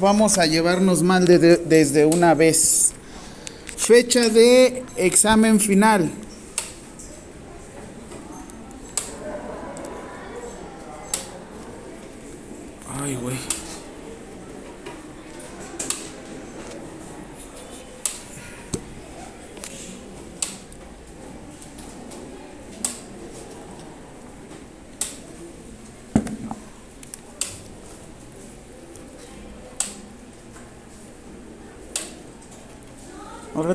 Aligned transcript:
vamos 0.00 0.38
a 0.38 0.46
llevarnos 0.46 1.02
mal 1.02 1.26
desde 1.26 2.06
una 2.06 2.34
vez. 2.34 2.92
Fecha 3.76 4.28
de 4.28 4.82
examen 4.96 5.60
final. 5.60 6.10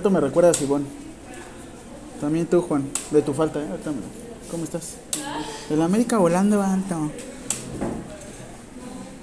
Me 0.09 0.19
recuerdas, 0.19 0.61
Ivonne. 0.61 0.85
También 2.21 2.45
tú, 2.47 2.61
Juan, 2.61 2.89
de 3.11 3.21
tu 3.21 3.33
falta, 3.33 3.59
¿eh? 3.59 3.67
¿Cómo 4.49 4.63
estás? 4.63 4.95
El 5.69 5.81
América 5.81 6.17
volando, 6.17 6.61
alto. 6.61 7.11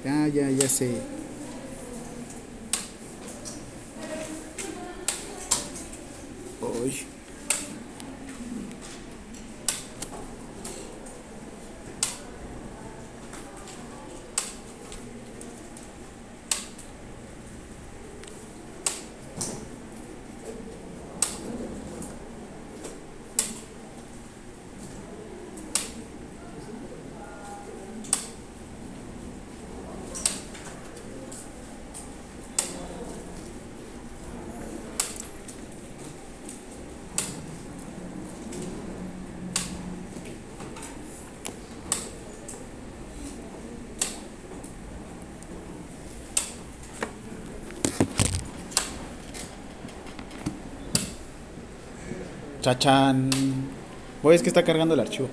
Ya, 0.05 0.29
ya, 0.29 0.51
ya 0.51 0.69
sé. 0.69 1.01
Uy. 6.61 7.07
Chachán. 52.63 53.29
Voy, 54.23 54.37
es 54.37 54.43
que 54.43 54.49
está 54.49 54.63
cargando 54.63 54.95
el 54.95 55.01
archivo. 55.01 55.29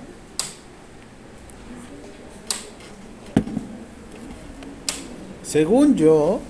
Según 5.44 5.94
yo, 5.94 6.40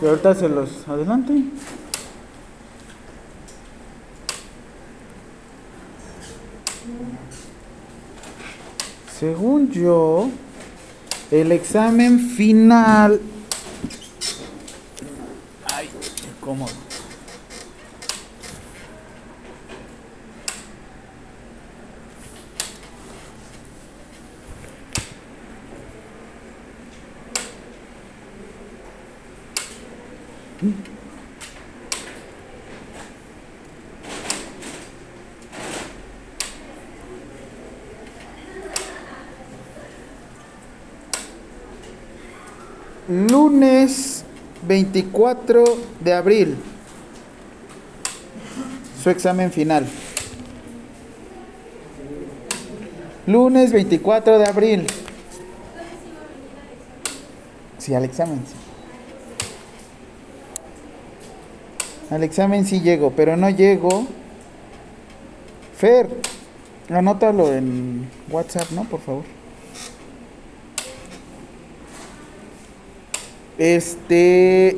y 0.00 0.06
ahorita 0.06 0.34
se 0.36 0.48
los 0.48 0.88
adelante. 0.88 1.42
Según 9.18 9.70
yo, 9.70 10.28
el 11.32 11.50
examen 11.50 12.20
final. 12.20 13.20
Ay, 15.66 15.88
cómodo. 16.40 16.84
Lunes 43.06 44.24
24 44.74 45.62
de 46.00 46.12
abril. 46.12 46.56
Su 49.00 49.08
examen 49.08 49.52
final. 49.52 49.86
Lunes 53.28 53.70
24 53.70 54.40
de 54.40 54.46
abril. 54.46 54.86
Sí, 57.78 57.94
al 57.94 58.04
examen. 58.04 58.42
Sí. 58.48 58.54
Al 62.12 62.24
examen 62.24 62.66
sí 62.66 62.80
llego, 62.80 63.12
pero 63.12 63.36
no 63.36 63.50
llego. 63.50 64.08
Fer, 65.76 66.08
anótalo 66.90 67.54
en 67.54 68.08
WhatsApp, 68.28 68.72
¿no? 68.72 68.82
Por 68.82 68.98
favor. 68.98 69.33
Este, 73.58 74.76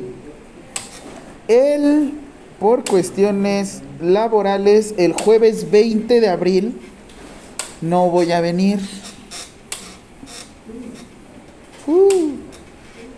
él, 1.47 2.13
por 2.59 2.83
cuestiones 2.83 3.81
laborales, 4.01 4.93
el 4.97 5.13
jueves 5.13 5.71
20 5.71 6.21
de 6.21 6.29
abril 6.29 6.79
no 7.81 8.09
voy 8.09 8.31
a 8.31 8.41
venir. 8.41 8.79
Uh, 11.85 12.35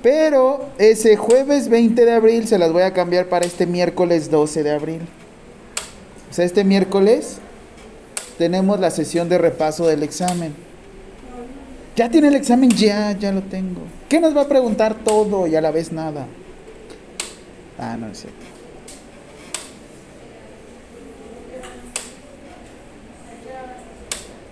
pero 0.01 0.69
ese 0.77 1.17
jueves 1.17 1.69
20 1.69 2.05
de 2.05 2.11
abril 2.11 2.47
se 2.47 2.57
las 2.57 2.71
voy 2.71 2.83
a 2.83 2.93
cambiar 2.93 3.27
para 3.27 3.45
este 3.45 3.65
miércoles 3.65 4.29
12 4.29 4.63
de 4.63 4.71
abril. 4.71 5.01
O 6.29 6.33
sea, 6.33 6.45
este 6.45 6.63
miércoles 6.63 7.37
tenemos 8.37 8.79
la 8.79 8.91
sesión 8.91 9.27
de 9.27 9.37
repaso 9.37 9.87
del 9.87 10.03
examen. 10.03 10.68
Ya 11.95 12.09
tiene 12.09 12.29
el 12.29 12.35
examen, 12.35 12.69
ya, 12.69 13.11
ya 13.11 13.31
lo 13.31 13.41
tengo. 13.41 13.81
¿Qué 14.07 14.19
nos 14.19 14.35
va 14.35 14.41
a 14.43 14.47
preguntar 14.47 14.95
todo 15.03 15.47
y 15.47 15.55
a 15.55 15.61
la 15.61 15.71
vez 15.71 15.91
nada? 15.91 16.25
Ah, 17.77 17.97
no 17.99 18.07
es 18.07 18.19
cierto. 18.19 18.45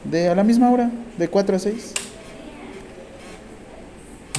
De 0.03 0.29
a 0.29 0.35
la 0.35 0.43
misma 0.43 0.71
hora, 0.71 0.89
de 1.17 1.27
4 1.27 1.55
a 1.55 1.59
6. 1.59 1.93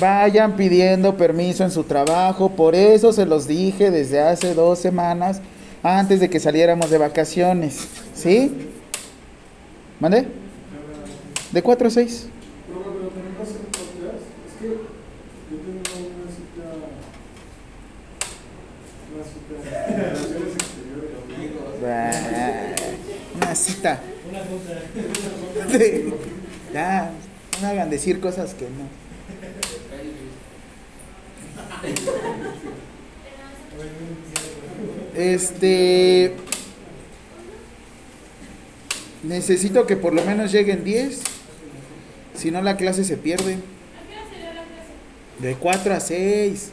Vayan 0.01 0.57
pidiendo 0.57 1.17
permiso 1.17 1.65
en 1.65 1.71
su 1.71 1.85
trabajo, 1.85 2.51
por 2.51 2.75
eso 2.75 3.13
se 3.13 3.27
los 3.27 3.47
dije 3.47 3.91
desde 3.91 4.21
hace 4.21 4.55
dos 4.55 4.79
semanas 4.79 5.41
antes 5.83 6.21
de 6.21 6.31
que 6.31 6.41
saliéramos 6.41 6.91
de 6.91 6.99
vacaciones. 6.99 7.89
¿Sí? 8.15 8.71
¿Mande? 10.01 10.27
De 11.53 11.63
4 11.63 11.89
a 11.89 11.91
6. 11.91 12.29
Una 23.35 23.55
cita. 23.55 24.01
Ya, 26.73 27.11
no 27.63 27.69
hagan 27.69 27.91
decir 27.91 28.21
cosas 28.21 28.55
que 28.55 28.65
no. 28.65 28.89
Este. 35.15 36.35
Necesito 39.23 39.87
que 39.87 39.97
por 39.97 40.13
lo 40.15 40.23
menos 40.25 40.53
lleguen 40.53 40.85
10. 40.85 41.21
Si 42.35 42.51
no, 42.51 42.63
la 42.63 42.77
clase 42.77 43.05
se 43.05 43.17
pierde. 43.17 43.59
De 45.41 45.55
4 45.55 45.95
a 45.95 46.01
6. 46.01 46.71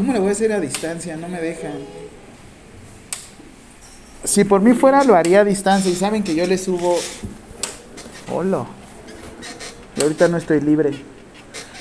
¿Cómo 0.00 0.14
le 0.14 0.18
voy 0.18 0.30
a 0.30 0.32
hacer 0.32 0.50
a 0.50 0.60
distancia? 0.60 1.14
No 1.18 1.28
me 1.28 1.38
dejan. 1.42 1.72
Si 4.24 4.44
por 4.44 4.62
mí 4.62 4.72
fuera, 4.72 5.04
lo 5.04 5.14
haría 5.14 5.40
a 5.40 5.44
distancia. 5.44 5.92
Y 5.92 5.94
saben 5.94 6.22
que 6.22 6.34
yo 6.34 6.46
le 6.46 6.56
subo. 6.56 6.96
Hola. 8.32 8.64
Y 9.98 10.00
ahorita 10.00 10.28
no 10.28 10.38
estoy 10.38 10.62
libre. 10.62 10.92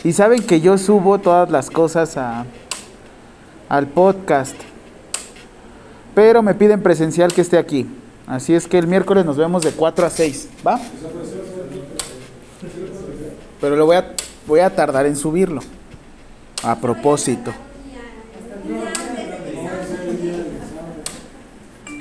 Y 0.04 0.12
saben 0.12 0.44
que 0.44 0.60
yo 0.60 0.78
subo 0.78 1.20
todas 1.20 1.50
las 1.50 1.70
cosas 1.70 2.18
a, 2.18 2.46
al 3.70 3.88
podcast. 3.88 4.56
Pero 6.14 6.44
me 6.44 6.56
piden 6.56 6.84
presencial 6.84 7.32
que 7.32 7.40
esté 7.40 7.58
aquí. 7.58 7.88
Así 8.28 8.54
es 8.54 8.68
que 8.68 8.80
el 8.80 8.88
miércoles 8.88 9.24
nos 9.24 9.38
vemos 9.38 9.64
de 9.64 9.72
4 9.72 10.06
a 10.06 10.10
6. 10.10 10.50
¿Va? 10.68 10.78
Pero 13.62 13.78
lo 13.78 13.86
voy 13.86 13.96
a, 13.96 14.14
voy 14.46 14.60
a 14.60 14.76
tardar 14.76 15.06
en 15.06 15.16
subirlo. 15.16 15.62
A 16.64 16.76
propósito. 16.76 17.54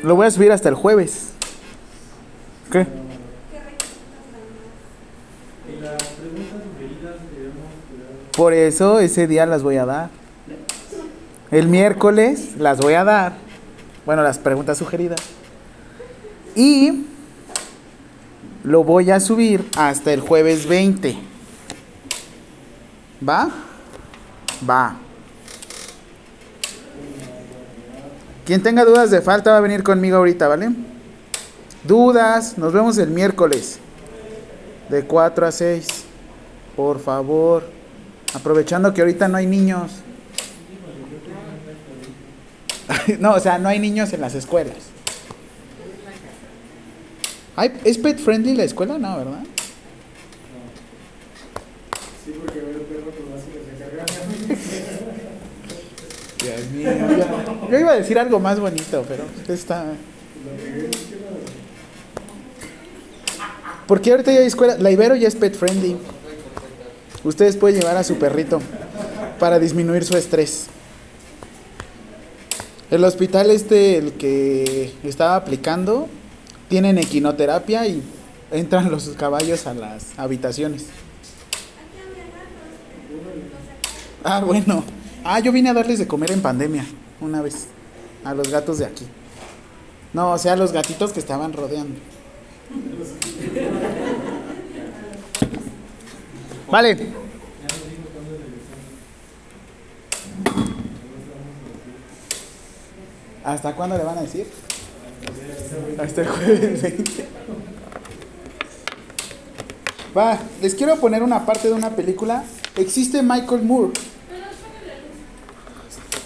Lo 0.03 0.15
voy 0.15 0.27
a 0.27 0.31
subir 0.31 0.53
hasta 0.53 0.69
el 0.69 0.75
jueves. 0.75 1.33
¿Qué? 2.71 2.87
Por 8.37 8.53
eso 8.53 9.01
ese 9.01 9.27
día 9.27 9.47
las 9.47 9.63
voy 9.63 9.77
a 9.77 9.85
dar. 9.85 10.11
El 11.51 11.67
miércoles 11.67 12.57
las 12.59 12.79
voy 12.79 12.95
a 12.95 13.05
dar. 13.05 13.33
Bueno, 14.07 14.23
las 14.23 14.39
preguntas 14.39 14.79
sugeridas. 14.79 15.19
Y 16.55 17.07
lo 18.63 18.85
voy 18.85 19.11
a 19.11 19.19
subir 19.19 19.69
hasta 19.77 20.13
el 20.13 20.21
jueves 20.21 20.67
20. 20.67 21.17
¿Va? 23.27 23.51
Va. 24.69 24.97
Quien 28.49 28.63
tenga 28.63 28.83
dudas 28.87 29.11
de 29.11 29.21
falta 29.21 29.51
va 29.51 29.59
a 29.59 29.61
venir 29.61 29.83
conmigo 29.83 30.17
ahorita, 30.17 30.49
¿vale? 30.49 30.71
Dudas, 31.85 32.57
nos 32.57 32.73
vemos 32.73 32.97
el 32.97 33.11
miércoles. 33.11 33.79
De 34.89 35.05
4 35.05 35.47
a 35.47 35.53
6. 35.53 35.87
Por 36.75 36.99
favor. 36.99 37.65
Aprovechando 38.33 38.95
que 38.95 39.03
ahorita 39.03 39.29
no 39.29 39.37
hay 39.37 39.47
niños. 39.47 39.91
no, 43.19 43.35
o 43.35 43.41
sea, 43.41 43.59
no 43.59 43.69
hay 43.69 43.81
niños 43.81 44.15
en 44.15 44.23
las 44.23 44.35
escuelas. 44.35 44.77
¿Es 47.85 47.99
pet 47.99 48.19
friendly 48.19 48.55
la 48.55 48.65
escuela? 48.65 48.97
No, 48.97 49.19
¿verdad? 49.19 49.45
Sí, 52.25 52.33
porque 52.41 52.61
ver 52.61 52.77
el 52.77 52.81
perro 52.81 53.13
Dios 53.13 53.27
mío. 54.49 54.89
Yo, 57.71 57.79
iba 57.79 57.93
a 57.93 57.97
decir 57.97 58.19
algo 58.19 58.41
más 58.41 58.59
bonito, 58.59 59.05
pero 59.07 59.25
está. 59.53 59.87
Porque 63.87 64.11
ahorita 64.11 64.33
ya 64.33 64.41
hay 64.41 64.47
escuela. 64.47 64.77
La 64.79 64.91
Ibero 64.91 65.17
ya 65.17 65.29
es 65.29 65.35
pet 65.35 65.55
friendly. 65.55 65.97
Ustedes 67.25 67.57
pueden 67.57 67.81
llevar 67.81 67.97
a 67.97 68.05
su 68.05 68.17
perrito 68.17 68.61
para 69.39 69.59
disminuir 69.59 70.05
su 70.05 70.17
estrés. 70.17 70.67
El 72.91 73.05
hospital 73.05 73.51
este, 73.51 73.97
el 73.97 74.13
que 74.13 74.93
estaba 75.05 75.37
aplicando, 75.37 76.09
tienen 76.69 76.99
equinoterapia 76.99 77.87
y 77.87 78.03
entran 78.51 78.91
los 78.91 79.09
caballos 79.11 79.67
a 79.67 79.75
las 79.75 80.19
habitaciones. 80.19 80.87
Ah, 84.25 84.43
bueno. 84.45 84.85
Ah, 85.31 85.41
yo 85.41 85.53
vine 85.53 85.69
a 85.69 85.75
darles 85.75 85.99
de 85.99 86.09
comer 86.09 86.31
en 86.31 86.41
pandemia 86.41 86.87
una 87.21 87.43
vez 87.43 87.67
a 88.25 88.33
los 88.33 88.49
gatos 88.51 88.79
de 88.79 88.87
aquí. 88.87 89.05
No, 90.15 90.33
o 90.33 90.39
sea, 90.39 90.55
a 90.55 90.57
los 90.57 90.73
gatitos 90.73 91.13
que 91.13 91.21
estaban 91.21 91.53
rodeando. 91.53 92.01
Vale. 96.71 97.09
¿Hasta 103.45 103.77
cuándo 103.77 103.99
le 103.99 104.05
van 104.05 104.17
a 104.17 104.23
decir? 104.23 104.47
Hasta 106.03 106.23
el 106.23 106.29
jueves 106.29 106.83
20. 106.83 107.29
Va, 110.17 110.39
les 110.63 110.75
quiero 110.75 110.97
poner 110.97 111.23
una 111.23 111.45
parte 111.45 111.69
de 111.69 111.75
una 111.75 111.91
película. 111.91 112.45
Existe 112.77 113.23
Michael 113.23 113.61
Moore. 113.61 113.93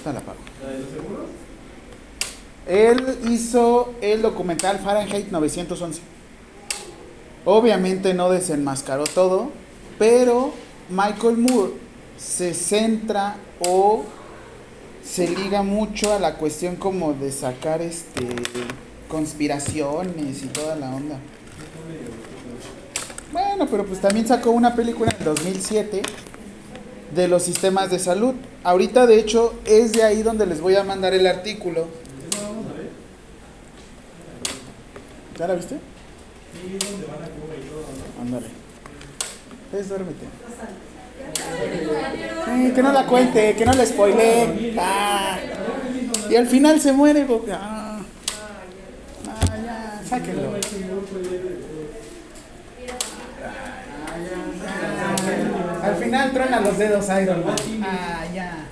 La 0.04 0.20
pago. 0.20 0.38
Él 2.66 3.19
hizo 3.31 3.94
el 4.00 4.22
documental 4.22 4.78
Fahrenheit 4.78 5.31
911. 5.31 6.00
Obviamente 7.44 8.12
no 8.14 8.31
desenmascaró 8.31 9.04
todo, 9.04 9.50
pero 9.99 10.52
Michael 10.88 11.38
Moore 11.38 11.72
se 12.16 12.54
centra 12.54 13.37
o 13.60 14.04
se 15.04 15.28
liga 15.28 15.62
mucho 15.62 16.12
a 16.12 16.19
la 16.19 16.34
cuestión 16.34 16.76
como 16.76 17.14
de 17.14 17.31
sacar 17.32 17.81
este 17.81 18.26
conspiraciones 19.08 20.43
y 20.43 20.46
toda 20.46 20.75
la 20.75 20.94
onda. 20.94 21.19
Bueno, 23.32 23.66
pero 23.70 23.84
pues 23.84 24.00
también 24.00 24.26
sacó 24.26 24.50
una 24.50 24.75
película 24.75 25.14
en 25.19 25.25
2007 25.25 26.02
de 27.14 27.29
los 27.29 27.43
sistemas 27.43 27.91
de 27.91 27.99
salud. 27.99 28.35
Ahorita 28.64 29.06
de 29.06 29.19
hecho 29.19 29.55
es 29.64 29.93
de 29.93 30.03
ahí 30.03 30.23
donde 30.23 30.47
les 30.47 30.61
voy 30.61 30.76
a 30.76 30.85
mandar 30.85 31.14
el 31.14 31.26
artículo. 31.26 31.87
¿Ya 35.38 35.47
la 35.49 35.55
viste? 35.55 35.76
Ándale. 38.20 38.47
Es 39.73 39.88
duérmete. 39.88 40.26
que 42.75 42.82
no 42.82 42.93
la 42.93 43.06
cuente, 43.06 43.55
que 43.56 43.64
no 43.64 43.73
la 43.73 43.87
spoile. 43.87 44.75
Ah. 44.79 45.38
Y 46.31 46.37
al 46.37 46.47
final 46.47 46.81
se 46.81 46.93
muere. 46.93 47.26
Ah. 47.50 48.00
ah, 49.29 49.56
ya, 49.64 50.03
sáquenlo. 50.06 50.53
Al 55.82 55.96
final 55.96 56.32
truena 56.32 56.61
los 56.61 56.79
dedos 56.79 57.06
Iron 57.20 57.44
Man. 57.44 57.56
Ah, 57.82 58.25
ya. 58.32 58.67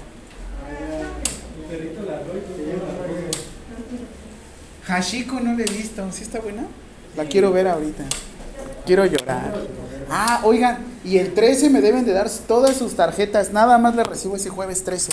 Hashiko 4.84 5.40
no 5.40 5.54
le 5.54 5.64
he 5.64 5.70
visto. 5.70 6.06
¿Sí 6.12 6.22
está 6.22 6.40
buena? 6.40 6.66
La 7.16 7.24
quiero 7.24 7.52
ver 7.52 7.68
ahorita. 7.68 8.04
Quiero 8.86 9.04
llorar. 9.06 9.54
Ah, 10.08 10.40
oigan, 10.44 10.78
y 11.04 11.18
el 11.18 11.34
13 11.34 11.70
me 11.70 11.80
deben 11.80 12.04
de 12.04 12.12
dar 12.12 12.28
todas 12.46 12.76
sus 12.76 12.94
tarjetas. 12.94 13.52
Nada 13.52 13.78
más 13.78 13.94
le 13.94 14.04
recibo 14.04 14.36
ese 14.36 14.50
jueves 14.50 14.84
13. 14.84 15.12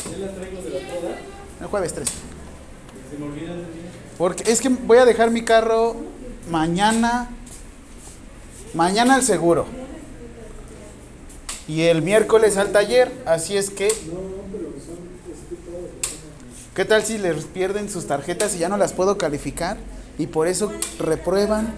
El 1.62 1.68
jueves 1.68 1.94
13. 1.94 2.12
Porque 4.18 4.52
es 4.52 4.62
que 4.62 4.70
voy 4.70 4.98
a 4.98 5.06
dejar 5.06 5.32
mi 5.32 5.44
carro 5.44 5.96
mañana. 6.50 7.30
Mañana 8.74 9.16
al 9.16 9.24
seguro. 9.24 9.66
Y 11.68 11.82
el 11.84 12.02
miércoles 12.02 12.58
al 12.58 12.72
taller. 12.72 13.12
Así 13.26 13.58
es 13.58 13.70
que. 13.70 13.90
¿Qué 16.76 16.86
tal 16.86 17.04
si 17.04 17.18
les 17.18 17.46
pierden 17.46 17.90
sus 17.90 18.06
tarjetas 18.06 18.56
y 18.56 18.60
ya 18.60 18.70
no 18.70 18.78
las 18.78 18.94
puedo 18.94 19.18
calificar? 19.18 19.78
Y 20.18 20.28
por 20.28 20.48
eso 20.48 20.72
reprueban. 21.00 21.74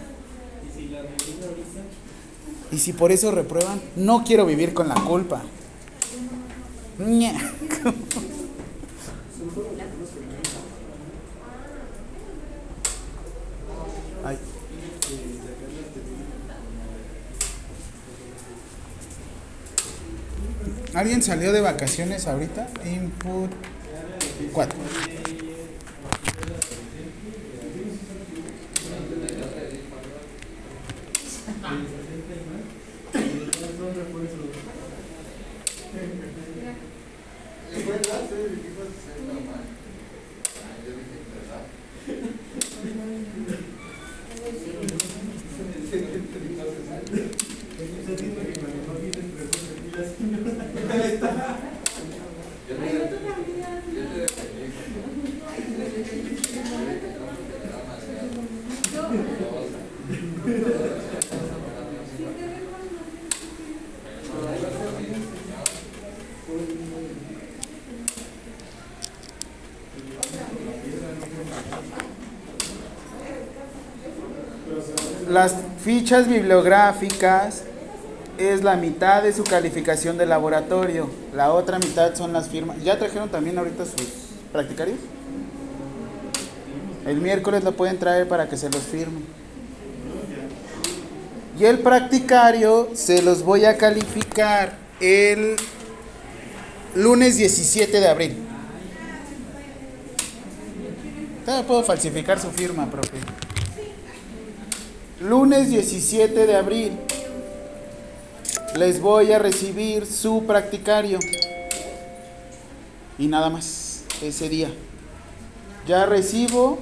Y 2.71 2.77
si 2.77 2.93
por 2.93 3.11
eso 3.11 3.31
reprueban, 3.31 3.81
no 3.95 4.23
quiero 4.23 4.45
vivir 4.45 4.73
con 4.73 4.87
la 4.87 4.95
culpa. 4.95 5.41
¿Alguien 21.19 21.37
salió 21.37 21.51
de 21.51 21.59
vacaciones 21.59 22.27
ahorita? 22.27 22.69
Input 22.85 23.51
4. 24.53 24.79
las 75.29 75.55
fichas 75.89 76.27
bibliográficas 76.27 77.63
es 78.37 78.63
la 78.63 78.75
mitad 78.75 79.23
de 79.23 79.33
su 79.33 79.43
calificación 79.43 80.19
de 80.19 80.27
laboratorio. 80.27 81.09
La 81.33 81.51
otra 81.51 81.79
mitad 81.79 82.13
son 82.13 82.31
las 82.31 82.47
firmas. 82.47 82.83
¿Ya 82.83 82.99
trajeron 82.99 83.29
también 83.29 83.57
ahorita 83.57 83.85
sus 83.85 84.07
practicarios? 84.51 84.99
El 87.07 87.19
miércoles 87.21 87.63
lo 87.63 87.71
pueden 87.75 87.97
traer 87.97 88.27
para 88.27 88.47
que 88.47 88.55
se 88.55 88.69
los 88.69 88.83
firmen. 88.83 89.25
Y 91.59 91.65
el 91.65 91.79
practicario 91.79 92.89
se 92.93 93.23
los 93.23 93.41
voy 93.41 93.65
a 93.65 93.75
calificar 93.75 94.77
el 94.99 95.55
lunes 96.93 97.37
17 97.37 97.99
de 97.99 98.07
abril. 98.07 98.37
Todavía 101.45 101.67
puedo 101.67 101.83
falsificar 101.83 102.39
su 102.39 102.51
firma, 102.51 102.85
profe. 102.91 103.08
Lunes 105.29 105.69
17 105.69 106.47
de 106.47 106.55
abril 106.55 106.97
les 108.75 108.99
voy 108.99 109.31
a 109.31 109.37
recibir 109.37 110.07
su 110.07 110.43
practicario. 110.47 111.19
Y 113.19 113.27
nada 113.27 113.51
más, 113.51 114.05
ese 114.23 114.49
día. 114.49 114.71
Ya 115.87 116.07
recibo, 116.07 116.79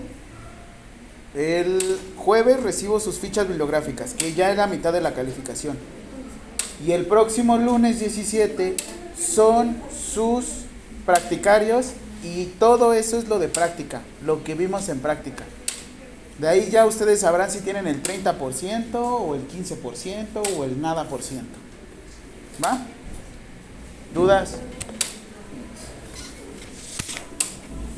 el 1.36 2.00
jueves 2.16 2.64
recibo 2.64 3.02
sus 3.02 3.20
fichas 3.20 3.50
bibliográficas, 3.50 4.14
que 4.14 4.34
ya 4.34 4.50
es 4.50 4.56
la 4.56 4.68
mitad 4.68 4.94
de 4.94 5.02
la 5.02 5.14
calificación. 5.14 5.78
Y 6.86 6.94
el 6.94 7.06
próximo 7.06 7.58
lunes 7.58 8.00
17 8.00 8.78
son 9.20 9.76
sus 9.92 10.46
practicarios 11.06 11.88
y 12.24 12.46
todo 12.60 12.94
eso 12.94 13.18
es 13.18 13.28
lo 13.28 13.40
de 13.40 13.50
práctica, 13.50 14.04
lo 14.26 14.46
que 14.46 14.56
vimos 14.56 14.88
en 14.88 15.00
práctica. 15.00 15.44
De 16.40 16.48
ahí 16.48 16.70
ya 16.70 16.86
ustedes 16.86 17.22
sabrán 17.22 17.50
si 17.50 17.62
tienen 17.62 17.88
el 17.88 18.04
30% 18.04 18.94
o 18.94 19.34
el 19.34 19.48
15% 19.48 20.58
o 20.58 20.64
el 20.64 20.80
nada 20.80 21.10
por 21.10 21.24
ciento. 21.24 21.58
¿Va? 22.64 22.86
¿Dudas? 24.14 24.58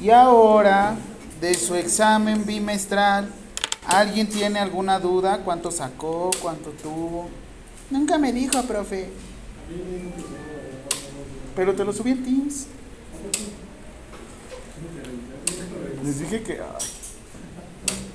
Y 0.02 0.10
ahora, 0.12 0.96
de 1.42 1.54
su 1.54 1.76
examen 1.76 2.46
bimestral, 2.46 3.30
¿alguien 3.86 4.30
tiene 4.30 4.60
alguna 4.60 5.00
duda? 5.00 5.42
¿Cuánto 5.44 5.72
sacó? 5.72 6.32
¿Cuánto 6.42 6.70
tuvo? 6.72 7.30
Nunca 7.90 8.18
me 8.18 8.32
dijo, 8.32 8.62
profe. 8.64 9.10
Pero 11.56 11.76
te 11.76 11.84
lo 11.84 11.92
subí 11.92 12.12
en 12.12 12.24
Teams. 12.24 12.68
Les 16.04 16.20
dije 16.20 16.42
que... 16.42 16.62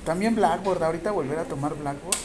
También 0.04 0.34
Blackboard, 0.34 0.82
ahorita 0.82 1.10
volver 1.12 1.38
a 1.38 1.44
tomar 1.44 1.74
Blackboard. 1.74 2.18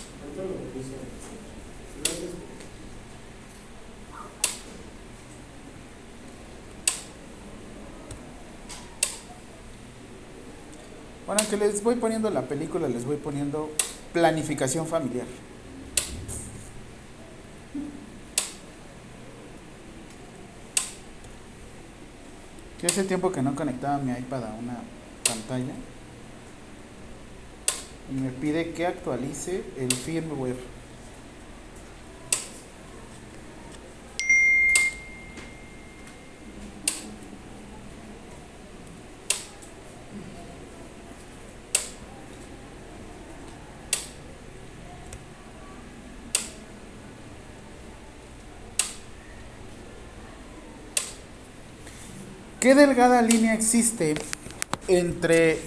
Bueno, 11.26 11.42
que 11.50 11.58
les 11.58 11.84
voy 11.84 11.96
poniendo 11.96 12.30
la 12.32 12.42
película, 12.42 12.88
les 12.88 13.06
voy 13.06 13.16
poniendo 13.16 13.70
planificación 14.12 14.86
familiar. 14.86 15.28
Que 22.82 22.88
hace 22.88 23.04
tiempo 23.04 23.32
que 23.32 23.42
no 23.42 23.56
conectaba 23.56 24.00
mi 24.00 24.12
iPad 24.12 24.44
a 24.46 24.54
una 24.56 24.80
pantalla 25.24 25.74
y 28.10 28.14
me 28.14 28.30
pide 28.30 28.72
que 28.72 28.86
actualice 28.86 29.64
el 29.78 29.92
firmware. 29.92 30.80
¿Qué 52.60 52.76
delgada 52.76 53.22
línea 53.22 53.54
existe 53.54 54.16
entre 54.90 55.60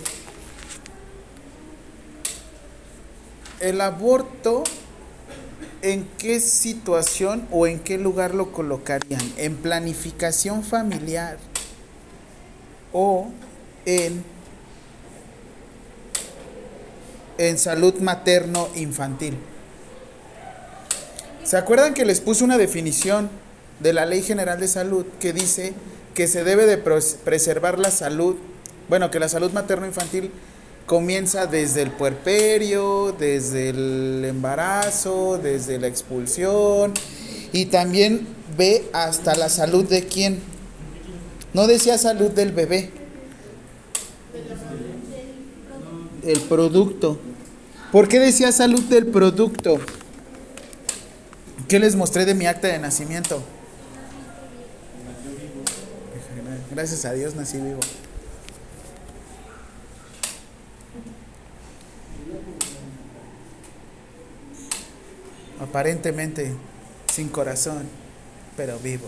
el 3.63 3.81
aborto? 3.81 4.65
¿En 5.81 6.07
qué 6.19 6.39
situación 6.39 7.49
o 7.51 7.67
en 7.67 7.81
qué 7.81 7.99
lugar 7.99 8.35
lo 8.35 8.53
colocarían? 8.53 9.21
¿En 9.37 9.57
planificación 9.57 10.63
familiar 10.63 11.39
o 12.93 13.31
en, 13.85 14.23
en 17.39 17.59
salud 17.59 17.95
materno-infantil? 18.01 19.39
¿Se 21.43 21.57
acuerdan 21.57 21.95
que 21.95 22.05
les 22.05 22.21
puse 22.21 22.45
una 22.45 22.59
definición 22.59 23.29
de 23.81 23.93
la 23.93 24.07
Ley 24.07 24.23
General 24.23 24.61
de 24.61 24.69
Salud 24.69 25.05
que 25.19 25.33
dice 25.33 25.75
que 26.15 26.29
se 26.29 26.45
debe 26.45 26.67
de 26.67 26.79
preservar 26.79 27.81
la 27.81 27.91
salud, 27.91 28.37
bueno, 28.89 29.11
que 29.11 29.19
la 29.19 29.29
salud 29.29 29.51
materno-infantil 29.51 30.31
comienza 30.87 31.47
desde 31.47 31.83
el 31.83 31.91
puerperio, 31.91 33.15
desde 33.19 33.71
el 33.71 34.25
embarazo, 34.25 35.39
desde 35.43 35.79
la 35.79 35.87
expulsión 35.87 36.93
y 37.53 37.67
también 37.67 38.27
ve 38.57 38.89
hasta 38.93 39.35
la 39.35 39.49
salud 39.49 39.85
de 39.85 40.07
quién. 40.07 40.41
No 41.55 41.67
decía 41.67 41.99
salud 41.99 42.31
del 42.31 42.53
bebé. 42.53 42.91
El 46.25 46.41
producto. 46.41 47.19
¿Por 47.91 48.09
qué 48.09 48.19
decía 48.19 48.53
salud 48.53 48.83
del 48.85 49.07
producto? 49.07 49.79
¿Qué 51.69 51.79
les 51.79 51.97
mostré 51.97 52.25
de 52.25 52.35
mi 52.35 52.47
acta 52.47 52.69
de 52.69 52.79
nacimiento? 52.79 53.43
Gracias 56.71 57.05
a 57.05 57.13
Dios 57.13 57.35
nací 57.35 57.59
vivo. 57.59 57.81
Aparentemente 65.63 66.53
sin 67.13 67.29
corazón, 67.29 67.89
pero 68.57 68.79
vivo. 68.79 69.07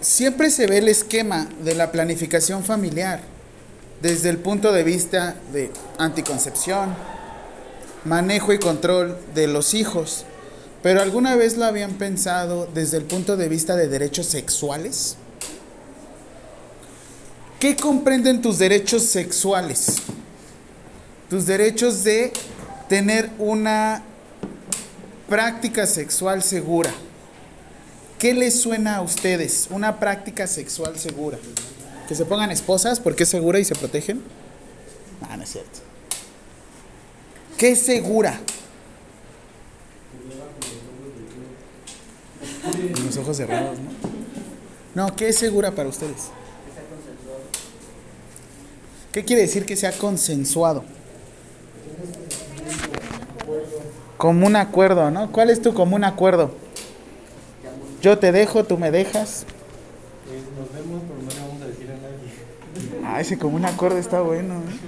Siempre 0.00 0.50
se 0.50 0.66
ve 0.66 0.78
el 0.78 0.88
esquema 0.88 1.48
de 1.62 1.74
la 1.74 1.92
planificación 1.92 2.64
familiar 2.64 3.20
desde 4.00 4.30
el 4.30 4.38
punto 4.38 4.72
de 4.72 4.84
vista 4.84 5.36
de 5.52 5.70
anticoncepción, 5.98 6.94
manejo 8.04 8.52
y 8.52 8.58
control 8.58 9.18
de 9.34 9.48
los 9.48 9.74
hijos. 9.74 10.24
Pero 10.82 11.02
¿alguna 11.02 11.36
vez 11.36 11.56
lo 11.56 11.66
habían 11.66 11.94
pensado 11.94 12.68
desde 12.72 12.96
el 12.96 13.04
punto 13.04 13.36
de 13.36 13.48
vista 13.48 13.76
de 13.76 13.88
derechos 13.88 14.26
sexuales? 14.26 15.16
¿Qué 17.58 17.74
comprenden 17.74 18.40
tus 18.40 18.58
derechos 18.58 19.02
sexuales? 19.02 19.96
Tus 21.28 21.46
derechos 21.46 22.04
de 22.04 22.32
tener 22.88 23.30
una 23.38 24.04
práctica 25.28 25.86
sexual 25.86 26.44
segura. 26.44 26.92
¿Qué 28.20 28.32
les 28.32 28.60
suena 28.60 28.96
a 28.96 29.00
ustedes? 29.02 29.66
Una 29.70 29.98
práctica 29.98 30.46
sexual 30.46 30.98
segura. 30.98 31.38
Que 32.06 32.14
se 32.14 32.24
pongan 32.24 32.52
esposas 32.52 33.00
porque 33.00 33.24
es 33.24 33.28
segura 33.28 33.58
y 33.58 33.64
se 33.64 33.74
protegen. 33.74 34.22
Ah, 35.28 35.36
no 35.36 35.42
es 35.42 35.50
cierto. 35.50 35.80
¿Qué 37.56 37.72
es 37.72 37.80
segura? 37.80 38.38
Con 42.94 43.06
los 43.06 43.16
ojos 43.16 43.36
cerrados, 43.36 43.78
¿no? 43.78 45.06
No, 45.06 45.16
¿qué 45.16 45.28
es 45.28 45.36
segura 45.36 45.72
para 45.72 45.88
ustedes? 45.88 46.30
¿Qué 49.18 49.24
quiere 49.24 49.42
decir 49.42 49.66
que 49.66 49.74
sea 49.74 49.90
consensuado? 49.90 50.84
Común 54.16 54.54
acuerdo, 54.54 55.10
¿no? 55.10 55.32
¿Cuál 55.32 55.50
es 55.50 55.60
tu 55.60 55.74
común 55.74 56.04
acuerdo? 56.04 56.52
Yo 58.00 58.16
te 58.20 58.30
dejo, 58.30 58.62
tú 58.62 58.78
me 58.78 58.92
dejas. 58.92 59.44
Nos 60.56 60.72
vemos, 60.72 61.02
pero 61.08 61.20
no 61.20 61.30
le 61.30 61.48
vamos 61.48 61.62
a 61.62 61.66
decir 61.66 61.90
a 61.90 61.94
nadie. 61.94 63.04
Ah, 63.04 63.20
ese 63.20 63.36
común 63.36 63.64
acuerdo 63.64 63.98
está 63.98 64.20
bueno. 64.20 64.54
¿eh? 64.54 64.78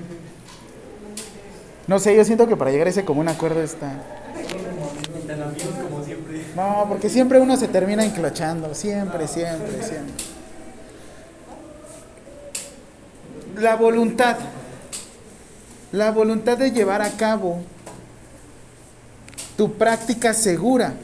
No 1.89 1.99
sé, 1.99 2.15
yo 2.15 2.25
siento 2.25 2.47
que 2.47 2.57
para 2.57 2.71
llegar 2.71 2.87
a 2.87 2.91
ese 2.91 3.05
común 3.05 3.27
acuerdo 3.27 3.61
está. 3.61 4.01
Como. 5.83 6.05
No, 6.55 6.87
porque 6.89 7.09
siempre 7.09 7.41
uno 7.41 7.57
se 7.57 7.67
termina 7.67 8.05
enclochando. 8.05 8.77
Siempre, 8.77 9.27
siempre, 9.27 9.83
siempre. 9.83 10.30
La 13.61 13.77
voluntad. 13.77 14.37
La 15.93 16.11
voluntad 16.11 16.57
de 16.59 16.71
llevar 16.71 17.03
a 17.03 17.11
cabo 17.11 17.61
tu 19.57 19.75
práctica 19.75 20.33
segura. 20.35 20.95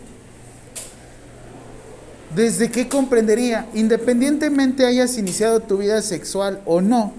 ¿Desde 2.34 2.70
qué 2.70 2.88
comprendería? 2.88 3.66
Independientemente 3.75 4.86
hayas 4.86 5.18
iniciado 5.18 5.60
tu 5.60 5.78
vida 5.78 6.02
sexual 6.02 6.60
o 6.64 6.80
no, 6.80 7.12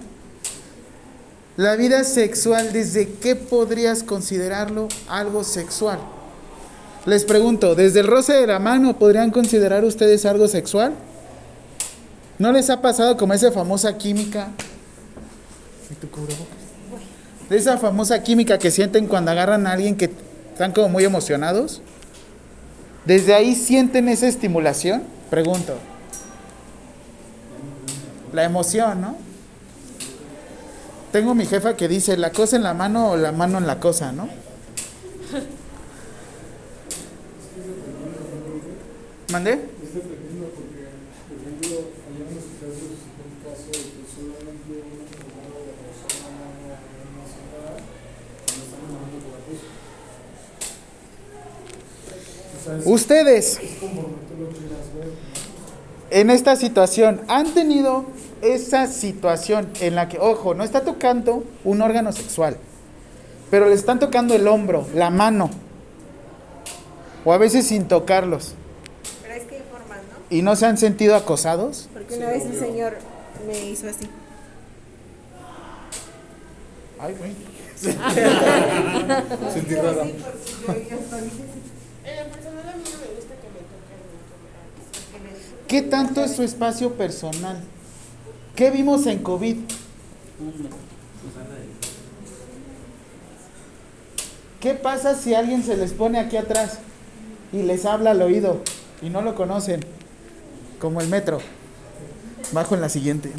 la 1.58 1.74
vida 1.74 2.04
sexual, 2.04 2.72
¿desde 2.72 3.08
qué 3.08 3.34
podrías 3.34 4.04
considerarlo 4.04 4.86
algo 5.08 5.42
sexual? 5.42 5.98
Les 7.04 7.24
pregunto, 7.24 7.74
¿desde 7.74 7.98
el 7.98 8.06
roce 8.06 8.34
de 8.34 8.46
la 8.46 8.60
mano 8.60 8.96
podrían 8.96 9.32
considerar 9.32 9.84
ustedes 9.84 10.24
algo 10.24 10.46
sexual? 10.46 10.92
¿No 12.38 12.52
les 12.52 12.70
ha 12.70 12.80
pasado 12.80 13.16
como 13.16 13.34
esa 13.34 13.50
famosa 13.50 13.98
química? 13.98 14.50
¿Y 15.98 16.00
tu 16.00 16.10
cubrebocas? 16.10 16.56
De 17.50 17.56
esa 17.56 17.76
famosa 17.78 18.22
química 18.22 18.58
que 18.58 18.70
sienten 18.70 19.06
cuando 19.06 19.32
agarran 19.32 19.66
a 19.66 19.72
alguien 19.72 19.96
que 19.96 20.10
están 20.52 20.72
como 20.72 20.88
muy 20.88 21.04
emocionados. 21.04 21.82
¿Desde 23.04 23.34
ahí 23.34 23.54
sienten 23.54 24.08
esa 24.08 24.28
estimulación? 24.28 25.02
Pregunto. 25.30 25.76
La 28.32 28.44
emoción, 28.44 29.00
¿no? 29.00 29.16
Tengo 31.12 31.34
mi 31.34 31.46
jefa 31.46 31.74
que 31.74 31.88
dice 31.88 32.16
la 32.18 32.30
cosa 32.32 32.56
en 32.56 32.62
la 32.62 32.74
mano 32.74 33.12
o 33.12 33.16
la 33.16 33.32
mano 33.32 33.56
en 33.56 33.66
la 33.66 33.80
cosa, 33.80 34.12
¿no? 34.12 34.28
¿Mandé? 39.32 39.52
Es 39.52 39.94
dependiendo 39.94 40.48
porque, 40.54 40.88
por 41.28 41.36
ejemplo, 41.38 41.92
allá 42.08 42.24
en 42.28 42.34
los 42.36 42.44
casos, 42.60 42.92
en 43.08 43.24
el 43.24 43.40
caso 43.40 43.72
de 43.72 43.80
que 43.88 44.04
solamente 44.04 44.84
una 44.84 45.04
persona 45.08 45.48
de 45.48 45.64
la 45.64 45.80
persona 45.80 46.28
no 46.28 47.08
una 47.08 47.24
señora, 47.24 47.72
no 47.80 48.60
están 48.68 48.84
mandando 48.84 49.16
por 49.24 49.32
la 49.32 49.40
cosa. 49.48 49.64
O 51.96 52.04
sea, 52.04 52.16
es, 52.16 52.57
Ustedes, 52.84 53.58
en 56.10 56.30
esta 56.30 56.56
situación, 56.56 57.20
¿han 57.28 57.52
tenido 57.54 58.04
esa 58.42 58.86
situación 58.86 59.68
en 59.80 59.94
la 59.94 60.08
que, 60.08 60.18
ojo, 60.18 60.54
no 60.54 60.64
está 60.64 60.82
tocando 60.82 61.44
un 61.64 61.82
órgano 61.82 62.12
sexual, 62.12 62.56
pero 63.50 63.68
le 63.68 63.74
están 63.74 63.98
tocando 63.98 64.34
el 64.34 64.46
hombro, 64.48 64.86
la 64.94 65.10
mano, 65.10 65.50
o 67.24 67.32
a 67.32 67.38
veces 67.38 67.66
sin 67.66 67.88
tocarlos, 67.88 68.54
Pero 69.22 69.34
es 69.34 69.42
que 69.44 69.56
hay 69.56 69.62
formas, 69.70 69.98
¿no? 69.98 70.36
y 70.36 70.42
no 70.42 70.56
se 70.56 70.66
han 70.66 70.78
sentido 70.78 71.14
acosados? 71.16 71.88
Porque 71.92 72.16
una 72.16 72.28
vez 72.28 72.44
el 72.46 72.58
señor 72.58 72.96
me 73.46 73.58
hizo 73.70 73.88
así. 73.88 74.08
Ay, 77.00 77.14
güey. 77.18 77.32
Sentí 79.52 79.74
raro. 79.76 80.04
Sí, 80.04 80.14
porque 80.66 80.82
yo 80.82 80.88
ya 80.90 80.96
hasta 80.96 81.16
dije 81.20 81.42
así. 81.44 81.60
En 82.04 82.16
lo 82.26 82.32
personal 82.34 82.68
a 82.68 82.72
mí 82.76 82.82
no 82.84 82.98
me 82.98 83.14
gusta 83.14 83.34
que 83.38 83.48
me 83.54 83.62
toquen 83.70 83.98
nunca. 84.08 84.58
que 85.12 85.18
me- 85.22 85.57
¿Qué 85.68 85.82
tanto 85.82 86.24
es 86.24 86.34
su 86.34 86.42
espacio 86.42 86.94
personal? 86.94 87.62
¿Qué 88.56 88.70
vimos 88.70 89.06
en 89.06 89.18
COVID? 89.18 89.58
¿Qué 94.60 94.74
pasa 94.74 95.14
si 95.14 95.34
alguien 95.34 95.62
se 95.62 95.76
les 95.76 95.92
pone 95.92 96.18
aquí 96.18 96.38
atrás 96.38 96.78
y 97.52 97.62
les 97.62 97.84
habla 97.84 98.12
al 98.12 98.22
oído 98.22 98.62
y 99.02 99.10
no 99.10 99.20
lo 99.20 99.34
conocen? 99.34 99.80
Como 100.80 101.02
el 101.02 101.08
metro. 101.08 101.38
Bajo 102.52 102.74
en 102.74 102.80
la 102.80 102.88
siguiente. 102.88 103.30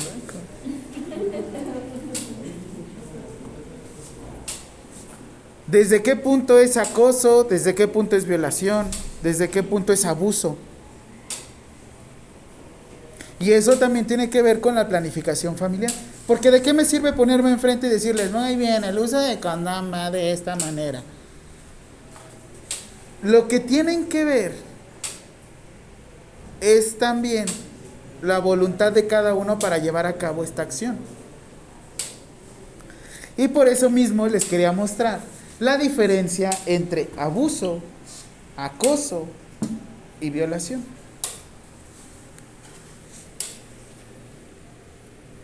¿Desde 5.65 6.03
qué 6.03 6.15
punto 6.15 6.59
es 6.59 6.77
acoso? 6.77 7.43
¿Desde 7.43 7.73
qué 7.73 7.87
punto 7.87 8.15
es 8.15 8.25
violación? 8.25 8.85
¿Desde 9.23 9.49
qué 9.49 9.63
punto 9.63 9.93
es 9.93 10.05
abuso? 10.05 10.57
Y 13.39 13.51
eso 13.51 13.77
también 13.77 14.05
tiene 14.05 14.29
que 14.29 14.41
ver 14.41 14.59
con 14.59 14.75
la 14.75 14.87
planificación 14.87 15.55
familiar. 15.55 15.91
Porque 16.27 16.51
de 16.51 16.61
qué 16.61 16.73
me 16.73 16.85
sirve 16.85 17.13
ponerme 17.13 17.51
enfrente 17.51 17.87
y 17.87 17.89
decirles, 17.89 18.31
muy 18.31 18.55
bien, 18.55 18.83
el 18.83 18.99
uso 18.99 19.19
de 19.19 19.39
condón 19.39 19.91
va 19.91 20.11
de 20.11 20.33
esta 20.33 20.55
manera. 20.57 21.01
Lo 23.23 23.47
que 23.47 23.59
tienen 23.59 24.07
que 24.07 24.25
ver 24.25 24.53
es 26.61 26.97
también 26.97 27.45
la 28.21 28.39
voluntad 28.39 28.91
de 28.91 29.07
cada 29.07 29.33
uno 29.33 29.57
para 29.59 29.77
llevar 29.77 30.05
a 30.05 30.17
cabo 30.17 30.43
esta 30.43 30.61
acción. 30.61 30.97
Y 33.37 33.47
por 33.47 33.69
eso 33.69 33.89
mismo 33.89 34.27
les 34.27 34.43
quería 34.43 34.73
mostrar 34.73 35.21
la 35.59 35.77
diferencia 35.77 36.49
entre 36.65 37.09
abuso, 37.17 37.81
acoso 38.57 39.27
y 40.19 40.29
violación. 40.29 40.98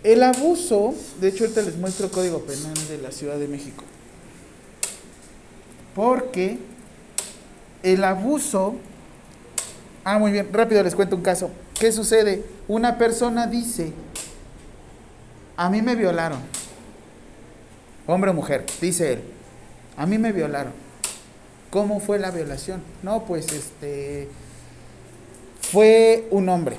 El 0.06 0.22
abuso, 0.22 0.94
de 1.20 1.30
hecho 1.30 1.46
ahorita 1.46 1.64
les 1.64 1.78
muestro 1.78 2.12
Código 2.12 2.42
Penal 2.42 2.76
de 2.90 3.00
la 3.00 3.12
Ciudad 3.12 3.40
de 3.40 3.48
México. 3.48 3.84
Porque 5.96 6.60
el 7.82 8.04
abuso... 8.04 8.76
Ah, 10.04 10.20
muy 10.20 10.32
bien, 10.32 10.48
rápido 10.54 10.84
les 10.84 10.94
cuento 10.94 11.16
un 11.16 11.24
caso. 11.24 11.50
¿Qué 11.80 11.92
sucede? 11.92 12.44
Una 12.68 13.00
persona 13.00 13.48
dice, 13.48 13.94
a 15.58 15.72
mí 15.72 15.82
me 15.82 15.96
violaron. 15.96 16.38
Hombre 18.06 18.30
o 18.30 18.36
mujer, 18.36 18.64
dice 18.80 19.14
él, 19.14 19.22
a 19.98 20.06
mí 20.06 20.20
me 20.20 20.32
violaron. 20.32 20.74
¿Cómo 21.72 22.00
fue 22.00 22.20
la 22.20 22.30
violación? 22.30 22.84
No, 23.02 23.26
pues 23.26 23.52
este... 23.52 24.30
Fue 25.62 26.28
un 26.30 26.48
hombre. 26.48 26.78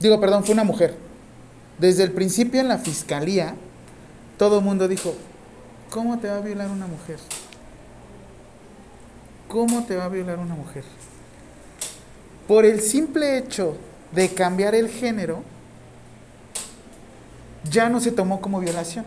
Digo, 0.00 0.18
perdón, 0.18 0.44
fue 0.44 0.54
una 0.54 0.64
mujer. 0.64 1.07
Desde 1.78 2.02
el 2.02 2.12
principio 2.12 2.60
en 2.60 2.68
la 2.68 2.78
fiscalía, 2.78 3.54
todo 4.36 4.58
el 4.58 4.64
mundo 4.64 4.88
dijo, 4.88 5.14
¿cómo 5.90 6.18
te 6.18 6.28
va 6.28 6.38
a 6.38 6.40
violar 6.40 6.70
una 6.70 6.86
mujer? 6.86 7.18
¿Cómo 9.46 9.84
te 9.84 9.96
va 9.96 10.04
a 10.04 10.08
violar 10.08 10.38
una 10.38 10.54
mujer? 10.54 10.84
Por 12.46 12.64
el 12.64 12.80
simple 12.80 13.38
hecho 13.38 13.76
de 14.12 14.28
cambiar 14.30 14.74
el 14.74 14.88
género, 14.88 15.42
ya 17.70 17.88
no 17.88 18.00
se 18.00 18.10
tomó 18.10 18.40
como 18.40 18.60
violación. 18.60 19.04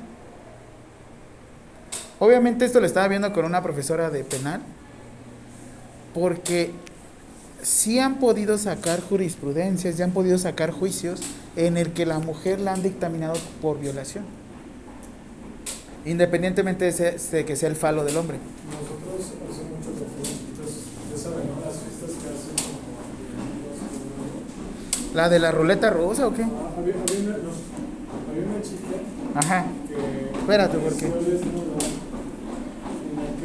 Obviamente 2.19 2.65
esto 2.65 2.79
lo 2.79 2.85
estaba 2.85 3.07
viendo 3.07 3.33
con 3.33 3.45
una 3.45 3.63
profesora 3.63 4.09
de 4.09 4.23
penal, 4.23 4.61
porque 6.13 6.71
sí 7.61 7.99
han 7.99 8.15
podido 8.19 8.57
sacar 8.57 9.01
jurisprudencias, 9.01 9.97
ya 9.97 10.05
han 10.05 10.11
podido 10.11 10.37
sacar 10.37 10.71
juicios 10.71 11.21
en 11.55 11.77
el 11.77 11.91
que 11.93 12.05
la 12.05 12.19
mujer 12.19 12.59
la 12.59 12.73
han 12.73 12.83
dictaminado 12.83 13.33
por 13.61 13.79
violación. 13.79 14.25
Independientemente 16.05 16.91
de, 16.91 17.11
de 17.31 17.45
que 17.45 17.55
sea 17.55 17.69
el 17.69 17.75
falo 17.75 18.03
del 18.03 18.17
hombre. 18.17 18.37
Nosotros 18.71 19.33
hace 19.49 19.63
mucho 19.63 19.91
que 19.93 20.05
fuimos, 20.09 20.73
ya 21.11 21.17
saben, 21.17 21.47
las 21.63 21.75
fiestas 21.77 22.09
que 22.09 22.27
hacen 22.29 22.55
como 22.57 22.79
de 25.11 25.15
¿La 25.15 25.29
de 25.29 25.39
la 25.39 25.51
ruleta 25.51 25.89
rusa 25.91 26.27
o 26.27 26.33
qué? 26.33 26.41
Ah, 26.43 26.47
había, 26.79 26.95
había, 26.95 27.19
una, 27.19 27.37
no, 27.37 27.51
había 28.31 28.43
una 28.49 28.61
chica 28.63 28.97
Ajá. 29.35 29.65
que 29.87 30.39
Espérate, 30.39 30.77
¿por 30.79 30.93
qué? 30.95 31.05
en 31.05 31.11
la 31.11 31.19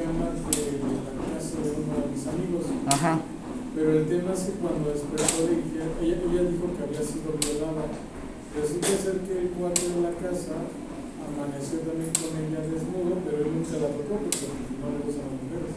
cama 0.03 0.31
de 0.33 0.81
la 0.81 1.35
casa 1.39 1.57
de 1.63 1.71
uno 1.71 1.93
de 2.01 2.09
mis 2.15 2.25
amigos. 2.27 2.65
Ajá. 2.87 3.19
Pero 3.77 3.93
el 3.93 4.09
tema 4.09 4.33
es 4.33 4.41
que 4.49 4.57
cuando 4.57 4.89
despertó 4.89 5.53
le 5.53 5.61
dijeron, 5.61 5.93
ella, 6.01 6.17
ella 6.17 6.49
dijo 6.49 6.65
que 6.73 6.81
había 6.81 7.05
sido 7.05 7.37
violada. 7.37 7.93
Resulta 8.57 8.89
ser 8.89 9.21
que 9.29 9.37
el 9.37 9.49
cuarto 9.53 9.85
de 9.85 10.01
la 10.01 10.17
casa 10.17 10.65
amaneció 11.21 11.85
también 11.85 12.09
con 12.17 12.33
ella 12.41 12.65
desnudo, 12.65 13.21
pero 13.21 13.37
él 13.45 13.53
nunca 13.53 13.77
la 13.77 13.93
tocó 13.93 14.17
porque 14.17 14.49
no 14.81 14.97
le 14.97 14.99
gustan 15.05 15.29
las 15.29 15.37
mujeres. 15.45 15.77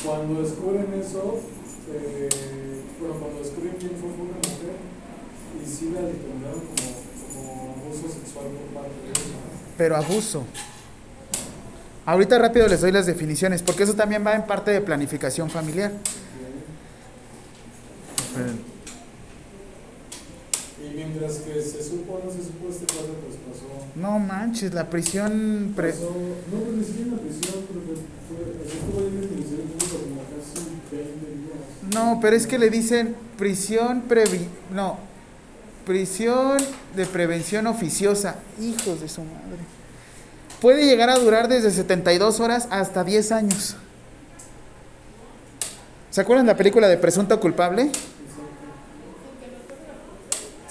Cuando 0.00 0.32
descubren 0.40 0.88
eso, 0.96 1.44
eh, 1.92 2.80
bueno, 2.96 3.14
cuando 3.20 3.36
descubren 3.44 3.76
quién 3.76 3.92
fue, 4.00 4.08
una 4.08 4.40
mujer 4.40 4.80
y 5.60 5.66
sí 5.68 5.92
la 5.92 6.08
determinaron 6.08 6.64
como, 6.72 6.88
como 7.36 7.84
abuso 7.84 8.08
sexual 8.08 8.48
por 8.48 8.80
parte 8.80 8.96
de 9.04 9.12
ella. 9.12 9.44
Pero 9.76 9.92
abuso. 10.00 10.48
Ahorita 12.06 12.38
rápido 12.38 12.66
les 12.66 12.80
doy 12.80 12.92
las 12.92 13.04
definiciones, 13.04 13.60
porque 13.60 13.82
eso 13.82 13.92
también 13.92 14.24
va 14.24 14.32
en 14.32 14.48
parte 14.48 14.70
de 14.70 14.80
planificación 14.80 15.50
familiar. 15.50 15.92
Y 20.84 20.94
mientras 20.96 21.38
que 21.38 21.62
se 21.62 21.82
supo 21.82 22.20
no 22.24 22.30
se 22.30 22.38
supo 22.44 22.68
este 22.68 22.86
caso, 22.86 23.14
pues 23.24 23.36
pasó. 23.48 23.86
No 23.96 24.18
manches, 24.18 24.74
la 24.74 24.90
prisión... 24.90 25.72
pre- 25.76 25.92
pasó 25.92 26.10
no, 26.50 26.58
pues 26.58 26.76
ni 26.76 26.84
siquiera 26.84 27.10
en 27.10 27.16
la 27.16 27.22
prisión, 27.22 27.64
porque 27.72 27.94
fue, 28.28 28.66
estuvo 28.66 29.00
ahí 29.00 29.06
en 29.06 29.22
el 29.22 29.30
Ministerio 29.30 29.64
Público 29.64 29.96
como 29.98 30.22
casi 30.22 30.66
20 30.90 31.26
días. 31.26 31.94
No, 31.94 32.18
pero 32.20 32.36
es 32.36 32.46
que 32.46 32.58
le 32.58 32.70
dicen 32.70 33.14
prisión 33.38 34.02
previ... 34.02 34.48
No. 34.72 34.98
Prisión 35.86 36.56
de 36.96 37.04
prevención 37.06 37.66
oficiosa. 37.66 38.36
Hijos 38.60 39.00
de 39.00 39.08
su 39.08 39.20
madre. 39.20 39.58
Puede 40.60 40.86
llegar 40.86 41.10
a 41.10 41.18
durar 41.18 41.46
desde 41.48 41.70
72 41.70 42.40
horas 42.40 42.68
hasta 42.70 43.04
10 43.04 43.32
años. 43.32 43.76
¿Se 46.10 46.20
acuerdan 46.22 46.46
de 46.46 46.52
la 46.52 46.56
película 46.56 46.88
de 46.88 46.96
Presunto 46.96 47.38
Culpable? 47.38 47.90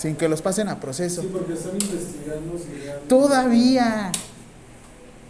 Sin 0.04 0.18
que 0.18 0.28
los 0.28 0.42
pasen 0.42 0.68
a 0.68 0.82
proceso. 0.82 1.22
Sí, 1.22 1.30
porque 1.32 1.54
están 1.54 1.72
investigando 1.80 2.58
si 2.58 2.74
realmente- 2.78 3.08
Todavía. 3.08 4.12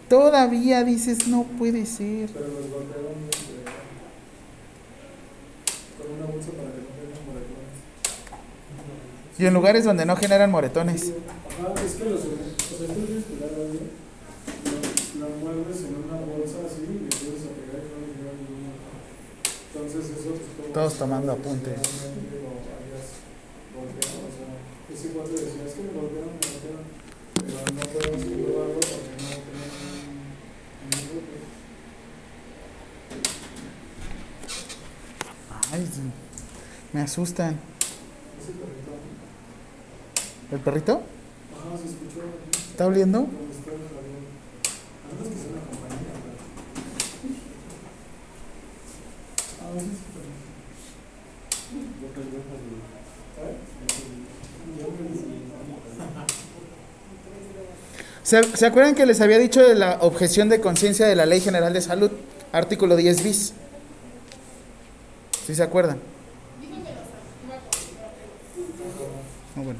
Todavía 0.08 0.82
dices, 0.82 1.28
no 1.28 1.44
puede 1.44 1.86
ser. 1.86 2.28
Pero 2.30 2.46
los 2.48 2.68
golpearon 2.72 3.14
con 5.96 6.06
una 6.16 6.26
bolsa 6.26 6.50
para 6.58 6.70
que 6.74 6.82
no 6.82 7.22
moretones. 7.30 7.70
Y 9.38 9.46
en 9.46 9.54
lugares 9.54 9.84
donde 9.84 10.04
no 10.06 10.16
generan 10.16 10.50
moretones. 10.50 11.02
Ajá, 11.12 11.72
es 11.86 11.92
que 11.94 12.04
los, 12.10 12.18
o 12.18 12.22
sea, 12.24 12.86
tú 12.88 12.94
tienes 13.06 13.24
que 13.26 13.36
dar 13.38 13.50
a 13.54 13.62
alguien, 13.62 13.90
lo, 14.64 15.20
lo 15.20 15.34
envuelves 15.34 15.78
en 15.86 15.94
una 16.02 16.18
bolsa 16.18 16.56
así 16.66 16.82
y 16.82 16.86
le 16.98 17.06
empiezas 17.06 17.46
a 17.46 17.54
pegar 17.62 17.78
y 17.78 17.86
no 17.94 17.96
le 18.02 18.10
llega 18.10 18.32
ninguna. 18.42 18.74
Entonces 19.70 20.02
eso 20.18 20.30
pues 20.34 20.50
como 20.58 20.74
Todos 20.74 20.94
tomando 20.94 21.30
apuntes. 21.30 21.78
lo 21.78 21.78
hayas 21.78 23.06
golpeado, 23.74 24.18
o 24.26 24.30
sea, 24.34 24.50
que 25.14 25.20
me 25.20 25.70
pero 27.34 27.58
no 27.72 27.82
podemos 27.92 28.24
comprobarlo 28.24 28.80
porque 28.80 29.14
no. 29.22 29.34
Ay, 35.72 35.88
me 36.92 37.00
asustan. 37.00 37.58
Ese 38.40 38.52
perrito, 38.52 38.92
¿El 40.52 40.60
perrito? 40.60 41.02
ajá, 41.52 41.78
se 41.78 41.86
escuchó 41.88 42.20
aquí, 42.22 42.70
¿Está 42.72 42.86
oliendo? 42.86 43.18
donde 43.20 43.54
está 43.54 43.70
el 43.70 43.78
jardín. 43.78 44.26
A 45.02 45.14
menos 45.14 45.28
que 45.28 45.36
sea 45.38 45.50
una 45.52 45.62
compañía, 45.62 46.14
pero... 46.22 46.38
A 49.64 49.72
veces 49.74 49.96
sí, 51.70 51.78
pero... 52.14 52.22
¿Eh? 53.44 53.56
Yo 54.78 54.86
me 54.88 55.08
¿Se, 58.54 58.66
acuerdan 58.66 58.96
que 58.96 59.06
les 59.06 59.20
había 59.20 59.38
dicho 59.38 59.62
de 59.62 59.76
la 59.76 59.98
objeción 60.00 60.48
de 60.48 60.60
conciencia 60.60 61.06
de 61.06 61.14
la 61.14 61.24
Ley 61.24 61.40
General 61.40 61.72
de 61.72 61.80
Salud? 61.80 62.10
Artículo 62.50 62.96
10 62.96 63.22
bis. 63.22 63.52
¿Sí 65.46 65.54
se 65.54 65.62
acuerdan? 65.62 65.98
Ah, 69.56 69.60
bueno. 69.62 69.78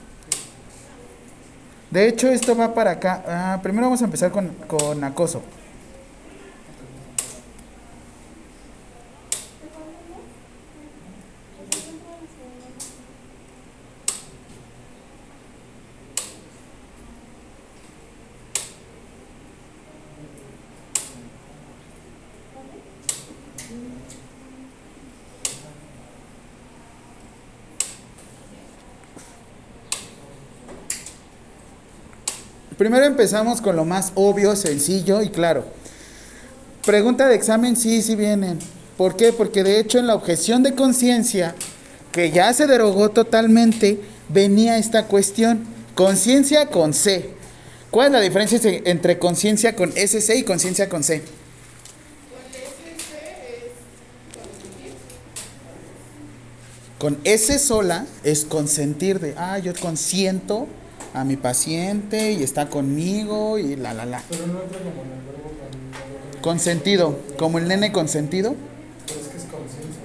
De 1.90 2.06
hecho, 2.06 2.28
esto 2.28 2.56
va 2.56 2.74
para 2.74 2.92
acá. 2.92 3.24
Ah, 3.26 3.60
primero 3.60 3.86
vamos 3.86 4.02
a 4.02 4.04
empezar 4.04 4.30
con, 4.30 4.48
con 4.68 5.02
acoso. 5.02 5.42
Primero 32.84 33.06
empezamos 33.06 33.62
con 33.62 33.76
lo 33.76 33.86
más 33.86 34.12
obvio, 34.14 34.54
sencillo 34.56 35.22
y 35.22 35.30
claro. 35.30 35.64
Pregunta 36.84 37.26
de 37.26 37.34
examen, 37.34 37.76
sí, 37.76 38.02
sí 38.02 38.14
vienen. 38.14 38.58
¿Por 38.98 39.16
qué? 39.16 39.32
Porque 39.32 39.64
de 39.64 39.80
hecho 39.80 39.98
en 39.98 40.06
la 40.06 40.14
objeción 40.14 40.62
de 40.62 40.74
conciencia, 40.74 41.54
que 42.12 42.30
ya 42.30 42.52
se 42.52 42.66
derogó 42.66 43.08
totalmente, 43.08 44.00
venía 44.28 44.76
esta 44.76 45.06
cuestión. 45.06 45.64
Conciencia 45.94 46.66
con 46.66 46.92
C. 46.92 47.30
¿Cuál 47.90 48.08
es 48.08 48.12
la 48.12 48.20
diferencia 48.20 48.60
entre 48.84 49.18
conciencia 49.18 49.74
con 49.74 49.90
SC 49.96 50.34
y 50.36 50.42
conciencia 50.42 50.90
con 50.90 51.02
C? 51.02 51.22
Con 56.98 57.16
S 57.24 57.58
sola 57.60 58.04
es 58.24 58.44
consentir 58.44 59.20
de, 59.20 59.32
ah, 59.38 59.58
yo 59.58 59.72
consiento 59.74 60.68
a 61.14 61.24
mi 61.24 61.36
paciente 61.36 62.32
y 62.32 62.42
está 62.42 62.68
conmigo 62.68 63.58
y 63.58 63.76
la, 63.76 63.94
la, 63.94 64.04
la. 64.04 64.22
Pero 64.28 64.46
no 64.48 64.62
entra 64.62 64.78
como 64.80 64.90
en 65.02 65.12
el 65.12 65.24
verbo 65.24 65.42
con- 65.48 66.32
con- 66.32 66.40
Consentido, 66.42 67.18
como 67.38 67.58
el 67.58 67.68
nene 67.68 67.92
consentido. 67.92 68.54
Pero 69.06 69.20
es 69.20 69.28
que 69.28 69.36
es 69.38 69.44
conciencia. 69.44 70.00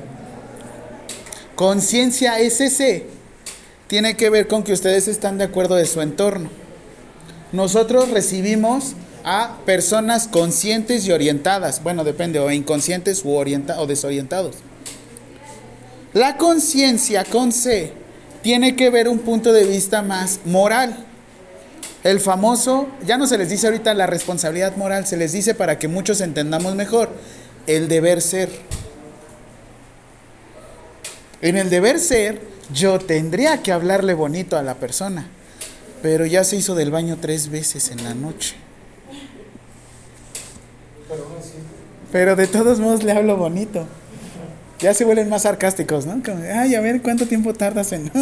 Conciencia 1.55 2.39
SC 2.39 3.05
tiene 3.87 4.15
que 4.15 4.29
ver 4.29 4.47
con 4.47 4.63
que 4.63 4.71
ustedes 4.71 5.07
están 5.07 5.37
de 5.37 5.43
acuerdo 5.45 5.75
de 5.75 5.85
su 5.85 6.01
entorno. 6.01 6.49
Nosotros 7.51 8.09
recibimos 8.11 8.93
a 9.23 9.57
personas 9.65 10.27
conscientes 10.27 11.05
y 11.07 11.11
orientadas, 11.11 11.83
bueno, 11.83 12.03
depende, 12.03 12.39
o 12.39 12.51
inconscientes 12.51 13.25
u 13.25 13.31
orienta 13.31 13.81
o 13.81 13.87
desorientados. 13.87 14.55
La 16.13 16.37
conciencia 16.37 17.25
con 17.25 17.51
C 17.51 17.91
tiene 18.41 18.75
que 18.75 18.89
ver 18.89 19.07
un 19.07 19.19
punto 19.19 19.53
de 19.53 19.65
vista 19.65 20.01
más 20.01 20.39
moral. 20.45 21.05
El 22.03 22.19
famoso, 22.19 22.87
ya 23.05 23.17
no 23.17 23.27
se 23.27 23.37
les 23.37 23.49
dice 23.49 23.67
ahorita 23.67 23.93
la 23.93 24.07
responsabilidad 24.07 24.75
moral, 24.77 25.05
se 25.05 25.17
les 25.17 25.33
dice 25.33 25.53
para 25.53 25.77
que 25.77 25.87
muchos 25.87 26.21
entendamos 26.21 26.75
mejor, 26.75 27.09
el 27.67 27.87
deber 27.87 28.21
ser. 28.21 28.49
En 31.41 31.57
el 31.57 31.69
deber 31.69 31.99
ser, 31.99 32.41
yo 32.73 32.99
tendría 32.99 33.61
que 33.61 33.71
hablarle 33.71 34.13
bonito 34.13 34.57
a 34.57 34.63
la 34.63 34.75
persona, 34.75 35.27
pero 36.01 36.25
ya 36.25 36.43
se 36.43 36.55
hizo 36.55 36.75
del 36.75 36.91
baño 36.91 37.17
tres 37.19 37.49
veces 37.49 37.89
en 37.91 38.03
la 38.03 38.13
noche. 38.13 38.55
Pero 42.11 42.35
de 42.35 42.47
todos 42.47 42.79
modos 42.79 43.03
le 43.03 43.11
hablo 43.11 43.37
bonito. 43.37 43.85
Ya 44.79 44.93
se 44.93 45.03
vuelven 45.03 45.29
más 45.29 45.41
sarcásticos, 45.41 46.05
¿no? 46.05 46.21
Como, 46.23 46.41
ay, 46.43 46.75
a 46.75 46.81
ver 46.81 47.01
cuánto 47.01 47.25
tiempo 47.27 47.53
tardas 47.53 47.91
en... 47.91 48.09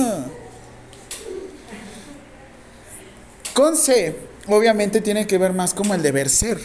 Con 3.54 3.76
C, 3.76 4.16
obviamente 4.48 5.02
tiene 5.02 5.28
que 5.28 5.38
ver 5.38 5.54
más 5.54 5.74
como 5.74 5.94
el 5.96 6.02
deber 6.04 6.30
ser. 6.30 6.60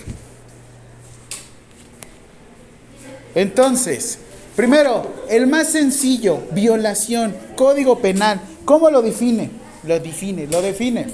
Entonces, 3.35 4.19
primero, 4.57 5.11
el 5.31 5.47
más 5.47 5.69
sencillo, 5.69 6.43
violación, 6.53 7.35
código 7.57 8.01
penal. 8.01 8.41
¿Cómo 8.67 8.91
lo 8.91 9.01
define? 9.01 9.51
Lo 9.85 9.99
define, 10.01 10.47
lo 10.47 10.61
define. 10.61 11.07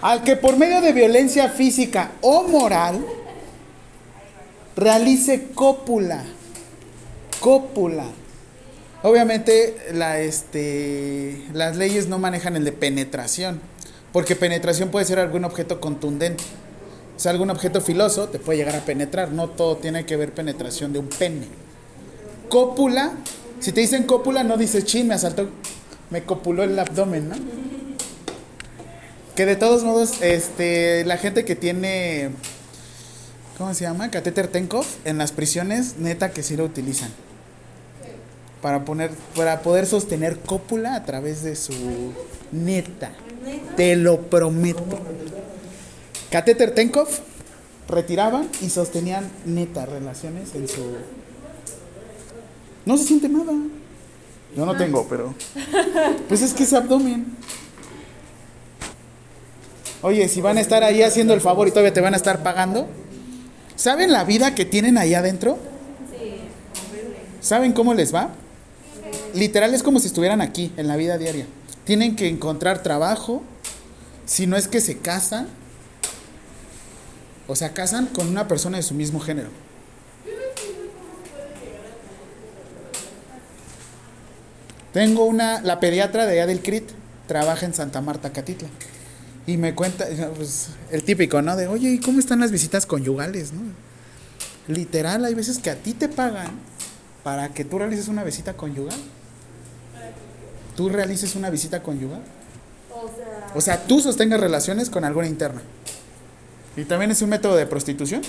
Al 0.00 0.22
que 0.22 0.36
por 0.36 0.56
medio 0.56 0.80
de 0.80 0.92
violencia 0.92 1.50
física 1.50 2.12
o 2.20 2.44
moral 2.44 3.04
realice 4.76 5.48
cópula. 5.54 6.24
Cópula. 7.40 8.04
Obviamente 9.02 9.76
la, 9.92 10.18
este, 10.18 11.44
las 11.52 11.76
leyes 11.76 12.08
no 12.08 12.18
manejan 12.18 12.56
el 12.56 12.64
de 12.64 12.72
penetración, 12.72 13.60
porque 14.12 14.34
penetración 14.34 14.90
puede 14.90 15.06
ser 15.06 15.20
algún 15.20 15.44
objeto 15.44 15.80
contundente. 15.80 16.42
O 17.16 17.20
sea, 17.20 17.30
algún 17.30 17.50
objeto 17.50 17.80
filoso 17.80 18.28
te 18.28 18.38
puede 18.38 18.58
llegar 18.58 18.76
a 18.76 18.84
penetrar, 18.84 19.30
no 19.30 19.48
todo 19.48 19.76
tiene 19.76 20.04
que 20.04 20.16
ver 20.16 20.32
penetración 20.32 20.92
de 20.92 20.98
un 20.98 21.08
pene. 21.08 21.46
Cópula, 22.48 23.12
si 23.60 23.72
te 23.72 23.80
dicen 23.80 24.04
cópula 24.04 24.42
no 24.42 24.56
dices, 24.56 24.84
chin, 24.84 25.06
me 25.06 25.14
asaltó, 25.14 25.48
me 26.10 26.24
copuló 26.24 26.64
el 26.64 26.78
abdomen, 26.78 27.28
¿no? 27.28 27.36
Que 29.36 29.46
de 29.46 29.54
todos 29.54 29.84
modos, 29.84 30.22
este, 30.22 31.04
la 31.04 31.18
gente 31.18 31.44
que 31.44 31.54
tiene, 31.54 32.30
¿cómo 33.56 33.74
se 33.74 33.82
llama? 33.82 34.10
Catéter 34.10 34.48
Tenkov, 34.48 34.86
en 35.04 35.18
las 35.18 35.30
prisiones, 35.30 35.98
neta 35.98 36.30
que 36.30 36.42
sí 36.42 36.56
lo 36.56 36.64
utilizan. 36.64 37.10
Para, 38.62 38.84
poner, 38.84 39.10
para 39.36 39.60
poder 39.62 39.86
sostener 39.86 40.40
cópula 40.40 40.94
a 40.94 41.04
través 41.04 41.42
de 41.42 41.54
su 41.54 42.12
neta. 42.50 43.12
Te 43.76 43.96
lo 43.96 44.22
prometo. 44.22 44.84
Catéter 46.30 46.74
Tenkov 46.74 47.08
retiraban 47.88 48.48
y 48.60 48.68
sostenían 48.68 49.30
neta 49.46 49.86
relaciones 49.86 50.54
en 50.54 50.68
su. 50.68 50.96
No 52.84 52.96
se 52.96 53.04
siente 53.04 53.28
nada. 53.28 53.52
Yo 54.56 54.66
no 54.66 54.76
tengo, 54.76 55.06
pero. 55.08 55.34
Pues 56.28 56.42
es 56.42 56.52
que 56.52 56.64
es 56.64 56.72
abdomen. 56.72 57.26
Oye, 60.02 60.28
si 60.28 60.40
van 60.40 60.58
a 60.58 60.60
estar 60.60 60.84
ahí 60.84 61.02
haciendo 61.02 61.34
el 61.34 61.40
favor 61.40 61.66
y 61.68 61.70
todavía 61.70 61.92
te 61.92 62.00
van 62.00 62.14
a 62.14 62.16
estar 62.16 62.42
pagando. 62.42 62.88
¿Saben 63.76 64.12
la 64.12 64.24
vida 64.24 64.54
que 64.54 64.64
tienen 64.64 64.98
ahí 64.98 65.14
adentro? 65.14 65.58
¿Saben 67.40 67.72
cómo 67.72 67.94
les 67.94 68.14
va? 68.14 68.30
Literal 69.34 69.74
es 69.74 69.82
como 69.82 70.00
si 70.00 70.08
estuvieran 70.08 70.40
aquí, 70.40 70.72
en 70.76 70.88
la 70.88 70.96
vida 70.96 71.18
diaria. 71.18 71.46
tienen 71.84 72.16
que 72.16 72.28
encontrar 72.28 72.82
trabajo, 72.82 73.42
si 74.26 74.46
no 74.46 74.56
es 74.56 74.68
que 74.68 74.80
se 74.80 74.98
casan, 74.98 75.48
o 77.46 77.56
sea, 77.56 77.72
casan 77.72 78.06
con 78.06 78.28
una 78.28 78.46
persona 78.46 78.76
de 78.76 78.82
su 78.82 78.94
mismo 78.94 79.20
género. 79.20 79.48
Tengo 84.92 85.24
una, 85.24 85.60
la 85.62 85.80
pediatra 85.80 86.26
de 86.26 86.40
allá 86.40 86.62
CRIT, 86.62 86.90
trabaja 87.26 87.64
en 87.64 87.74
Santa 87.74 88.00
Marta, 88.00 88.32
Catitla. 88.32 88.68
Y 89.46 89.56
me 89.56 89.74
cuenta, 89.74 90.06
pues, 90.36 90.68
el 90.90 91.04
típico, 91.04 91.40
¿no? 91.40 91.56
De, 91.56 91.68
oye, 91.68 91.90
¿y 91.90 92.00
cómo 92.00 92.18
están 92.18 92.40
las 92.40 92.50
visitas 92.50 92.84
conyugales, 92.84 93.52
no? 93.52 93.62
Literal, 94.66 95.24
hay 95.24 95.34
veces 95.34 95.58
que 95.58 95.70
a 95.70 95.76
ti 95.76 95.94
te 95.94 96.08
pagan 96.08 96.50
para 97.22 97.48
que 97.54 97.64
tú 97.64 97.78
realices 97.78 98.08
una 98.08 98.24
visita 98.24 98.54
conyugal. 98.54 98.98
Tú 100.78 100.88
realices 100.88 101.34
una 101.34 101.50
visita 101.50 101.82
conyugal. 101.82 102.20
O 102.88 103.08
sea, 103.08 103.52
O 103.56 103.60
sea, 103.60 103.82
tú 103.88 104.00
sostengas 104.00 104.38
relaciones 104.38 104.90
con 104.90 105.02
alguna 105.02 105.26
interna. 105.26 105.60
Y 106.76 106.84
también 106.84 107.10
es 107.10 107.20
un 107.20 107.30
método 107.30 107.56
de 107.56 107.66
prostitución. 107.66 108.22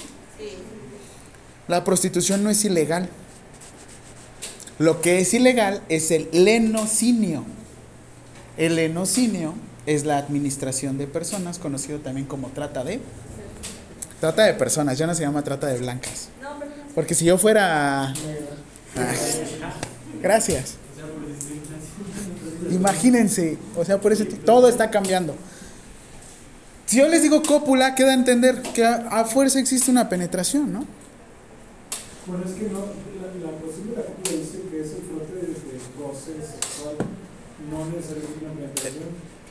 La 1.67 1.83
prostitución 1.83 2.43
no 2.43 2.49
es 2.49 2.65
ilegal. 2.65 3.07
Lo 4.79 4.99
que 4.99 5.19
es 5.19 5.31
ilegal 5.35 5.83
es 5.89 6.09
el 6.09 6.27
lenocinio. 6.31 7.45
El 8.57 8.77
lenocinio 8.77 9.53
es 9.85 10.03
la 10.05 10.17
administración 10.17 10.97
de 10.97 11.05
personas, 11.05 11.59
conocido 11.59 11.99
también 11.99 12.25
como 12.25 12.47
trata 12.47 12.83
de. 12.83 12.99
Trata 14.19 14.45
de 14.45 14.55
personas, 14.55 14.97
ya 14.97 15.05
no 15.05 15.13
se 15.13 15.21
llama 15.21 15.43
trata 15.43 15.67
de 15.67 15.77
blancas. 15.77 16.29
Porque 16.95 17.13
si 17.13 17.25
yo 17.25 17.37
fuera. 17.37 18.07
Ay, 18.07 18.15
gracias. 20.19 20.79
Imagínense, 22.71 23.57
o 23.75 23.85
sea, 23.85 23.99
por 23.99 24.11
eso 24.11 24.25
todo 24.45 24.69
está 24.69 24.89
cambiando. 24.89 25.35
Si 26.85 26.97
yo 26.97 27.07
les 27.07 27.21
digo 27.21 27.41
cópula, 27.43 27.93
queda 27.95 28.11
a 28.11 28.13
entender 28.15 28.61
que 28.61 28.83
a, 28.83 29.07
a 29.11 29.25
fuerza 29.25 29.59
existe 29.59 29.91
una 29.91 30.09
penetración, 30.09 30.73
¿no? 30.73 30.85
Bueno, 32.25 32.43
es 32.45 32.53
que 32.53 32.63
no, 32.69 32.79
la, 32.79 33.51
la 33.51 33.57
cuestión 33.57 33.89
de 33.91 33.95
la 33.95 34.03
cópula 34.03 34.37
dice 34.37 34.61
que 34.69 34.81
es 34.81 34.87
el 34.87 35.01
frote 35.07 35.33
de, 35.35 35.47
de 35.47 35.79
goce 35.97 36.33
sexual, 36.33 36.95
no 37.69 37.85
necesariamente 37.95 38.45
una 38.45 38.53
penetración. 38.55 39.03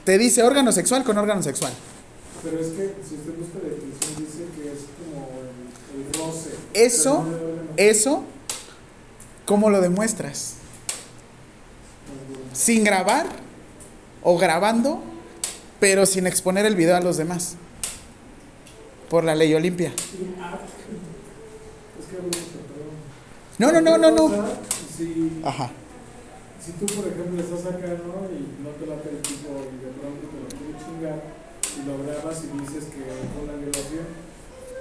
Te 0.04 0.18
dice 0.18 0.42
órgano 0.42 0.72
sexual 0.72 1.04
con 1.04 1.16
órgano 1.18 1.42
sexual. 1.42 1.72
Pero 2.42 2.60
es 2.60 2.68
que 2.68 2.94
si 3.08 3.14
usted 3.16 3.34
busca 3.38 3.58
la 3.62 3.68
definición, 3.70 4.14
dice 4.16 4.44
que 4.56 4.72
es 4.72 4.78
como 4.98 5.28
el, 5.38 6.06
el 6.06 6.12
roce. 6.14 6.50
Eso, 6.74 7.24
no 7.24 7.36
eso, 7.76 8.24
¿cómo 9.44 9.70
lo 9.70 9.80
demuestras? 9.80 10.54
Sin 12.52 12.84
grabar 12.84 13.26
o 14.22 14.36
grabando, 14.38 15.00
pero 15.80 16.06
sin 16.06 16.26
exponer 16.26 16.66
el 16.66 16.74
video 16.76 16.96
a 16.96 17.00
los 17.00 17.16
demás. 17.16 17.56
Por 19.08 19.24
la 19.24 19.34
ley 19.34 19.54
Olimpia. 19.54 19.92
No, 23.58 23.72
no, 23.72 23.80
no, 23.80 23.98
no, 23.98 24.10
no. 24.10 24.44
Ajá. 25.44 25.70
si 26.64 26.72
tú, 26.72 26.86
por 26.94 27.06
ejemplo, 27.08 27.40
estás 27.40 27.66
acá, 27.66 27.86
¿no? 27.88 28.26
Y 28.30 28.62
no 28.62 28.70
te 28.70 28.86
late 28.86 29.10
el 29.10 29.22
tipo 29.22 29.50
y 29.66 29.76
de 29.84 29.90
pronto 29.98 30.26
te 30.26 30.38
lo 30.42 30.48
quiere 30.48 30.74
chingar 30.84 31.22
y 31.74 31.86
lo 31.86 31.98
grabas 32.04 32.42
y 32.44 32.58
dices 32.60 32.84
que 32.90 33.02
fue 33.32 33.42
una 33.44 33.54
violación 33.54 34.06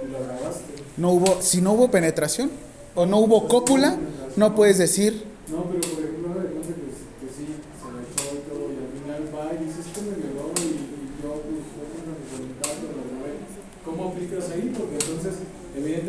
y 0.02 0.12
lo 0.12 0.18
grabaste. 0.24 0.74
No 0.96 1.10
hubo, 1.12 1.40
si 1.40 1.60
no 1.60 1.72
hubo 1.72 1.90
penetración 1.90 2.50
o 2.94 3.06
no 3.06 3.18
hubo 3.18 3.48
cópula, 3.48 3.96
no 4.36 4.54
puedes 4.54 4.78
decir, 4.78 5.24
No, 5.50 5.64
pero 5.64 5.80
por 5.80 6.04
ejemplo, 6.04 6.40
de 6.42 6.48
cuenta 6.50 6.68
que, 6.74 6.86
que 6.92 7.28
sí, 7.30 7.46
se 7.54 7.86
le 7.94 8.00
echó 8.04 8.26
y 8.34 8.42
todo, 8.50 8.64
y 8.68 8.76
al 8.78 8.90
final 8.94 9.22
va 9.34 9.54
y 9.54 9.64
dices 9.64 9.86
que 9.94 10.00
me 10.02 10.14
violó 10.18 10.50
y, 10.58 10.66
y 10.86 11.22
yo, 11.22 11.30
pues, 11.46 11.62
fue 11.72 11.86
con 11.94 12.14
mi 12.14 12.26
voluntad, 12.30 12.74
lo 12.82 12.90
grabé. 13.06 13.32
¿Cómo 13.86 14.10
aplicas 14.10 14.50
ahí? 14.50 14.74
Porque 14.76 14.98
entonces, 14.98 15.34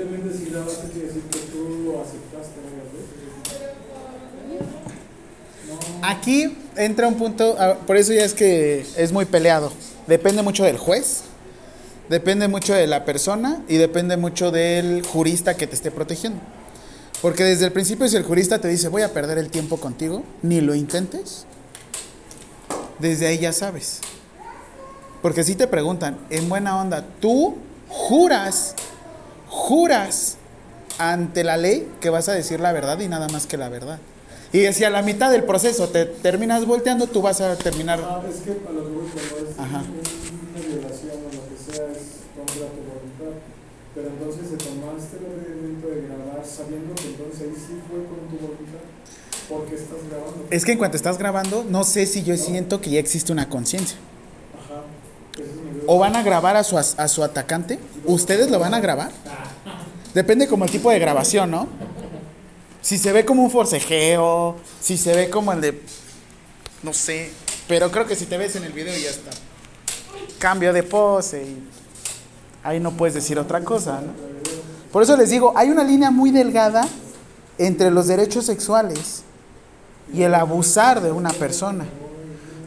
evidentemente, 0.01 0.37
si 0.37 0.45
quiere 0.91 1.07
decir 1.07 1.23
que 1.23 1.39
tú 1.51 1.95
aceptaste. 1.99 2.59
No. 5.67 6.07
Aquí 6.07 6.57
entra 6.75 7.07
un 7.07 7.15
punto, 7.15 7.55
por 7.85 7.97
eso 7.97 8.13
ya 8.13 8.23
es 8.23 8.33
que 8.33 8.85
es 8.97 9.11
muy 9.11 9.25
peleado. 9.25 9.71
Depende 10.07 10.41
mucho 10.41 10.63
del 10.63 10.77
juez, 10.77 11.21
depende 12.09 12.47
mucho 12.47 12.73
de 12.73 12.87
la 12.87 13.05
persona 13.05 13.61
y 13.67 13.77
depende 13.77 14.17
mucho 14.17 14.51
del 14.51 15.05
jurista 15.05 15.55
que 15.55 15.67
te 15.67 15.75
esté 15.75 15.91
protegiendo. 15.91 16.39
Porque 17.21 17.43
desde 17.43 17.65
el 17.65 17.71
principio 17.71 18.07
si 18.07 18.15
el 18.15 18.23
jurista 18.23 18.59
te 18.59 18.67
dice 18.69 18.87
voy 18.87 19.01
a 19.01 19.13
perder 19.13 19.37
el 19.37 19.49
tiempo 19.49 19.77
contigo, 19.77 20.23
ni 20.41 20.61
lo 20.61 20.73
intentes, 20.73 21.45
desde 22.97 23.27
ahí 23.27 23.37
ya 23.37 23.53
sabes. 23.53 23.99
Porque 25.21 25.43
si 25.43 25.55
te 25.55 25.67
preguntan, 25.67 26.17
en 26.29 26.47
buena 26.47 26.79
onda, 26.79 27.05
tú 27.19 27.57
juras, 27.89 28.73
juras 29.49 30.37
ante 30.97 31.43
la 31.43 31.57
ley 31.57 31.87
que 32.01 32.09
vas 32.09 32.29
a 32.29 32.33
decir 32.33 32.59
la 32.59 32.71
verdad 32.73 32.99
y 32.99 33.07
nada 33.07 33.27
más 33.29 33.47
que 33.47 33.57
la 33.57 33.69
verdad. 33.69 33.99
Y 34.51 34.65
si 34.73 34.83
a 34.83 34.89
la 34.89 35.01
mitad 35.01 35.29
del 35.31 35.43
proceso 35.43 35.89
te 35.89 36.05
terminas 36.05 36.65
volteando, 36.65 37.07
tú 37.07 37.21
vas 37.21 37.39
a 37.41 37.55
terminar. 37.55 37.99
Ah, 38.03 38.21
es 38.29 38.37
que 38.41 38.51
a 38.51 38.71
lo 38.71 38.83
que 38.83 38.89
voy 38.91 39.05
cuando 39.07 39.49
es 39.51 39.59
Ajá. 39.59 39.77
un- 39.79 39.99
una 40.49 40.67
violación 40.67 41.11
o 41.11 41.35
lo 41.35 41.43
que 41.49 41.57
sea 41.73 41.85
es 41.91 42.01
contra 42.35 42.65
tu 42.73 42.81
voluntad. 42.89 43.37
Pero 43.93 44.07
entonces 44.07 44.49
te 44.49 44.57
tomaste 44.65 45.17
el 45.17 45.39
atrevimiento 45.39 45.87
de 45.87 46.01
grabar 46.01 46.43
sabiendo 46.45 46.95
que 46.95 47.07
entonces 47.09 47.41
ahí 47.41 47.53
sí 47.55 47.73
fue 47.89 47.99
con 48.05 48.27
tu 48.29 48.37
voluntad. 48.45 48.79
porque 49.49 49.73
estás 49.75 49.97
grabando? 50.07 50.45
Es 50.51 50.63
que 50.63 50.73
en 50.73 50.77
cuanto 50.77 50.95
estás 50.95 51.17
grabando, 51.17 51.65
no 51.67 51.83
sé 51.83 52.05
si 52.05 52.21
yo 52.23 52.37
siento 52.37 52.81
que 52.81 52.91
ya 52.91 52.99
existe 52.99 53.31
una 53.31 53.49
conciencia. 53.49 53.97
Ajá. 54.53 54.83
Ese 55.33 55.43
es 55.49 55.55
mi 55.55 55.71
duda. 55.71 55.78
O 55.91 55.97
van 55.97 56.15
a 56.15 56.21
grabar 56.21 56.55
a 56.55 56.63
su, 56.63 56.77
a 56.77 57.07
su 57.07 57.23
atacante. 57.23 57.79
¿Ustedes 58.05 58.51
lo 58.51 58.59
van 58.59 58.75
a 58.75 58.79
grabar? 58.79 59.09
Depende 60.13 60.47
como 60.47 60.65
el 60.65 60.69
tipo 60.69 60.91
de 60.91 60.99
grabación, 60.99 61.49
¿no? 61.49 61.67
Si 62.79 62.99
se 62.99 63.11
ve 63.11 63.25
como 63.25 63.41
un 63.41 63.49
forcejeo, 63.49 64.55
si 64.79 64.99
se 64.99 65.15
ve 65.15 65.31
como 65.31 65.51
el 65.51 65.61
de... 65.61 65.81
No 66.83 66.93
sé. 66.93 67.31
Pero 67.67 67.89
creo 67.89 68.05
que 68.05 68.15
si 68.15 68.27
te 68.27 68.37
ves 68.37 68.55
en 68.55 68.65
el 68.65 68.71
video 68.71 68.95
ya 68.95 69.09
está. 69.09 69.31
Cambio 70.37 70.73
de 70.73 70.83
pose 70.83 71.41
y... 71.41 71.67
Ahí 72.63 72.79
no 72.79 72.91
puedes 72.91 73.15
decir 73.15 73.39
otra 73.39 73.63
cosa, 73.63 73.99
¿no? 73.99 74.11
Por 74.91 75.01
eso 75.01 75.17
les 75.17 75.31
digo, 75.31 75.53
hay 75.55 75.71
una 75.71 75.83
línea 75.83 76.11
muy 76.11 76.29
delgada 76.29 76.87
entre 77.57 77.89
los 77.89 78.05
derechos 78.05 78.45
sexuales 78.45 79.23
y 80.13 80.21
el 80.21 80.35
abusar 80.35 81.01
de 81.01 81.11
una 81.11 81.31
persona. 81.31 81.85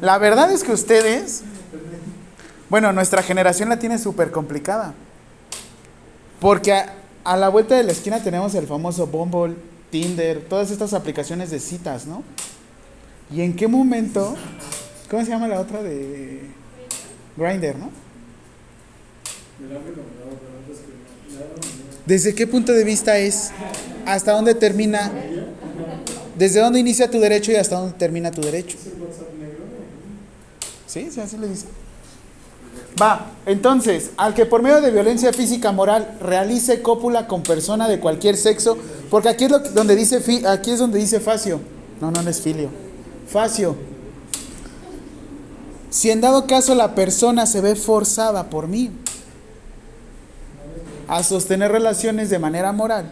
La 0.01 0.19
verdad 0.19 0.51
es 0.51 0.65
que 0.65 0.73
ustedes, 0.73 1.45
bueno, 2.73 2.91
nuestra 2.91 3.23
generación 3.23 3.69
la 3.69 3.79
tiene 3.79 3.99
súper 3.99 4.31
complicada. 4.31 4.95
Porque 6.41 6.73
a, 7.23 7.37
la 7.37 7.51
vuelta 7.51 7.77
de 7.77 7.83
la 7.83 7.93
esquina 7.93 8.23
tenemos 8.23 8.55
el 8.55 8.67
famoso 8.67 9.07
Bumble, 9.07 9.57
Tinder, 9.91 10.41
todas 10.49 10.71
estas 10.71 10.95
aplicaciones 10.95 11.51
de 11.51 11.61
citas, 11.61 12.07
¿no? 12.07 12.23
¿Y 13.31 13.43
en 13.43 13.55
qué 13.55 13.69
momento? 13.69 14.37
¿Cómo 15.11 15.23
se 15.23 15.29
llama 15.29 15.49
la 15.49 15.61
otra 15.61 15.83
de 15.83 16.47
Grinder, 17.37 17.77
no? 17.77 17.91
¿Desde 22.07 22.35
qué 22.35 22.47
punto 22.47 22.73
de 22.73 22.85
vista 22.85 23.19
es? 23.19 23.51
¿Hasta 24.07 24.33
dónde 24.33 24.55
termina? 24.55 25.13
¿Desde 26.39 26.61
dónde 26.61 26.81
inicia 26.81 27.11
tu 27.11 27.21
derecho 27.21 27.53
y 27.53 27.57
hasta 27.57 27.77
dónde 27.77 27.99
termina 27.99 28.31
tu 28.31 28.41
derecho? 28.41 28.79
¿Sí? 30.87 31.11
¿Sí 31.11 31.21
así 31.21 31.37
le 31.37 31.49
dice? 31.49 31.67
Va, 33.01 33.33
entonces, 33.47 34.11
al 34.17 34.35
que 34.35 34.45
por 34.47 34.63
medio 34.63 34.81
de 34.81 34.91
violencia 34.91 35.33
física 35.33 35.73
moral 35.73 36.19
realice 36.21 36.83
cópula 36.83 37.27
con 37.27 37.43
persona 37.43 37.89
de 37.89 37.99
cualquier 38.01 38.37
sexo, 38.37 38.77
porque 39.11 39.29
aquí 39.31 39.45
es 39.45 39.51
lo 39.51 39.59
donde 39.61 39.97
dice 39.97 40.21
fi- 40.21 40.45
aquí 40.47 40.71
es 40.73 40.79
donde 40.79 40.99
dice 40.99 41.19
facio. 41.19 41.61
No, 42.01 42.11
no, 42.11 42.23
no 42.23 42.29
es 42.31 42.41
filio. 42.41 42.69
Facio. 43.27 43.75
Si 45.91 46.11
en 46.11 46.21
dado 46.21 46.47
caso 46.47 46.75
la 46.75 46.95
persona 46.95 47.47
se 47.47 47.61
ve 47.61 47.77
forzada 47.77 48.51
por 48.51 48.69
mí 48.69 48.91
a 51.09 51.23
sostener 51.23 51.73
relaciones 51.73 52.31
de 52.31 52.39
manera 52.39 52.73
moral. 52.73 53.11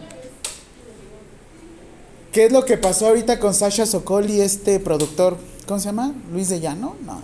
¿Qué 2.31 2.45
es 2.45 2.51
lo 2.51 2.65
que 2.65 2.77
pasó 2.77 3.07
ahorita 3.07 3.39
con 3.39 3.53
Sasha 3.53 3.85
Sokol 3.85 4.29
y 4.29 4.41
este 4.41 4.79
productor? 4.79 5.37
¿Cómo 5.67 5.79
se 5.79 5.87
llama? 5.87 6.13
Luis 6.31 6.49
de 6.49 6.59
Llano? 6.59 6.95
No. 7.05 7.21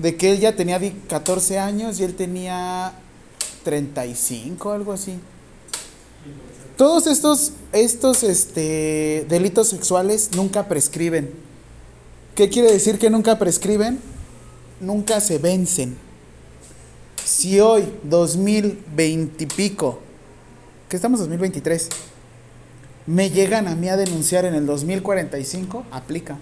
De 0.00 0.16
que 0.16 0.30
él 0.32 0.40
ya 0.40 0.56
tenía 0.56 0.78
di- 0.78 0.92
14 1.08 1.58
años 1.58 2.00
y 2.00 2.04
él 2.04 2.14
tenía 2.14 2.92
35, 3.64 4.72
algo 4.72 4.92
así. 4.92 5.18
Todos 6.76 7.06
estos, 7.06 7.52
estos 7.72 8.22
este, 8.22 9.26
delitos 9.28 9.68
sexuales 9.68 10.30
nunca 10.34 10.66
prescriben. 10.68 11.30
¿Qué 12.34 12.48
quiere 12.48 12.72
decir 12.72 12.98
que 12.98 13.10
nunca 13.10 13.38
prescriben? 13.38 14.00
Nunca 14.80 15.20
se 15.20 15.36
vencen. 15.36 15.98
Si 17.22 17.60
hoy, 17.60 17.84
2020 18.04 19.44
y 19.44 19.46
pico, 19.46 20.00
que 20.88 20.96
estamos 20.96 21.20
2023, 21.20 21.88
me 23.06 23.28
llegan 23.28 23.68
a 23.68 23.74
mí 23.76 23.88
a 23.90 23.96
denunciar 23.98 24.46
en 24.46 24.54
el 24.54 24.64
2045, 24.64 25.84
aplica. 25.90 26.38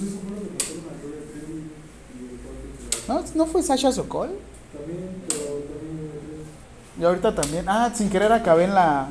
Pues 0.00 0.12
eso 0.12 0.20
fue 0.22 0.30
lo 0.30 0.42
que 0.48 0.56
pasó 0.56 0.72
con 0.74 1.00
Gloria 1.00 1.20
Trevi 1.30 1.70
y 2.16 2.24
el 2.24 2.40
cuarto 2.40 2.62
que 3.06 3.08
la- 3.08 3.20
¿No, 3.20 3.44
¿No 3.44 3.46
fue 3.46 3.62
Sasha 3.62 3.92
Sokol? 3.92 4.30
También, 4.72 5.10
pero 5.28 5.44
también. 5.44 6.98
Y 6.98 7.04
ahorita 7.04 7.34
también. 7.34 7.64
Ah, 7.68 7.92
sin 7.94 8.08
querer 8.10 8.32
acabé 8.32 8.64
en 8.64 8.74
la. 8.74 9.08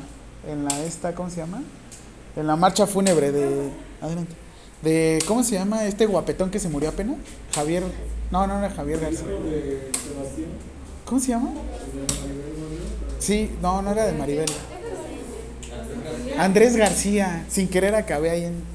En 0.48 0.64
la 0.64 0.80
esta, 0.84 1.14
¿cómo 1.14 1.28
se 1.30 1.36
llama? 1.36 1.62
En 2.36 2.46
la 2.46 2.56
marcha 2.56 2.86
fúnebre 2.86 3.30
de. 3.30 3.70
Adelante. 4.00 4.32
De. 4.82 5.18
¿Cómo 5.28 5.42
se 5.44 5.54
llama 5.56 5.84
este 5.84 6.06
guapetón 6.06 6.50
que 6.50 6.58
se 6.58 6.68
murió 6.68 6.88
apenas? 6.88 7.16
Javier. 7.54 7.82
No, 8.30 8.46
no 8.46 8.58
era 8.58 8.70
Javier 8.70 9.00
García. 9.00 9.20
hijo 9.28 9.42
de 9.44 9.90
Sebastián, 9.92 10.48
¿Cómo 11.04 11.20
se 11.20 11.28
llama? 11.28 11.50
Sí, 13.18 13.50
no, 13.60 13.82
no 13.82 13.90
era 13.92 14.06
de 14.06 14.12
Maribel. 14.12 14.46
Andrés 16.38 16.76
García. 16.76 17.44
Sin 17.50 17.68
querer 17.68 17.94
acabé 17.94 18.30
ahí 18.30 18.44
en. 18.44 18.69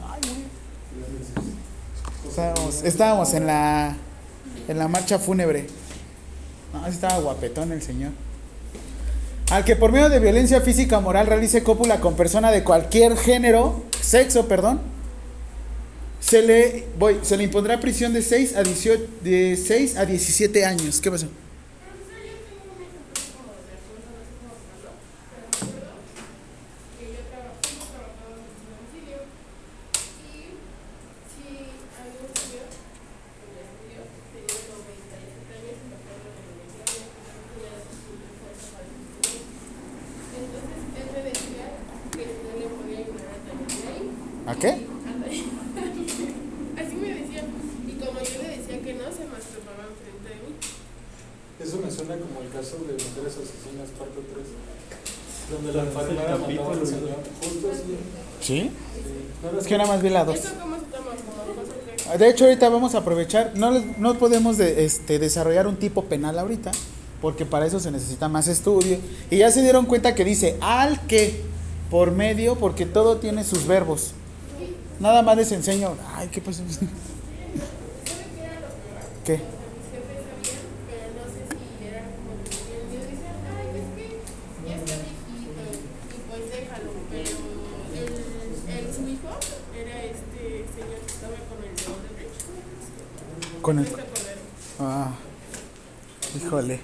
Estábamos, 2.40 2.84
estábamos 2.84 3.34
en 3.34 3.48
la. 3.48 3.96
En 4.68 4.78
la 4.78 4.90
marcha 4.90 5.18
fúnebre. 5.20 5.68
No, 6.74 6.86
estaba 6.86 7.18
guapetón 7.20 7.72
el 7.72 7.82
señor. 7.82 8.12
Al 9.52 9.64
que 9.64 9.78
por 9.78 9.94
medio 9.94 10.10
de 10.10 10.20
violencia 10.20 10.60
física 10.60 10.98
o 10.98 11.02
moral 11.02 11.28
realice 11.28 11.64
cópula 11.64 12.02
con 12.02 12.16
persona 12.16 12.52
de 12.52 12.62
cualquier 12.66 13.16
género, 13.16 13.84
sexo, 14.02 14.50
perdón, 14.50 14.82
se 16.20 16.42
le, 16.42 16.84
voy, 17.00 17.20
se 17.22 17.38
le 17.38 17.44
impondrá 17.46 17.80
prisión 17.80 18.12
de 18.12 18.22
6 18.22 18.58
a 18.58 18.64
18, 18.64 19.04
de 19.24 19.56
6 19.56 19.96
a 19.96 20.06
17 20.06 20.66
años. 20.66 21.00
¿Qué 21.00 21.10
pasó? 21.12 21.28
que 26.98 27.06
yo 27.12 27.22
traba- 27.30 27.56
siempre 27.62 27.92
trabajaba 27.92 28.40
en 28.40 28.66
domicilio 28.66 29.20
y 30.24 30.56
si 31.28 31.44
hay 31.52 32.10
un 32.16 32.32
señor 32.32 32.66
que 32.72 33.46
ya 33.52 33.60
se 33.60 33.76
murió, 33.84 34.02
tenía 34.32 34.56
97 34.72 35.52
años 35.60 35.76
y 35.76 35.86
me 35.86 35.96
acuerdo 36.00 36.26
de 36.32 36.42
mi 36.48 36.56
decía 36.64 36.88
que 36.96 37.60
ya 37.60 37.76
su 37.84 38.02
fuerza 38.08 38.66
para 38.72 38.88
sostener. 38.96 39.44
Entonces 40.36 40.80
él 40.96 41.08
me 41.12 41.22
decía 41.28 41.66
que 42.16 42.24
no 42.40 42.52
le 42.56 42.66
podía 42.72 43.00
ayudar 43.04 43.30
a 43.36 43.40
salir 43.46 43.68
de 43.68 43.88
ahí. 43.92 44.06
¿A 44.48 44.54
qué? 44.56 44.72
Anda. 45.06 45.28
Así 45.28 46.96
me 46.96 47.10
decía. 47.20 47.44
Y 47.88 47.94
como 48.00 48.18
yo 48.24 48.36
le 48.42 48.50
decía 48.56 48.78
que 48.80 48.94
no, 48.96 49.06
se 49.12 49.24
masturbaba 49.28 49.84
enfrente 49.92 50.28
de 50.32 50.38
mí. 50.46 50.52
Eso 51.60 51.78
me 51.84 51.90
suena 51.90 52.16
como 52.20 52.42
el 52.42 52.50
caso 52.52 52.78
de 52.86 52.94
Mujeres 52.94 53.34
Asesinas, 53.42 53.90
parte 53.98 54.20
3. 54.22 54.46
Donde 55.52 55.72
la 55.74 55.84
Donde 55.84 55.90
está 55.90 56.02
el 56.02 56.10
enfermera 56.10 56.36
mataba 56.36 56.36
al 56.36 56.42
capítulo, 56.42 56.86
señor. 56.86 57.20
Justo 57.42 57.72
así. 57.72 57.96
¿Sí? 58.42 58.60
Sí. 58.62 58.70
¿No 59.42 59.50
era 59.50 59.60
Es 59.60 59.68
que 59.68 59.78
nada 59.78 59.90
más 59.90 60.02
vi 60.04 60.10
la 60.10 60.26
2. 60.26 60.36
¿Eso 60.36 60.50
cómo 60.60 60.76
se 60.76 60.82
toma? 60.86 61.12
¿Como 61.16 61.56
cosa 61.56 61.74
que 62.12 62.18
De 62.18 62.25
hecho, 62.36 62.46
ahorita 62.46 62.70
vamos 62.70 62.94
a 62.96 63.00
aprovechar, 63.00 63.52
no, 63.56 63.72
no 63.98 64.18
podemos 64.20 64.58
de- 64.58 64.86
este, 64.86 65.20
desarrollar 65.20 65.68
un 65.68 65.78
tipo 65.78 66.04
penal 66.06 66.38
ahorita, 66.38 66.72
porque 67.22 67.46
para 67.46 67.66
eso 67.66 67.80
se 67.80 67.92
necesita 67.92 68.30
más 68.30 68.48
estudio. 68.48 68.98
Y 69.32 69.38
ya 69.38 69.52
se 69.52 69.62
dieron 69.62 69.86
cuenta 69.86 70.16
que 70.16 70.24
dice 70.24 70.58
al 70.62 71.02
que, 71.08 71.42
por 71.90 72.12
medio, 72.12 72.56
porque 72.56 72.86
todo 72.86 73.18
tiene 73.18 73.44
sus 73.44 73.66
verbos. 73.68 74.12
Nada 75.00 75.22
más 75.24 75.36
les 75.38 75.52
enseño. 75.52 75.94
Ay, 76.16 76.30
¿qué 76.32 76.42
pasó? 76.42 76.62
¿Qué? 79.26 79.40
Con 93.66 93.80
el... 93.80 93.88
Ah, 94.80 95.10
híjole. 96.38 96.80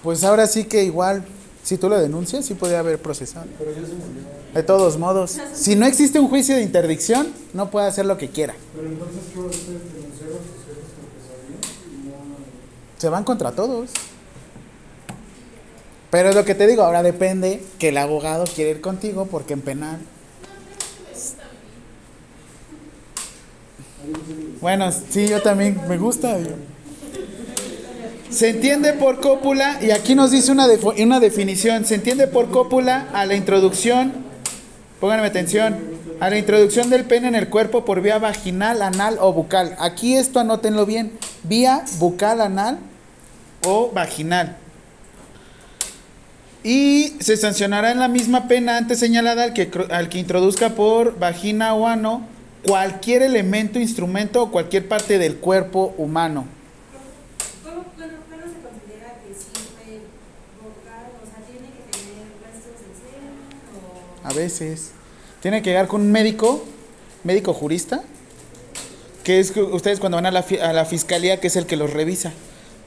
Pues 0.00 0.22
ahora 0.22 0.46
sí 0.46 0.62
que 0.62 0.84
igual, 0.84 1.24
si 1.64 1.76
tú 1.76 1.88
lo 1.88 1.98
denuncias, 1.98 2.46
sí 2.46 2.54
podría 2.54 2.78
haber 2.78 3.00
procesado. 3.00 3.46
Pero 3.58 3.72
ya 3.72 3.80
se 3.80 3.94
murió. 3.94 4.22
De 4.54 4.62
todos 4.62 4.96
modos, 4.96 5.36
si 5.52 5.74
no 5.74 5.86
existe 5.86 6.20
un 6.20 6.28
juicio 6.28 6.54
de 6.54 6.62
interdicción, 6.62 7.32
no 7.52 7.68
puede 7.68 7.88
hacer 7.88 8.06
lo 8.06 8.16
que 8.16 8.28
quiera. 8.28 8.54
Pero 8.76 8.86
entonces, 8.86 9.22
¿qué 9.32 9.40
va 9.40 9.46
a 9.46 9.48
hacer? 9.48 9.64
¿Denunciar 9.64 10.28
a 10.28 10.34
sus 10.34 10.66
jefes 10.66 10.92
porque 11.00 11.18
sabían? 11.26 11.58
Y 11.90 12.06
no. 12.06 12.14
Se 12.98 13.08
van 13.08 13.24
contra 13.24 13.50
todos. 13.50 13.90
Pero 16.12 16.28
es 16.28 16.36
lo 16.36 16.44
que 16.44 16.54
te 16.54 16.68
digo, 16.68 16.84
ahora 16.84 17.02
depende 17.02 17.60
que 17.80 17.88
el 17.88 17.98
abogado 17.98 18.44
quiere 18.44 18.70
ir 18.70 18.80
contigo 18.80 19.26
porque 19.26 19.54
en 19.54 19.62
penal. 19.62 19.98
Bueno, 24.64 24.90
sí, 24.90 25.28
yo 25.28 25.42
también 25.42 25.78
me 25.90 25.98
gusta. 25.98 26.38
Se 28.30 28.48
entiende 28.48 28.94
por 28.94 29.20
cópula, 29.20 29.78
y 29.82 29.90
aquí 29.90 30.14
nos 30.14 30.30
dice 30.30 30.52
una, 30.52 30.66
una 31.02 31.20
definición, 31.20 31.84
se 31.84 31.96
entiende 31.96 32.28
por 32.28 32.50
cópula 32.50 33.08
a 33.12 33.26
la 33.26 33.34
introducción, 33.34 34.14
pónganme 35.00 35.26
atención, 35.26 35.76
a 36.18 36.30
la 36.30 36.38
introducción 36.38 36.88
del 36.88 37.04
pene 37.04 37.28
en 37.28 37.34
el 37.34 37.50
cuerpo 37.50 37.84
por 37.84 38.00
vía 38.00 38.16
vaginal, 38.16 38.80
anal 38.80 39.18
o 39.20 39.34
bucal. 39.34 39.76
Aquí 39.78 40.16
esto 40.16 40.40
anótenlo 40.40 40.86
bien, 40.86 41.12
vía 41.42 41.84
bucal, 41.98 42.40
anal 42.40 42.78
o 43.66 43.90
vaginal. 43.92 44.56
Y 46.62 47.18
se 47.20 47.36
sancionará 47.36 47.90
en 47.90 47.98
la 47.98 48.08
misma 48.08 48.48
pena 48.48 48.78
antes 48.78 48.98
señalada 48.98 49.44
al 49.44 49.52
que, 49.52 49.70
al 49.90 50.08
que 50.08 50.20
introduzca 50.20 50.70
por 50.70 51.18
vagina 51.18 51.74
o 51.74 51.86
ano 51.86 52.32
cualquier 52.66 53.22
elemento, 53.22 53.78
instrumento 53.78 54.42
o 54.42 54.50
cualquier 54.50 54.88
parte 54.88 55.18
del 55.18 55.36
cuerpo 55.36 55.94
humano. 55.98 56.46
¿Cómo, 57.62 57.84
bueno, 57.96 58.14
¿Cuándo 58.28 58.46
se 58.46 58.60
considera 58.60 59.20
que 59.22 59.34
sí 59.34 59.50
fue 59.74 60.00
vocal? 60.62 61.12
O 61.22 61.26
sea, 61.26 61.44
¿tiene 61.46 61.68
que 61.68 61.82
tener 61.92 62.26
restos 62.42 62.80
de 62.80 62.90
semen 62.98 64.24
o...? 64.24 64.28
A 64.28 64.32
veces. 64.32 64.92
Tiene 65.40 65.62
que 65.62 65.70
llegar 65.70 65.88
con 65.88 66.00
un 66.00 66.10
médico, 66.10 66.64
médico 67.22 67.52
jurista, 67.52 68.02
que 69.22 69.40
es 69.40 69.52
que 69.52 69.62
ustedes 69.62 70.00
cuando 70.00 70.16
van 70.16 70.26
a 70.26 70.30
la, 70.30 70.44
a 70.62 70.72
la 70.72 70.84
fiscalía, 70.86 71.40
que 71.40 71.48
es 71.48 71.56
el 71.56 71.66
que 71.66 71.76
los 71.76 71.92
revisa. 71.92 72.32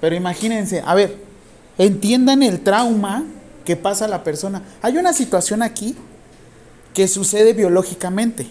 Pero 0.01 0.15
imagínense, 0.15 0.83
a 0.85 0.95
ver, 0.95 1.15
entiendan 1.77 2.43
el 2.43 2.61
trauma 2.61 3.25
que 3.65 3.75
pasa 3.75 4.05
a 4.05 4.07
la 4.07 4.23
persona. 4.23 4.63
Hay 4.81 4.97
una 4.97 5.13
situación 5.13 5.61
aquí 5.61 5.95
que 6.93 7.07
sucede 7.07 7.53
biológicamente. 7.53 8.47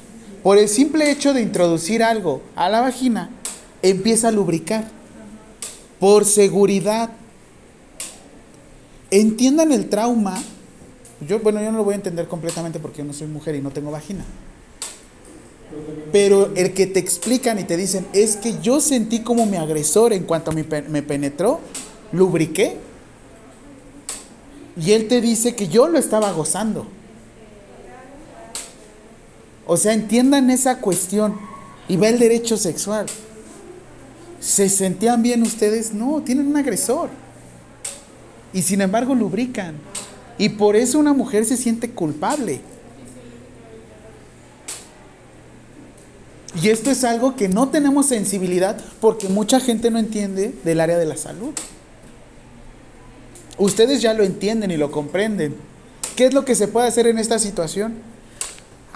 Por 0.46 0.58
el 0.58 0.68
simple 0.68 1.10
hecho 1.10 1.34
de 1.34 1.42
introducir 1.42 2.04
algo 2.04 2.40
a 2.54 2.68
la 2.68 2.80
vagina, 2.80 3.30
empieza 3.82 4.28
a 4.28 4.30
lubricar. 4.30 4.88
Por 5.98 6.24
seguridad. 6.24 7.10
Entiendan 9.10 9.72
el 9.72 9.88
trauma 9.88 10.40
yo, 11.26 11.40
bueno, 11.40 11.60
yo 11.60 11.72
no 11.72 11.78
lo 11.78 11.82
voy 11.82 11.94
a 11.94 11.96
entender 11.96 12.28
completamente 12.28 12.78
porque 12.78 12.98
yo 12.98 13.04
no 13.04 13.12
soy 13.12 13.26
mujer 13.26 13.56
y 13.56 13.60
no 13.60 13.72
tengo 13.72 13.90
vagina. 13.90 14.24
Pero 16.12 16.52
el 16.54 16.74
que 16.74 16.86
te 16.86 17.00
explican 17.00 17.58
y 17.58 17.64
te 17.64 17.76
dicen, 17.76 18.06
es 18.12 18.36
que 18.36 18.60
yo 18.60 18.80
sentí 18.80 19.22
como 19.22 19.46
mi 19.46 19.56
agresor 19.56 20.12
en 20.12 20.22
cuanto 20.22 20.52
me, 20.52 20.62
me 20.62 21.02
penetró, 21.02 21.58
lubriqué. 22.12 22.76
Y 24.80 24.92
él 24.92 25.08
te 25.08 25.20
dice 25.20 25.56
que 25.56 25.66
yo 25.66 25.88
lo 25.88 25.98
estaba 25.98 26.30
gozando. 26.30 26.86
O 29.66 29.76
sea, 29.76 29.92
entiendan 29.92 30.50
esa 30.50 30.80
cuestión 30.80 31.34
y 31.88 31.96
ve 31.96 32.08
el 32.08 32.18
derecho 32.18 32.56
sexual. 32.56 33.06
¿Se 34.40 34.68
sentían 34.68 35.22
bien 35.22 35.42
ustedes? 35.42 35.92
No, 35.92 36.22
tienen 36.22 36.46
un 36.46 36.56
agresor. 36.56 37.10
Y 38.52 38.62
sin 38.62 38.80
embargo 38.80 39.14
lubrican. 39.14 39.74
Y 40.38 40.50
por 40.50 40.76
eso 40.76 40.98
una 40.98 41.12
mujer 41.12 41.44
se 41.44 41.56
siente 41.56 41.90
culpable. 41.90 42.60
Y 46.62 46.68
esto 46.68 46.90
es 46.90 47.04
algo 47.04 47.36
que 47.36 47.48
no 47.48 47.68
tenemos 47.68 48.06
sensibilidad 48.06 48.80
porque 49.00 49.28
mucha 49.28 49.60
gente 49.60 49.90
no 49.90 49.98
entiende 49.98 50.54
del 50.64 50.80
área 50.80 50.96
de 50.96 51.06
la 51.06 51.16
salud. 51.16 51.52
Ustedes 53.58 54.00
ya 54.00 54.14
lo 54.14 54.22
entienden 54.22 54.70
y 54.70 54.76
lo 54.76 54.90
comprenden. 54.90 55.54
¿Qué 56.14 56.26
es 56.26 56.34
lo 56.34 56.44
que 56.44 56.54
se 56.54 56.68
puede 56.68 56.88
hacer 56.88 57.06
en 57.06 57.18
esta 57.18 57.38
situación? 57.38 57.94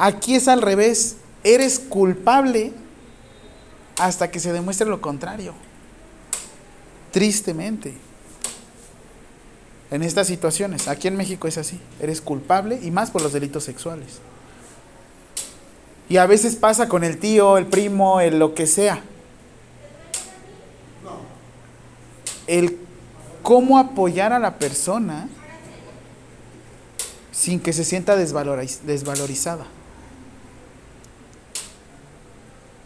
Aquí 0.03 0.35
es 0.35 0.49
al 0.49 0.63
revés. 0.63 1.17
Eres 1.45 1.79
culpable 1.79 2.73
hasta 3.99 4.31
que 4.31 4.41
se 4.41 4.51
demuestre 4.51 4.89
lo 4.89 5.03
contrario. 5.03 5.53
Tristemente. 7.13 7.93
En 9.91 10.03
estas 10.03 10.27
situaciones, 10.27 10.89
aquí 10.89 11.09
en 11.09 11.17
México 11.17 11.49
es 11.49 11.59
así. 11.59 11.79
Eres 12.01 12.23
culpable 12.23 12.79
y 12.83 12.91
más 12.91 13.11
por 13.11 13.21
los 13.21 13.35
delitos 13.35 13.65
sexuales. 13.65 14.21
Y 16.09 16.17
a 16.17 16.25
veces 16.27 16.57
pasa 16.57 16.89
con 16.89 17.05
el 17.05 17.19
tío, 17.19 17.59
el 17.59 17.67
primo, 17.67 18.21
el 18.21 18.39
lo 18.39 18.55
que 18.55 18.67
sea. 18.67 19.03
El 22.47 22.79
cómo 23.43 23.79
apoyar 23.79 24.33
a 24.33 24.39
la 24.39 24.59
persona 24.59 25.29
sin 27.33 27.61
que 27.61 27.73
se 27.73 27.85
sienta 27.85 28.17
desvaloriz- 28.17 28.81
desvalorizada. 28.81 29.67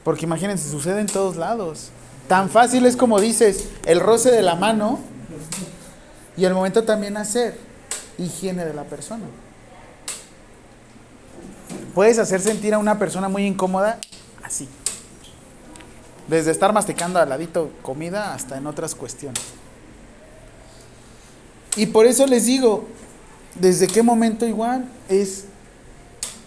Porque 0.04 0.26
imagínense, 0.26 0.70
sucede 0.70 1.00
en 1.00 1.06
todos 1.06 1.36
lados. 1.36 1.90
Tan 2.28 2.50
fácil 2.50 2.86
es 2.86 2.96
como 2.96 3.20
dices, 3.20 3.68
el 3.84 4.00
roce 4.00 4.30
de 4.30 4.42
la 4.42 4.54
mano 4.54 4.98
y 6.36 6.44
el 6.44 6.54
momento 6.54 6.84
también 6.84 7.16
hacer 7.16 7.58
higiene 8.18 8.64
de 8.64 8.74
la 8.74 8.84
persona. 8.84 9.24
Puedes 11.94 12.18
hacer 12.18 12.40
sentir 12.40 12.74
a 12.74 12.78
una 12.78 12.98
persona 12.98 13.28
muy 13.28 13.46
incómoda 13.46 13.98
así. 14.42 14.68
Desde 16.28 16.50
estar 16.50 16.72
masticando 16.72 17.18
al 17.18 17.28
ladito 17.28 17.70
comida 17.82 18.34
hasta 18.34 18.56
en 18.56 18.66
otras 18.66 18.94
cuestiones. 18.94 19.42
Y 21.76 21.86
por 21.86 22.06
eso 22.06 22.26
les 22.26 22.46
digo, 22.46 22.86
desde 23.54 23.86
qué 23.86 24.02
momento 24.02 24.46
igual 24.46 24.86
es, 25.08 25.46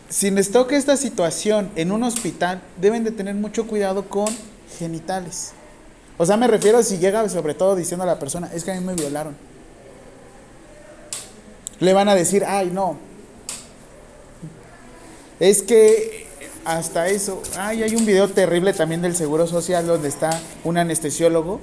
si 0.09 0.31
les 0.31 0.51
toca 0.51 0.77
esta 0.77 0.97
situación 0.97 1.69
en 1.75 1.91
un 1.91 2.03
hospital, 2.03 2.61
deben 2.79 3.03
de 3.03 3.11
tener 3.11 3.35
mucho 3.35 3.67
cuidado 3.67 4.07
con 4.07 4.27
genitales. 4.77 5.51
O 6.17 6.25
sea, 6.25 6.37
me 6.37 6.47
refiero 6.47 6.81
si 6.81 6.97
llega 6.97 7.27
sobre 7.29 7.53
todo 7.53 7.75
diciendo 7.75 8.03
a 8.03 8.07
la 8.07 8.19
persona, 8.19 8.49
es 8.53 8.63
que 8.63 8.71
a 8.71 8.75
mí 8.75 8.85
me 8.85 8.95
violaron. 8.95 9.35
Le 11.79 11.93
van 11.93 12.09
a 12.09 12.15
decir, 12.15 12.43
ay, 12.45 12.71
no. 12.71 12.97
Es 15.39 15.61
que 15.61 16.25
hasta 16.65 17.07
eso, 17.07 17.41
ay, 17.57 17.83
hay 17.83 17.95
un 17.95 18.05
video 18.05 18.27
terrible 18.29 18.73
también 18.73 19.01
del 19.01 19.15
Seguro 19.15 19.45
Social 19.45 19.85
donde 19.85 20.09
está 20.09 20.41
un 20.63 20.77
anestesiólogo 20.77 21.61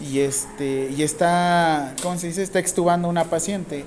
y 0.00 0.20
este 0.20 0.88
y 0.96 1.02
está, 1.02 1.94
¿cómo 2.02 2.18
se 2.18 2.28
dice? 2.28 2.42
Está 2.42 2.58
extubando 2.58 3.08
a 3.08 3.10
una 3.10 3.24
paciente 3.24 3.84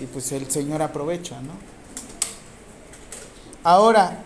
y 0.00 0.06
pues 0.06 0.32
el 0.32 0.50
señor 0.50 0.82
aprovecha, 0.82 1.40
¿no? 1.40 1.73
Ahora, 3.64 4.22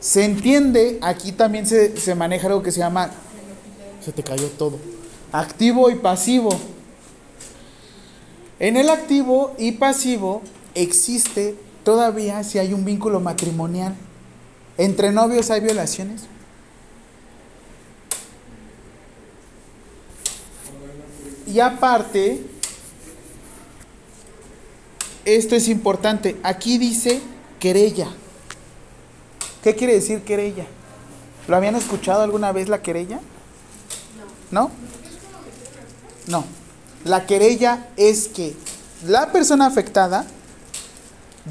se 0.00 0.24
entiende, 0.24 0.98
aquí 1.00 1.32
también 1.32 1.66
se, 1.66 1.96
se 1.96 2.14
maneja 2.14 2.46
algo 2.46 2.62
que 2.62 2.70
se 2.70 2.80
llama, 2.80 3.10
se 4.04 4.12
te 4.12 4.22
cayó 4.22 4.48
todo, 4.50 4.78
activo 5.32 5.88
y 5.90 5.94
pasivo. 5.94 6.50
En 8.60 8.76
el 8.76 8.90
activo 8.90 9.54
y 9.58 9.72
pasivo 9.72 10.42
existe 10.74 11.56
todavía 11.84 12.44
si 12.44 12.58
hay 12.58 12.74
un 12.74 12.84
vínculo 12.84 13.18
matrimonial. 13.18 13.94
¿Entre 14.76 15.10
novios 15.10 15.50
hay 15.50 15.60
violaciones? 15.62 16.24
Y 21.46 21.60
aparte, 21.60 22.42
esto 25.24 25.56
es 25.56 25.68
importante, 25.68 26.36
aquí 26.42 26.76
dice 26.76 27.20
querella. 27.58 28.08
¿Qué 29.62 29.76
quiere 29.76 29.94
decir 29.94 30.22
querella? 30.22 30.66
¿Lo 31.46 31.56
habían 31.56 31.76
escuchado 31.76 32.22
alguna 32.22 32.52
vez 32.52 32.68
la 32.68 32.82
querella? 32.82 33.20
¿No? 34.50 34.70
No. 36.26 36.44
La 37.04 37.26
querella 37.26 37.88
es 37.96 38.28
que 38.28 38.56
la 39.06 39.32
persona 39.32 39.66
afectada 39.66 40.24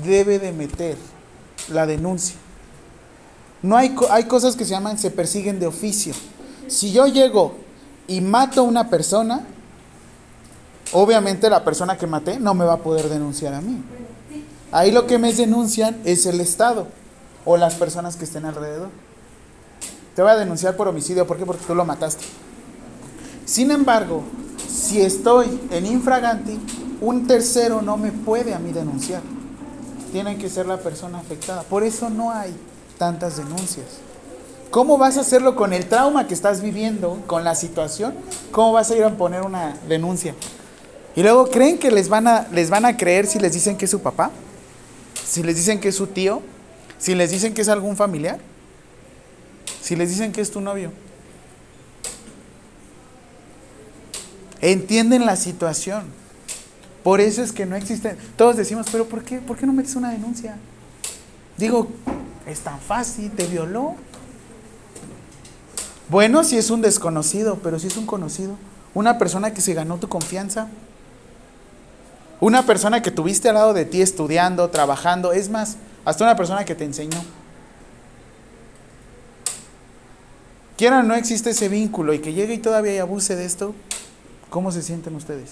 debe 0.05 0.39
de 0.39 0.51
meter 0.51 0.97
la 1.69 1.85
denuncia. 1.85 2.35
No 3.61 3.77
hay, 3.77 3.95
hay 4.09 4.25
cosas 4.25 4.55
que 4.55 4.65
se 4.65 4.71
llaman, 4.71 4.97
se 4.97 5.11
persiguen 5.11 5.59
de 5.59 5.67
oficio. 5.67 6.13
Si 6.67 6.91
yo 6.91 7.07
llego 7.07 7.55
y 8.07 8.19
mato 8.21 8.61
a 8.61 8.63
una 8.63 8.89
persona, 8.89 9.45
obviamente 10.91 11.49
la 11.49 11.63
persona 11.63 11.97
que 11.97 12.07
maté 12.07 12.39
no 12.39 12.53
me 12.53 12.65
va 12.65 12.73
a 12.73 12.77
poder 12.77 13.07
denunciar 13.07 13.53
a 13.53 13.61
mí. 13.61 13.81
Ahí 14.71 14.91
lo 14.91 15.05
que 15.05 15.17
me 15.17 15.33
denuncian 15.33 16.01
es 16.05 16.25
el 16.25 16.41
Estado 16.41 16.87
o 17.45 17.57
las 17.57 17.75
personas 17.75 18.15
que 18.15 18.25
estén 18.25 18.45
alrededor. 18.45 18.89
Te 20.15 20.21
voy 20.21 20.31
a 20.31 20.35
denunciar 20.35 20.75
por 20.75 20.87
homicidio, 20.87 21.25
¿por 21.25 21.37
qué? 21.37 21.45
Porque 21.45 21.65
tú 21.65 21.73
lo 21.73 21.85
mataste. 21.85 22.25
Sin 23.45 23.71
embargo, 23.71 24.23
si 24.67 25.01
estoy 25.01 25.59
en 25.71 25.85
infraganti, 25.85 26.59
un 27.01 27.27
tercero 27.27 27.81
no 27.81 27.97
me 27.97 28.11
puede 28.11 28.53
a 28.53 28.59
mí 28.59 28.71
denunciar. 28.71 29.21
Tiene 30.11 30.37
que 30.37 30.49
ser 30.49 30.65
la 30.65 30.77
persona 30.77 31.19
afectada. 31.19 31.63
Por 31.63 31.83
eso 31.83 32.09
no 32.09 32.31
hay 32.31 32.53
tantas 32.97 33.37
denuncias. 33.37 33.87
¿Cómo 34.69 34.97
vas 34.97 35.17
a 35.17 35.21
hacerlo 35.21 35.55
con 35.55 35.73
el 35.73 35.87
trauma 35.87 36.27
que 36.27 36.33
estás 36.33 36.61
viviendo, 36.61 37.21
con 37.27 37.43
la 37.43 37.55
situación? 37.55 38.13
¿Cómo 38.51 38.73
vas 38.73 38.91
a 38.91 38.95
ir 38.95 39.03
a 39.03 39.17
poner 39.17 39.41
una 39.41 39.75
denuncia? 39.87 40.35
Y 41.15 41.23
luego 41.23 41.47
creen 41.47 41.77
que 41.77 41.91
les 41.91 42.07
van 42.07 42.27
a, 42.27 42.47
les 42.51 42.69
van 42.69 42.85
a 42.85 42.95
creer 42.95 43.27
si 43.27 43.39
les 43.39 43.53
dicen 43.53 43.77
que 43.77 43.85
es 43.85 43.91
su 43.91 43.99
papá, 43.99 44.31
si 45.25 45.43
les 45.43 45.57
dicen 45.57 45.79
que 45.79 45.89
es 45.89 45.95
su 45.95 46.07
tío, 46.07 46.41
si 47.01 47.15
les 47.15 47.31
dicen 47.31 47.55
que 47.55 47.61
es 47.61 47.67
algún 47.67 47.97
familiar, 47.97 48.39
si 49.81 49.95
les 49.95 50.09
dicen 50.09 50.31
que 50.31 50.39
es 50.39 50.51
tu 50.51 50.61
novio. 50.61 50.91
Entienden 54.61 55.25
la 55.25 55.35
situación. 55.35 56.03
Por 57.03 57.19
eso 57.19 57.41
es 57.41 57.51
que 57.51 57.65
no 57.65 57.75
existen. 57.75 58.15
Todos 58.37 58.55
decimos, 58.55 58.85
pero 58.91 59.07
¿por 59.07 59.23
qué? 59.23 59.39
¿Por 59.39 59.57
qué 59.57 59.65
no 59.65 59.73
metes 59.73 59.95
una 59.95 60.11
denuncia? 60.11 60.57
Digo, 61.57 61.87
es 62.45 62.59
tan 62.59 62.79
fácil, 62.79 63.31
te 63.31 63.47
violó. 63.47 63.95
Bueno, 66.07 66.43
si 66.43 66.57
es 66.57 66.69
un 66.69 66.81
desconocido, 66.81 67.57
pero 67.63 67.79
si 67.79 67.87
es 67.87 67.97
un 67.97 68.05
conocido, 68.05 68.57
una 68.93 69.17
persona 69.17 69.55
que 69.55 69.61
se 69.61 69.73
ganó 69.73 69.97
tu 69.97 70.07
confianza, 70.07 70.67
una 72.39 72.67
persona 72.67 73.01
que 73.01 73.09
tuviste 73.09 73.49
al 73.49 73.55
lado 73.55 73.73
de 73.73 73.85
ti 73.85 74.03
estudiando, 74.03 74.69
trabajando, 74.69 75.31
es 75.31 75.49
más, 75.49 75.77
hasta 76.05 76.23
una 76.23 76.35
persona 76.35 76.65
que 76.65 76.75
te 76.75 76.83
enseñó. 76.83 77.23
Quieran 80.77 81.07
no 81.07 81.13
existe 81.13 81.51
ese 81.51 81.69
vínculo 81.69 82.13
y 82.13 82.19
que 82.19 82.33
llegue 82.33 82.55
y 82.55 82.57
todavía 82.57 82.95
y 82.95 82.97
abuse 82.97 83.35
de 83.35 83.45
esto, 83.45 83.75
¿cómo 84.49 84.71
se 84.71 84.81
sienten 84.81 85.15
ustedes? 85.15 85.51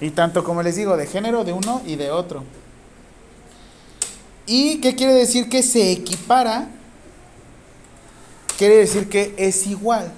Y 0.00 0.10
tanto 0.10 0.44
como 0.44 0.62
les 0.62 0.76
digo, 0.76 0.96
de 0.96 1.06
género 1.06 1.44
de 1.44 1.54
uno 1.54 1.80
y 1.86 1.96
de 1.96 2.10
otro. 2.10 2.44
¿Y 4.46 4.80
qué 4.80 4.94
quiere 4.94 5.14
decir 5.14 5.48
que 5.48 5.62
se 5.62 5.90
equipara? 5.92 6.68
Quiere 8.58 8.76
decir 8.76 9.08
que 9.08 9.34
es 9.38 9.66
igual. 9.66 10.12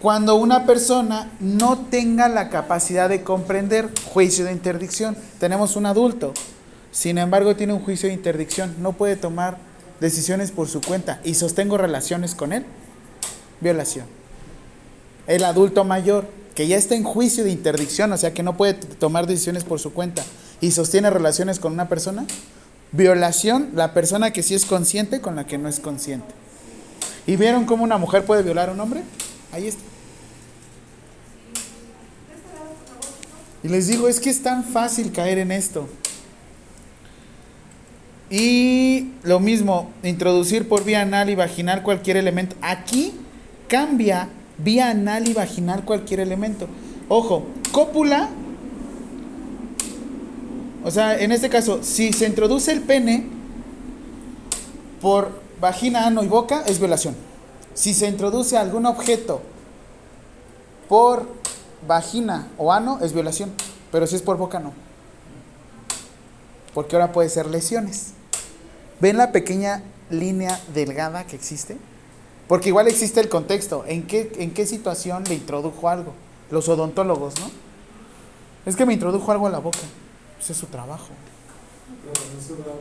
Cuando 0.00 0.36
una 0.36 0.64
persona 0.64 1.28
no 1.40 1.76
tenga 1.90 2.28
la 2.28 2.50
capacidad 2.50 3.08
de 3.08 3.24
comprender 3.24 3.90
juicio 4.12 4.44
de 4.44 4.52
interdicción, 4.52 5.16
tenemos 5.40 5.74
un 5.74 5.86
adulto, 5.86 6.34
sin 6.92 7.18
embargo 7.18 7.56
tiene 7.56 7.72
un 7.72 7.80
juicio 7.80 8.08
de 8.08 8.14
interdicción, 8.14 8.76
no 8.78 8.92
puede 8.92 9.16
tomar 9.16 9.58
decisiones 9.98 10.52
por 10.52 10.68
su 10.68 10.80
cuenta 10.80 11.20
y 11.24 11.34
sostengo 11.34 11.78
relaciones 11.78 12.36
con 12.36 12.52
él, 12.52 12.64
violación. 13.60 14.06
El 15.26 15.42
adulto 15.42 15.82
mayor, 15.82 16.28
que 16.54 16.68
ya 16.68 16.76
está 16.76 16.94
en 16.94 17.02
juicio 17.02 17.42
de 17.42 17.50
interdicción, 17.50 18.12
o 18.12 18.16
sea 18.16 18.32
que 18.32 18.44
no 18.44 18.56
puede 18.56 18.74
tomar 18.74 19.26
decisiones 19.26 19.64
por 19.64 19.80
su 19.80 19.92
cuenta 19.92 20.24
y 20.60 20.70
sostiene 20.70 21.10
relaciones 21.10 21.58
con 21.58 21.72
una 21.72 21.88
persona, 21.88 22.24
violación, 22.92 23.70
la 23.74 23.94
persona 23.94 24.32
que 24.32 24.44
sí 24.44 24.54
es 24.54 24.64
consciente 24.64 25.20
con 25.20 25.34
la 25.34 25.44
que 25.44 25.58
no 25.58 25.68
es 25.68 25.80
consciente. 25.80 26.32
¿Y 27.26 27.34
vieron 27.34 27.64
cómo 27.64 27.82
una 27.82 27.98
mujer 27.98 28.24
puede 28.24 28.44
violar 28.44 28.68
a 28.68 28.72
un 28.72 28.80
hombre? 28.80 29.02
Ahí 29.52 29.66
está. 29.68 29.82
Y 33.62 33.68
les 33.68 33.88
digo, 33.88 34.08
es 34.08 34.20
que 34.20 34.30
es 34.30 34.42
tan 34.42 34.64
fácil 34.64 35.12
caer 35.12 35.38
en 35.38 35.50
esto. 35.50 35.88
Y 38.30 39.12
lo 39.22 39.40
mismo, 39.40 39.90
introducir 40.02 40.68
por 40.68 40.84
vía 40.84 41.02
anal 41.02 41.30
y 41.30 41.34
vaginal 41.34 41.82
cualquier 41.82 42.18
elemento. 42.18 42.56
Aquí 42.60 43.12
cambia 43.68 44.28
vía 44.58 44.90
anal 44.90 45.28
y 45.28 45.32
vaginal 45.32 45.84
cualquier 45.84 46.20
elemento. 46.20 46.68
Ojo, 47.08 47.46
cópula. 47.72 48.28
O 50.84 50.90
sea, 50.90 51.18
en 51.18 51.32
este 51.32 51.48
caso, 51.48 51.82
si 51.82 52.12
se 52.12 52.26
introduce 52.26 52.70
el 52.70 52.82
pene 52.82 53.26
por 55.00 55.40
vagina, 55.60 56.06
ano 56.06 56.22
y 56.22 56.28
boca, 56.28 56.62
es 56.66 56.78
violación. 56.78 57.27
Si 57.78 57.94
se 57.94 58.08
introduce 58.08 58.56
algún 58.56 58.86
objeto 58.86 59.40
por 60.88 61.28
vagina 61.86 62.48
o 62.58 62.72
ano, 62.72 62.98
es 63.02 63.12
violación. 63.12 63.52
Pero 63.92 64.04
si 64.08 64.16
es 64.16 64.22
por 64.22 64.36
boca, 64.36 64.58
no. 64.58 64.72
Porque 66.74 66.96
ahora 66.96 67.12
puede 67.12 67.28
ser 67.28 67.46
lesiones. 67.46 68.14
¿Ven 68.98 69.16
la 69.16 69.30
pequeña 69.30 69.84
línea 70.10 70.60
delgada 70.74 71.24
que 71.24 71.36
existe? 71.36 71.78
Porque 72.48 72.70
igual 72.70 72.88
existe 72.88 73.20
el 73.20 73.28
contexto. 73.28 73.84
¿En 73.86 74.08
qué, 74.08 74.32
en 74.38 74.52
qué 74.52 74.66
situación 74.66 75.22
le 75.28 75.34
introdujo 75.34 75.88
algo? 75.88 76.14
Los 76.50 76.68
odontólogos, 76.68 77.38
¿no? 77.38 77.48
Es 78.66 78.74
que 78.74 78.86
me 78.86 78.94
introdujo 78.94 79.30
algo 79.30 79.46
a 79.46 79.50
la 79.50 79.60
boca. 79.60 79.78
Ese 80.40 80.50
es 80.52 80.58
su 80.58 80.66
trabajo. 80.66 81.10
Pero 82.02 82.26
no 82.34 82.42
se 82.42 82.54
da 82.54 82.74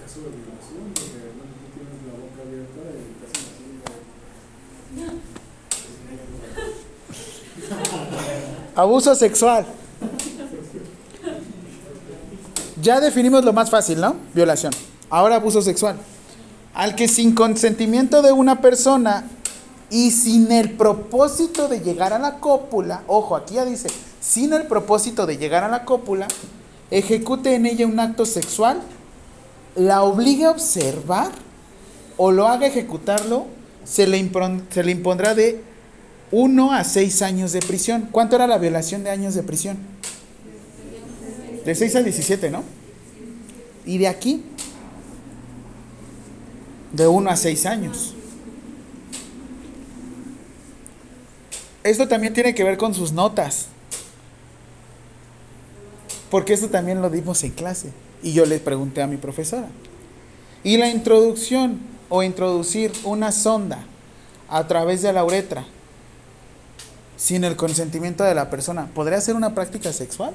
caso 0.00 0.20
de 0.20 0.30
violación, 0.30 0.92
porque 0.94 1.18
realmente 1.18 1.66
tú 1.66 1.82
tienes 1.82 1.98
la 2.06 2.14
boca 2.14 2.42
abierta 2.46 2.80
y 2.94 3.26
casi 3.26 3.42
así. 3.42 3.66
Abuso 8.74 9.14
sexual. 9.14 9.66
Ya 12.82 13.00
definimos 13.00 13.44
lo 13.44 13.52
más 13.52 13.70
fácil, 13.70 14.00
¿no? 14.00 14.16
Violación. 14.34 14.72
Ahora 15.10 15.36
abuso 15.36 15.62
sexual. 15.62 15.96
Al 16.74 16.94
que 16.94 17.08
sin 17.08 17.34
consentimiento 17.34 18.20
de 18.22 18.32
una 18.32 18.60
persona 18.60 19.24
y 19.88 20.10
sin 20.10 20.52
el 20.52 20.72
propósito 20.72 21.68
de 21.68 21.80
llegar 21.80 22.12
a 22.12 22.18
la 22.18 22.38
cópula, 22.38 23.02
ojo, 23.06 23.34
aquí 23.34 23.54
ya 23.54 23.64
dice, 23.64 23.88
sin 24.20 24.52
el 24.52 24.66
propósito 24.66 25.26
de 25.26 25.38
llegar 25.38 25.64
a 25.64 25.68
la 25.68 25.84
cópula, 25.84 26.28
ejecute 26.90 27.54
en 27.54 27.66
ella 27.66 27.86
un 27.86 27.98
acto 27.98 28.26
sexual, 28.26 28.80
la 29.74 30.02
obligue 30.02 30.44
a 30.44 30.50
observar 30.50 31.30
o 32.18 32.30
lo 32.30 32.46
haga 32.46 32.66
ejecutarlo, 32.66 33.46
se 33.84 34.06
le, 34.06 34.18
impron- 34.18 34.62
se 34.70 34.82
le 34.84 34.90
impondrá 34.92 35.34
de 35.34 35.62
1 36.32 36.72
a 36.72 36.84
6 36.84 37.22
años 37.22 37.52
de 37.52 37.60
prisión. 37.60 38.08
¿Cuánto 38.10 38.36
era 38.36 38.46
la 38.46 38.58
violación 38.58 39.04
de 39.04 39.10
años 39.10 39.34
de 39.34 39.42
prisión? 39.42 39.76
De 41.64 41.74
6 41.74 41.96
a 41.96 42.02
17, 42.02 42.50
¿no? 42.50 42.64
Y 43.84 43.98
de 43.98 44.08
aquí, 44.08 44.42
de 46.92 47.06
1 47.06 47.30
a 47.30 47.36
6 47.36 47.66
años. 47.66 48.14
Esto 51.84 52.08
también 52.08 52.34
tiene 52.34 52.54
que 52.54 52.64
ver 52.64 52.76
con 52.76 52.94
sus 52.94 53.12
notas. 53.12 53.66
Porque 56.30 56.54
esto 56.54 56.68
también 56.68 57.00
lo 57.00 57.10
dimos 57.10 57.44
en 57.44 57.52
clase. 57.52 57.92
Y 58.22 58.32
yo 58.32 58.44
le 58.44 58.58
pregunté 58.58 59.02
a 59.02 59.06
mi 59.06 59.16
profesora. 59.16 59.68
Y 60.64 60.76
la 60.78 60.88
introducción 60.88 61.78
o 62.08 62.24
introducir 62.24 62.92
una 63.04 63.30
sonda 63.30 63.84
a 64.48 64.66
través 64.66 65.02
de 65.02 65.12
la 65.12 65.24
uretra 65.24 65.64
sin 67.16 67.44
el 67.44 67.56
consentimiento 67.56 68.24
de 68.24 68.34
la 68.34 68.50
persona, 68.50 68.86
¿podría 68.94 69.20
ser 69.20 69.34
una 69.34 69.54
práctica 69.54 69.92
sexual? 69.92 70.34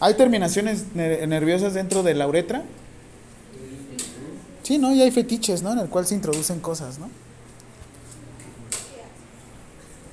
¿Hay 0.00 0.14
terminaciones 0.14 0.84
ner- 0.94 1.26
nerviosas 1.28 1.74
dentro 1.74 2.02
de 2.02 2.14
la 2.14 2.26
uretra? 2.26 2.62
Sí, 4.62 4.78
¿no? 4.78 4.92
Y 4.92 5.00
hay 5.02 5.10
fetiches, 5.10 5.62
¿no? 5.62 5.72
En 5.72 5.78
el 5.78 5.88
cual 5.88 6.06
se 6.06 6.14
introducen 6.14 6.60
cosas, 6.60 6.98
¿no? 6.98 7.08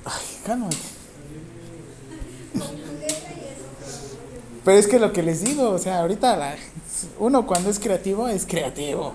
Ay, 0.06 0.22
cálmate. 0.46 0.78
Pero 4.66 4.78
es 4.78 4.88
que 4.88 5.00
lo 5.00 5.12
que 5.14 5.24
les 5.24 5.42
digo, 5.44 5.70
o 5.70 5.80
sea, 5.80 6.00
ahorita 6.00 6.36
la- 6.36 6.56
uno 7.20 7.48
cuando 7.48 7.70
es 7.70 7.80
creativo 7.80 8.28
es 8.28 8.46
creativo. 8.46 9.14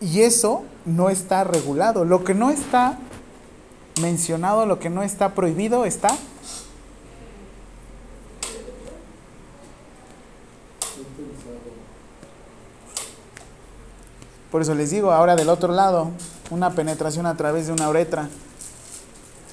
Y 0.00 0.22
eso 0.22 0.62
no 0.84 1.10
está 1.10 1.44
regulado. 1.44 2.04
Lo 2.04 2.24
que 2.24 2.34
no 2.34 2.50
está 2.50 2.98
mencionado, 4.00 4.66
lo 4.66 4.78
que 4.78 4.90
no 4.90 5.02
está 5.02 5.34
prohibido, 5.34 5.84
está 5.84 6.16
Por 14.50 14.62
eso 14.62 14.74
les 14.74 14.90
digo, 14.90 15.12
ahora 15.12 15.36
del 15.36 15.50
otro 15.50 15.72
lado, 15.72 16.10
una 16.50 16.70
penetración 16.70 17.26
a 17.26 17.36
través 17.36 17.66
de 17.66 17.72
una 17.74 17.88
uretra. 17.88 18.28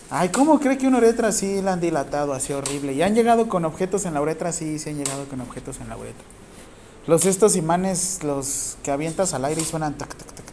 Ay, 0.10 0.30
¿cómo 0.30 0.60
cree 0.60 0.78
que 0.78 0.88
una 0.88 1.00
uretra 1.00 1.32
sí 1.32 1.62
la 1.62 1.74
han 1.74 1.82
dilatado 1.82 2.32
así 2.34 2.54
horrible? 2.54 2.94
¿Y 2.94 3.02
han 3.02 3.14
llegado 3.14 3.50
con 3.50 3.66
objetos 3.66 4.06
en 4.06 4.14
la 4.14 4.22
uretra? 4.22 4.54
Sí, 4.54 4.80
sí 4.80 4.92
han 4.92 4.98
llegado 4.98 5.26
con 5.26 5.42
objetos 5.42 5.82
en 5.82 5.90
la 5.90 5.98
uretra. 5.98 6.24
Los 7.08 7.26
estos 7.26 7.56
imanes, 7.56 8.24
los 8.24 8.78
que 8.84 8.92
avientas 8.92 9.34
al 9.34 9.46
aire 9.46 9.62
y 9.62 9.66
suenan 9.66 9.94
tac, 9.96 10.16
tac, 10.16 10.28
tac. 10.34 10.46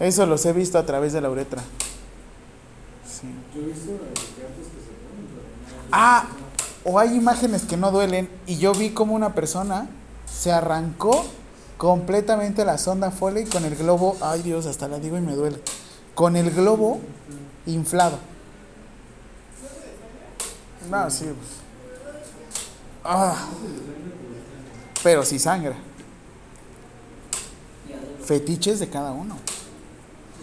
Eso 0.00 0.26
los 0.26 0.44
he 0.44 0.52
visto 0.52 0.78
a 0.78 0.84
través 0.84 1.12
de 1.12 1.20
la 1.20 1.30
uretra. 1.30 1.62
Sí. 3.06 3.28
Yo 3.54 3.62
he 3.62 3.66
visto 3.66 3.92
que 3.92 4.20
se 4.20 4.86
Ah, 5.92 6.26
o 6.84 6.98
hay 6.98 7.14
imágenes 7.14 7.64
que 7.64 7.76
no 7.76 7.90
duelen 7.90 8.28
y 8.46 8.58
yo 8.58 8.72
vi 8.74 8.90
como 8.90 9.14
una 9.14 9.34
persona 9.34 9.88
se 10.26 10.52
arrancó 10.52 11.24
completamente 11.78 12.64
la 12.64 12.78
sonda 12.78 13.10
Foley 13.10 13.44
con 13.44 13.64
el 13.64 13.76
globo, 13.76 14.16
ay 14.20 14.42
Dios, 14.42 14.66
hasta 14.66 14.88
la 14.88 14.98
digo 14.98 15.16
y 15.16 15.20
me 15.20 15.34
duele, 15.34 15.60
con 16.14 16.36
el 16.36 16.50
globo 16.50 17.00
inflado. 17.66 18.18
No, 20.90 21.10
sí. 21.10 21.24
pues. 21.24 21.48
Ah, 23.04 23.46
pero 25.02 25.24
sí 25.24 25.38
sangra. 25.38 25.76
Fetiches 28.24 28.80
de 28.80 28.88
cada 28.88 29.12
uno. 29.12 29.36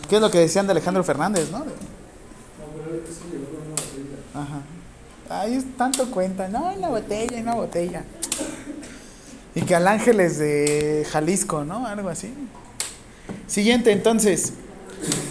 ¿Qué 0.09 0.15
es 0.15 0.21
lo 0.21 0.31
que 0.31 0.39
decían 0.39 0.67
de 0.67 0.71
Alejandro 0.71 1.03
Fernández, 1.03 1.49
no? 1.51 1.65
Ajá. 4.33 4.61
Ay, 5.29 5.55
es 5.55 5.77
tanto 5.77 6.09
cuenta. 6.11 6.47
No, 6.47 6.73
una 6.73 6.89
botella, 6.89 7.41
una 7.41 7.55
botella. 7.55 8.03
Y 9.55 9.61
que 9.61 9.75
al 9.75 9.87
Ángeles 9.87 10.37
de 10.37 11.05
Jalisco, 11.11 11.63
¿no? 11.63 11.85
Algo 11.85 12.09
así. 12.09 12.33
Siguiente, 13.47 13.91
entonces. 13.91 14.53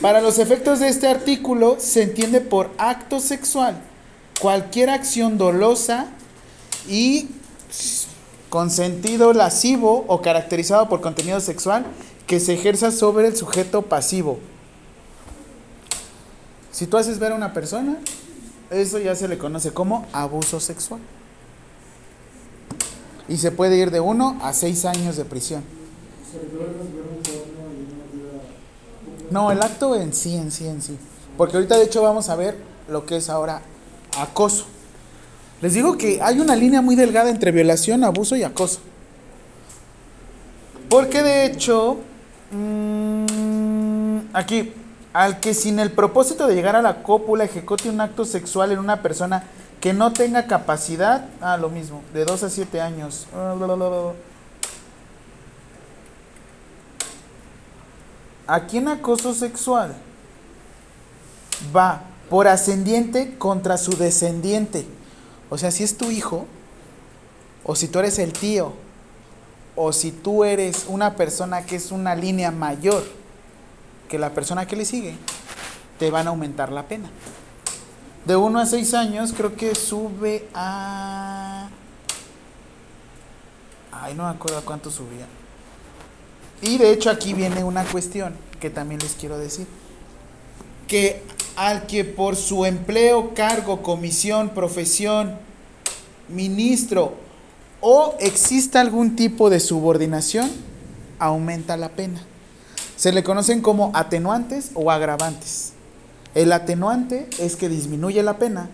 Para 0.00 0.20
los 0.20 0.38
efectos 0.38 0.80
de 0.80 0.88
este 0.88 1.08
artículo 1.08 1.76
se 1.78 2.02
entiende 2.02 2.40
por 2.40 2.70
acto 2.76 3.20
sexual 3.20 3.80
cualquier 4.42 4.90
acción 4.90 5.38
dolosa 5.38 6.06
y 6.88 7.28
con 8.52 8.68
sentido 8.68 9.32
lascivo 9.32 10.04
o 10.08 10.20
caracterizado 10.20 10.86
por 10.86 11.00
contenido 11.00 11.40
sexual 11.40 11.86
que 12.26 12.38
se 12.38 12.52
ejerza 12.52 12.90
sobre 12.90 13.28
el 13.28 13.34
sujeto 13.34 13.80
pasivo. 13.80 14.40
Si 16.70 16.86
tú 16.86 16.98
haces 16.98 17.18
ver 17.18 17.32
a 17.32 17.34
una 17.34 17.54
persona, 17.54 17.96
eso 18.70 18.98
ya 18.98 19.14
se 19.14 19.26
le 19.26 19.38
conoce 19.38 19.72
como 19.72 20.04
abuso 20.12 20.60
sexual. 20.60 21.00
Y 23.26 23.38
se 23.38 23.52
puede 23.52 23.78
ir 23.78 23.90
de 23.90 24.00
1 24.00 24.40
a 24.42 24.52
6 24.52 24.84
años 24.84 25.16
de 25.16 25.24
prisión. 25.24 25.64
No, 29.30 29.50
el 29.50 29.62
acto 29.62 29.96
en 29.96 30.12
sí, 30.12 30.36
en 30.36 30.52
sí, 30.52 30.66
en 30.66 30.82
sí. 30.82 30.98
Porque 31.38 31.56
ahorita 31.56 31.78
de 31.78 31.84
hecho 31.84 32.02
vamos 32.02 32.28
a 32.28 32.36
ver 32.36 32.58
lo 32.90 33.06
que 33.06 33.16
es 33.16 33.30
ahora 33.30 33.62
acoso. 34.18 34.66
Les 35.62 35.74
digo 35.74 35.96
que 35.96 36.20
hay 36.20 36.40
una 36.40 36.56
línea 36.56 36.82
muy 36.82 36.96
delgada 36.96 37.30
entre 37.30 37.52
violación, 37.52 38.02
abuso 38.02 38.34
y 38.34 38.42
acoso. 38.42 38.80
Porque 40.88 41.22
de 41.22 41.46
hecho, 41.46 42.00
mm, 42.50 44.18
aquí, 44.32 44.72
al 45.12 45.38
que 45.38 45.54
sin 45.54 45.78
el 45.78 45.92
propósito 45.92 46.48
de 46.48 46.56
llegar 46.56 46.74
a 46.74 46.82
la 46.82 47.04
cópula 47.04 47.44
ejecute 47.44 47.88
un 47.88 48.00
acto 48.00 48.24
sexual 48.24 48.72
en 48.72 48.80
una 48.80 49.02
persona 49.02 49.44
que 49.80 49.92
no 49.92 50.12
tenga 50.12 50.48
capacidad, 50.48 51.28
ah, 51.40 51.56
lo 51.56 51.70
mismo, 51.70 52.02
de 52.12 52.24
2 52.24 52.42
a 52.42 52.50
7 52.50 52.80
años. 52.80 53.28
Aquí 58.48 58.78
en 58.78 58.88
acoso 58.88 59.32
sexual 59.32 59.94
va 61.74 62.02
por 62.28 62.48
ascendiente 62.48 63.36
contra 63.38 63.78
su 63.78 63.92
descendiente. 63.96 64.86
O 65.52 65.58
sea, 65.58 65.70
si 65.70 65.84
es 65.84 65.98
tu 65.98 66.10
hijo, 66.10 66.46
o 67.62 67.76
si 67.76 67.86
tú 67.86 67.98
eres 67.98 68.18
el 68.18 68.32
tío, 68.32 68.72
o 69.76 69.92
si 69.92 70.10
tú 70.10 70.44
eres 70.44 70.86
una 70.88 71.14
persona 71.14 71.66
que 71.66 71.76
es 71.76 71.92
una 71.92 72.14
línea 72.14 72.50
mayor 72.50 73.04
que 74.08 74.18
la 74.18 74.30
persona 74.30 74.66
que 74.66 74.76
le 74.76 74.86
sigue, 74.86 75.14
te 75.98 76.10
van 76.10 76.26
a 76.26 76.30
aumentar 76.30 76.72
la 76.72 76.88
pena. 76.88 77.10
De 78.24 78.34
1 78.34 78.60
a 78.60 78.64
6 78.64 78.94
años 78.94 79.34
creo 79.36 79.54
que 79.54 79.74
sube 79.74 80.48
a... 80.54 81.68
Ay, 83.92 84.14
no 84.14 84.22
me 84.22 84.30
acuerdo 84.30 84.64
cuánto 84.64 84.90
subía. 84.90 85.26
Y 86.62 86.78
de 86.78 86.92
hecho 86.92 87.10
aquí 87.10 87.34
viene 87.34 87.62
una 87.62 87.84
cuestión 87.84 88.34
que 88.58 88.70
también 88.70 89.02
les 89.02 89.12
quiero 89.16 89.36
decir. 89.36 89.66
Que 90.88 91.22
al 91.56 91.86
que 91.86 92.04
por 92.04 92.36
su 92.36 92.64
empleo, 92.64 93.34
cargo, 93.34 93.82
comisión, 93.82 94.50
profesión, 94.50 95.36
ministro 96.28 97.14
o 97.80 98.14
exista 98.20 98.80
algún 98.80 99.16
tipo 99.16 99.50
de 99.50 99.60
subordinación, 99.60 100.50
aumenta 101.18 101.76
la 101.76 101.90
pena. 101.90 102.22
Se 102.96 103.12
le 103.12 103.24
conocen 103.24 103.60
como 103.60 103.90
atenuantes 103.94 104.70
o 104.74 104.90
agravantes. 104.90 105.72
El 106.34 106.52
atenuante 106.52 107.28
es 107.38 107.56
que 107.56 107.68
disminuye 107.68 108.22
la 108.22 108.38
pena, 108.38 108.70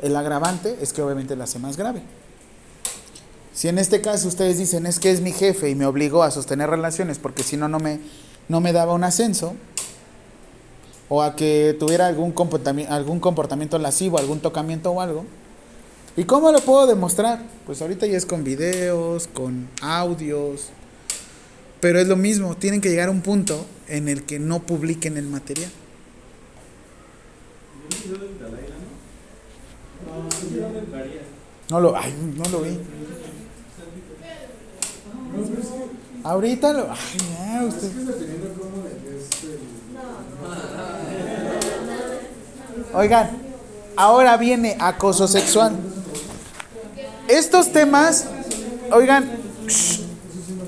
el 0.00 0.16
agravante 0.16 0.78
es 0.80 0.92
que 0.92 1.02
obviamente 1.02 1.36
la 1.36 1.44
hace 1.44 1.58
más 1.58 1.76
grave. 1.76 2.02
Si 3.52 3.68
en 3.68 3.78
este 3.78 4.00
caso 4.00 4.28
ustedes 4.28 4.58
dicen 4.58 4.86
es 4.86 4.98
que 4.98 5.10
es 5.10 5.20
mi 5.20 5.32
jefe 5.32 5.68
y 5.68 5.74
me 5.74 5.84
obligó 5.84 6.22
a 6.22 6.30
sostener 6.30 6.70
relaciones 6.70 7.18
porque 7.18 7.42
si 7.42 7.56
no 7.56 7.68
no 7.68 7.78
me, 7.78 8.00
no 8.48 8.60
me 8.60 8.72
daba 8.72 8.94
un 8.94 9.04
ascenso, 9.04 9.54
o 11.14 11.20
a 11.20 11.36
que 11.36 11.76
tuviera 11.78 12.06
algún 12.06 12.32
comportamiento, 12.32 12.90
algún 12.90 13.20
comportamiento 13.20 13.78
lascivo, 13.78 14.18
algún 14.18 14.40
tocamiento 14.40 14.90
o 14.92 14.98
algo. 15.02 15.26
¿Y 16.16 16.24
cómo 16.24 16.50
lo 16.50 16.58
puedo 16.60 16.86
demostrar? 16.86 17.42
Pues 17.66 17.82
ahorita 17.82 18.06
ya 18.06 18.16
es 18.16 18.24
con 18.24 18.44
videos, 18.44 19.26
con 19.26 19.68
audios, 19.82 20.70
pero 21.82 22.00
es 22.00 22.08
lo 22.08 22.16
mismo, 22.16 22.56
tienen 22.56 22.80
que 22.80 22.88
llegar 22.88 23.08
a 23.08 23.10
un 23.10 23.20
punto 23.20 23.62
en 23.88 24.08
el 24.08 24.22
que 24.22 24.38
no 24.38 24.60
publiquen 24.60 25.18
el 25.18 25.26
material. 25.26 25.70
No, 31.68 31.78
lo, 31.78 31.94
ay, 31.94 32.14
no 32.38 32.44
lo 32.48 32.62
vi. 32.62 32.78
Ahorita 36.24 36.72
lo, 36.72 36.90
ay, 36.90 37.18
ya, 37.36 37.64
usted. 37.66 37.90
Oigan, 42.94 43.30
ahora 43.96 44.36
viene 44.36 44.76
acoso 44.78 45.26
sexual. 45.26 45.76
Estos 47.28 47.72
temas, 47.72 48.26
oigan, 48.90 49.30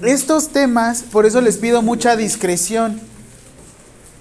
estos 0.02 0.48
temas, 0.48 1.02
por 1.02 1.26
eso 1.26 1.40
les 1.42 1.58
pido 1.58 1.82
mucha 1.82 2.16
discreción. 2.16 3.00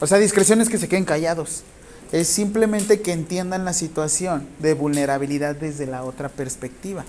O 0.02 0.08
sea, 0.08 0.18
discreción 0.18 0.60
es 0.60 0.68
que 0.68 0.78
se 0.78 0.90
queden 0.90 1.06
callados. 1.06 1.64
Es 2.12 2.28
simplemente 2.28 3.02
que 3.02 3.14
entiendan 3.14 3.64
la 3.64 3.74
situación 3.74 4.48
de 4.60 4.74
vulnerabilidad 4.74 5.56
desde 5.56 5.86
la 5.86 6.04
otra 6.04 6.28
perspectiva. 6.28 7.06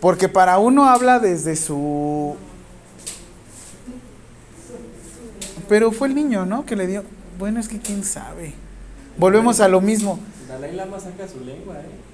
Porque 0.00 0.28
para 0.28 0.58
uno 0.58 0.86
habla 0.86 1.18
desde 1.18 1.54
su... 1.54 2.34
Pero 5.68 5.92
fue 5.92 6.08
el 6.08 6.14
niño, 6.14 6.46
¿no? 6.46 6.64
Que 6.64 6.76
le 6.76 6.86
dio... 6.86 7.04
Bueno, 7.38 7.60
es 7.60 7.68
que 7.68 7.78
quién 7.78 8.04
sabe. 8.04 8.54
Volvemos 9.18 9.60
a 9.60 9.68
lo 9.68 9.80
mismo. 9.80 10.18
Dalai 10.48 10.74
Lama 10.74 11.00
saca 11.00 11.26
su 11.26 11.40
lengua, 11.44 11.74
¿eh? 11.76 12.08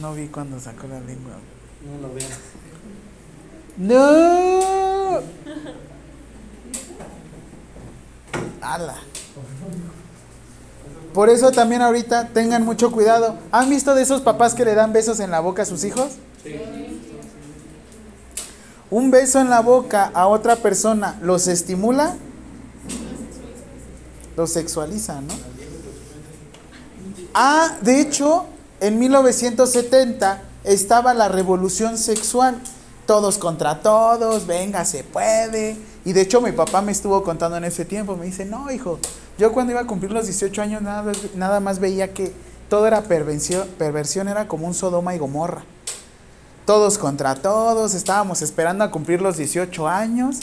No 0.00 0.14
vi 0.14 0.28
cuando 0.28 0.58
sacó 0.58 0.86
la 0.86 1.00
lengua. 1.00 1.32
No 1.84 2.08
lo 2.08 2.14
vean. 2.14 2.30
No. 3.76 5.20
Ala. 8.60 8.96
Por 11.12 11.28
eso 11.28 11.50
también 11.52 11.82
ahorita 11.82 12.28
tengan 12.28 12.64
mucho 12.64 12.90
cuidado. 12.90 13.36
¿Han 13.50 13.68
visto 13.68 13.94
de 13.94 14.02
esos 14.02 14.22
papás 14.22 14.54
que 14.54 14.64
le 14.64 14.74
dan 14.74 14.92
besos 14.92 15.20
en 15.20 15.30
la 15.30 15.40
boca 15.40 15.62
a 15.62 15.66
sus 15.66 15.84
hijos? 15.84 16.12
Un 18.92 19.10
beso 19.10 19.40
en 19.40 19.48
la 19.48 19.62
boca 19.62 20.10
a 20.12 20.26
otra 20.26 20.56
persona 20.56 21.18
los 21.22 21.48
estimula, 21.48 22.14
los 24.36 24.52
sexualiza, 24.52 25.22
¿no? 25.22 25.32
Ah, 27.32 27.78
de 27.80 28.02
hecho, 28.02 28.44
en 28.80 28.98
1970 28.98 30.42
estaba 30.64 31.14
la 31.14 31.28
revolución 31.28 31.96
sexual. 31.96 32.60
Todos 33.06 33.38
contra 33.38 33.80
todos, 33.80 34.46
venga, 34.46 34.84
se 34.84 35.04
puede. 35.04 35.78
Y 36.04 36.12
de 36.12 36.20
hecho 36.20 36.42
mi 36.42 36.52
papá 36.52 36.82
me 36.82 36.92
estuvo 36.92 37.22
contando 37.22 37.56
en 37.56 37.64
ese 37.64 37.86
tiempo, 37.86 38.14
me 38.14 38.26
dice, 38.26 38.44
no, 38.44 38.70
hijo, 38.70 38.98
yo 39.38 39.52
cuando 39.52 39.72
iba 39.72 39.80
a 39.80 39.86
cumplir 39.86 40.12
los 40.12 40.26
18 40.26 40.60
años 40.60 40.82
nada, 40.82 41.10
nada 41.34 41.60
más 41.60 41.78
veía 41.78 42.12
que 42.12 42.34
todo 42.68 42.86
era 42.86 43.00
perversión, 43.04 43.66
perversión, 43.78 44.28
era 44.28 44.48
como 44.48 44.66
un 44.66 44.74
Sodoma 44.74 45.14
y 45.14 45.18
Gomorra. 45.18 45.64
Todos 46.66 46.96
contra 46.98 47.34
todos, 47.34 47.94
estábamos 47.94 48.40
esperando 48.42 48.84
a 48.84 48.90
cumplir 48.90 49.20
los 49.20 49.36
18 49.36 49.88
años 49.88 50.38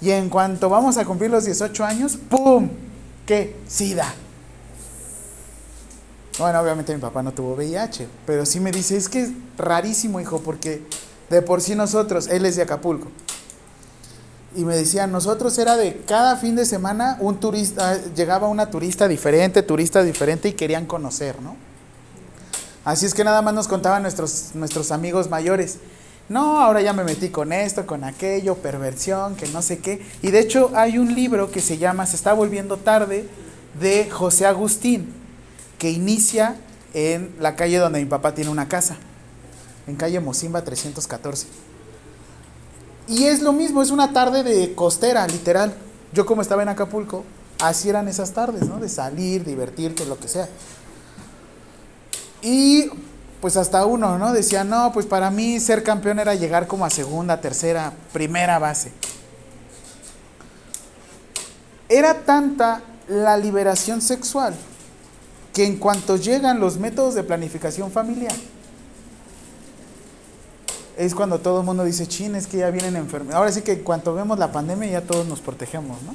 y 0.00 0.10
en 0.10 0.28
cuanto 0.28 0.68
vamos 0.68 0.98
a 0.98 1.04
cumplir 1.04 1.30
los 1.30 1.44
18 1.44 1.84
años, 1.84 2.18
¡pum! 2.28 2.68
¿Qué? 3.24 3.56
SIDA. 3.66 4.12
Bueno, 6.38 6.60
obviamente 6.60 6.94
mi 6.94 7.00
papá 7.00 7.22
no 7.22 7.32
tuvo 7.32 7.54
VIH, 7.54 8.08
pero 8.26 8.44
sí 8.44 8.58
me 8.58 8.72
dice, 8.72 8.96
es 8.96 9.08
que 9.08 9.22
es 9.22 9.30
rarísimo, 9.56 10.20
hijo, 10.20 10.40
porque 10.40 10.82
de 11.30 11.40
por 11.40 11.60
sí 11.60 11.74
nosotros, 11.74 12.26
él 12.28 12.44
es 12.46 12.56
de 12.56 12.62
Acapulco. 12.62 13.08
Y 14.54 14.64
me 14.64 14.76
decía, 14.76 15.06
nosotros 15.06 15.56
era 15.58 15.76
de 15.76 16.02
cada 16.06 16.36
fin 16.36 16.56
de 16.56 16.66
semana 16.66 17.16
un 17.20 17.38
turista, 17.40 17.98
llegaba 18.14 18.48
una 18.48 18.70
turista 18.70 19.08
diferente, 19.08 19.62
turista 19.62 20.02
diferente 20.02 20.48
y 20.48 20.52
querían 20.52 20.84
conocer, 20.84 21.40
¿no? 21.40 21.56
Así 22.84 23.06
es 23.06 23.14
que 23.14 23.24
nada 23.24 23.42
más 23.42 23.54
nos 23.54 23.68
contaban 23.68 24.02
nuestros, 24.02 24.50
nuestros 24.54 24.90
amigos 24.90 25.30
mayores. 25.30 25.78
No, 26.28 26.60
ahora 26.60 26.80
ya 26.80 26.92
me 26.92 27.04
metí 27.04 27.28
con 27.28 27.52
esto, 27.52 27.86
con 27.86 28.04
aquello, 28.04 28.56
perversión, 28.56 29.36
que 29.36 29.46
no 29.48 29.62
sé 29.62 29.78
qué. 29.78 30.04
Y 30.22 30.30
de 30.30 30.40
hecho 30.40 30.70
hay 30.74 30.98
un 30.98 31.14
libro 31.14 31.50
que 31.50 31.60
se 31.60 31.78
llama 31.78 32.06
Se 32.06 32.16
está 32.16 32.32
volviendo 32.32 32.76
tarde 32.76 33.28
de 33.80 34.10
José 34.10 34.46
Agustín, 34.46 35.12
que 35.78 35.90
inicia 35.90 36.56
en 36.94 37.34
la 37.38 37.56
calle 37.56 37.78
donde 37.78 38.00
mi 38.00 38.06
papá 38.06 38.34
tiene 38.34 38.50
una 38.50 38.68
casa, 38.68 38.96
en 39.86 39.96
calle 39.96 40.20
Mocimba 40.20 40.62
314. 40.62 41.46
Y 43.08 43.24
es 43.24 43.42
lo 43.42 43.52
mismo, 43.52 43.82
es 43.82 43.90
una 43.90 44.12
tarde 44.12 44.42
de 44.42 44.74
costera, 44.74 45.26
literal. 45.26 45.74
Yo 46.12 46.24
como 46.24 46.42
estaba 46.42 46.62
en 46.62 46.68
Acapulco, 46.68 47.24
así 47.60 47.88
eran 47.88 48.08
esas 48.08 48.32
tardes, 48.32 48.68
¿no? 48.68 48.78
De 48.78 48.88
salir, 48.88 49.44
divertirte, 49.44 50.06
lo 50.06 50.18
que 50.18 50.28
sea. 50.28 50.48
Y 52.42 52.90
pues 53.40 53.56
hasta 53.56 53.86
uno, 53.86 54.18
¿no? 54.18 54.32
Decía, 54.32 54.64
no, 54.64 54.92
pues 54.92 55.06
para 55.06 55.30
mí 55.30 55.58
ser 55.60 55.82
campeón 55.82 56.18
era 56.18 56.34
llegar 56.34 56.66
como 56.66 56.84
a 56.84 56.90
segunda, 56.90 57.40
tercera, 57.40 57.92
primera 58.12 58.58
base. 58.58 58.92
Era 61.88 62.20
tanta 62.24 62.82
la 63.08 63.36
liberación 63.36 64.00
sexual 64.00 64.54
que 65.52 65.66
en 65.66 65.76
cuanto 65.76 66.16
llegan 66.16 66.60
los 66.60 66.78
métodos 66.78 67.14
de 67.14 67.22
planificación 67.22 67.90
familiar, 67.90 68.34
es 70.96 71.14
cuando 71.14 71.38
todo 71.40 71.60
el 71.60 71.66
mundo 71.66 71.84
dice, 71.84 72.06
chin, 72.06 72.34
es 72.34 72.46
que 72.46 72.58
ya 72.58 72.70
vienen 72.70 72.96
enfermedades. 72.96 73.36
Ahora 73.36 73.52
sí 73.52 73.62
que 73.62 73.72
en 73.72 73.82
cuanto 73.82 74.14
vemos 74.14 74.38
la 74.38 74.52
pandemia 74.52 74.90
ya 74.90 75.00
todos 75.02 75.26
nos 75.26 75.40
protegemos, 75.40 76.00
¿no? 76.02 76.14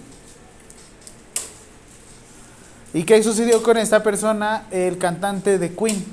¿Y 2.94 3.04
qué 3.04 3.22
sucedió 3.22 3.62
con 3.62 3.78
esta 3.78 4.02
persona? 4.02 4.66
El 4.72 4.98
cantante 4.98 5.60
de 5.60 5.76
Queen, 5.76 6.06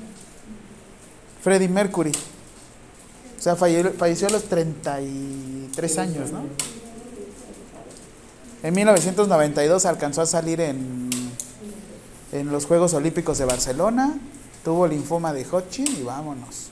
Freddie 1.45 1.69
Mercury. 1.69 2.11
O 2.11 3.41
sea, 3.41 3.55
falle- 3.55 3.91
falleció 3.91 4.27
a 4.27 4.31
los 4.31 4.45
33 4.45 5.97
años, 5.99 6.31
¿no? 6.31 6.41
En 8.63 8.73
1992 8.73 9.85
alcanzó 9.85 10.23
a 10.23 10.25
salir 10.25 10.59
en, 10.59 11.07
en 12.31 12.51
los 12.51 12.65
Juegos 12.65 12.95
Olímpicos 12.95 13.37
de 13.37 13.45
Barcelona, 13.45 14.17
tuvo 14.63 14.87
linfoma 14.87 15.33
de 15.33 15.45
Hodgkin 15.45 15.85
y 15.99 16.01
vámonos. 16.01 16.69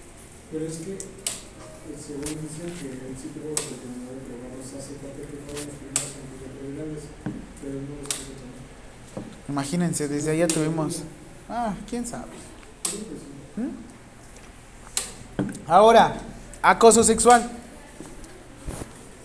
Pero 0.51 0.65
es 0.65 0.77
que, 0.77 0.93
eh, 0.93 0.97
según 2.03 2.21
dicen 2.23 2.73
que 2.81 2.87
él 2.89 3.15
sí 3.21 3.29
tuvo 3.35 3.49
la 3.49 3.51
oportunidad 3.53 4.09
de 4.09 4.21
probarlos 4.25 4.73
hace 4.73 4.93
parte 4.95 5.21
que 5.21 5.37
fueron 5.45 5.67
los 5.67 5.75
primeros 5.77 6.09
antirretrovirales, 6.17 7.03
pero 7.61 7.73
no 7.75 7.93
los 8.01 8.09
pudo 8.09 8.33
tomar. 8.41 9.49
Imagínense, 9.49 10.07
desde 10.07 10.31
allá 10.31 10.47
tuvimos... 10.47 11.03
Ah, 11.47 11.75
quién 11.87 12.07
sabe. 12.07 12.31
Creo 12.83 13.01
que 13.03 13.05
sí. 13.19 13.61
¿Mm? 13.61 13.92
Ahora, 15.67 16.13
acoso 16.61 17.03
sexual. 17.03 17.49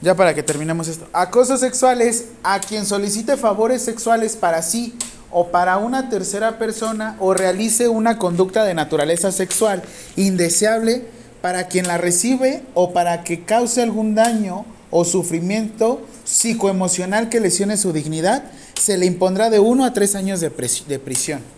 Ya 0.00 0.14
para 0.14 0.34
que 0.34 0.42
terminemos 0.42 0.86
esto. 0.86 1.08
Acoso 1.12 1.56
sexual 1.56 2.00
es 2.00 2.26
a 2.44 2.60
quien 2.60 2.86
solicite 2.86 3.36
favores 3.36 3.82
sexuales 3.82 4.36
para 4.36 4.62
sí 4.62 4.96
o 5.30 5.48
para 5.48 5.76
una 5.78 6.08
tercera 6.08 6.58
persona 6.58 7.16
o 7.18 7.34
realice 7.34 7.88
una 7.88 8.18
conducta 8.18 8.64
de 8.64 8.74
naturaleza 8.74 9.32
sexual 9.32 9.82
indeseable 10.16 11.04
para 11.42 11.68
quien 11.68 11.86
la 11.88 11.98
recibe 11.98 12.62
o 12.74 12.92
para 12.92 13.24
que 13.24 13.44
cause 13.44 13.82
algún 13.82 14.14
daño 14.14 14.64
o 14.90 15.04
sufrimiento 15.04 16.00
psicoemocional 16.24 17.28
que 17.28 17.40
lesione 17.40 17.76
su 17.76 17.92
dignidad, 17.92 18.44
se 18.74 18.96
le 18.96 19.06
impondrá 19.06 19.50
de 19.50 19.58
1 19.58 19.84
a 19.84 19.92
3 19.92 20.14
años 20.14 20.40
de, 20.40 20.50
de 20.50 20.98
prisión. 20.98 21.57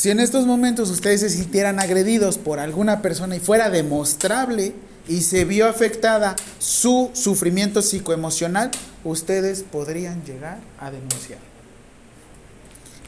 Si 0.00 0.08
en 0.08 0.18
estos 0.18 0.46
momentos 0.46 0.88
ustedes 0.88 1.20
se 1.20 1.28
sintieran 1.28 1.78
agredidos 1.78 2.38
por 2.38 2.58
alguna 2.58 3.02
persona 3.02 3.36
y 3.36 3.38
fuera 3.38 3.68
demostrable 3.68 4.72
y 5.06 5.20
se 5.20 5.44
vio 5.44 5.68
afectada 5.68 6.36
su 6.58 7.10
sufrimiento 7.12 7.82
psicoemocional, 7.82 8.70
ustedes 9.04 9.62
podrían 9.62 10.24
llegar 10.24 10.56
a 10.78 10.90
denunciar. 10.90 11.38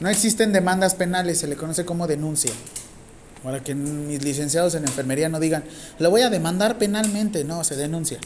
No 0.01 0.11
existen 0.11 0.53
demandas 0.53 0.95
penales, 0.95 1.39
se 1.39 1.47
le 1.47 1.57
conoce 1.57 1.87
como 1.87 2.07
denuncia. 2.07 2.53
Para 3.43 3.65
que 3.65 3.75
mis 3.75 4.23
licenciados 4.23 4.75
en 4.75 4.85
enfermería 4.85 5.31
no 5.31 5.41
digan, 5.41 5.65
lo 5.99 6.11
voy 6.11 6.21
a 6.21 6.29
demandar 6.29 6.77
penalmente, 6.77 7.43
no, 7.43 7.65
se 7.65 7.75
denuncia. 7.75 8.19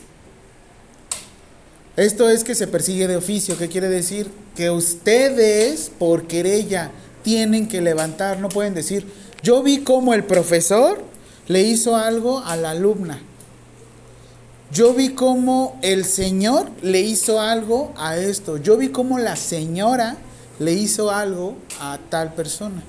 Esto 1.97 2.29
es 2.29 2.43
que 2.43 2.57
se 2.57 2.67
persigue 2.67 3.07
de 3.07 3.17
oficio. 3.17 3.57
¿Qué 3.57 3.69
quiere 3.69 3.89
decir? 3.89 4.29
Que 4.57 4.71
ustedes, 4.71 5.93
por 5.99 6.27
querella, 6.27 6.91
tienen 7.27 7.67
que 7.67 7.81
levantar. 7.81 8.39
No 8.39 8.49
pueden 8.49 8.73
decir, 8.73 9.05
yo 9.43 9.61
vi 9.65 9.79
cómo 9.79 10.15
el 10.15 10.23
profesor 10.23 11.03
le 11.49 11.63
hizo 11.63 11.97
algo 11.97 12.39
a 12.39 12.55
la 12.55 12.71
alumna. 12.71 13.19
Yo 14.71 14.95
vi 14.95 15.09
cómo 15.09 15.77
el 15.83 16.05
señor 16.05 16.71
le 16.83 17.01
hizo 17.01 17.41
algo 17.41 17.93
a 17.97 18.17
esto. 18.17 18.59
Yo 18.59 18.77
vi 18.77 18.91
cómo 18.91 19.19
la 19.19 19.35
señora 19.35 20.17
le 20.61 20.73
hizo 20.75 21.11
algo 21.11 21.57
a 21.81 21.99
tal 22.11 22.33
persona. 22.33 22.81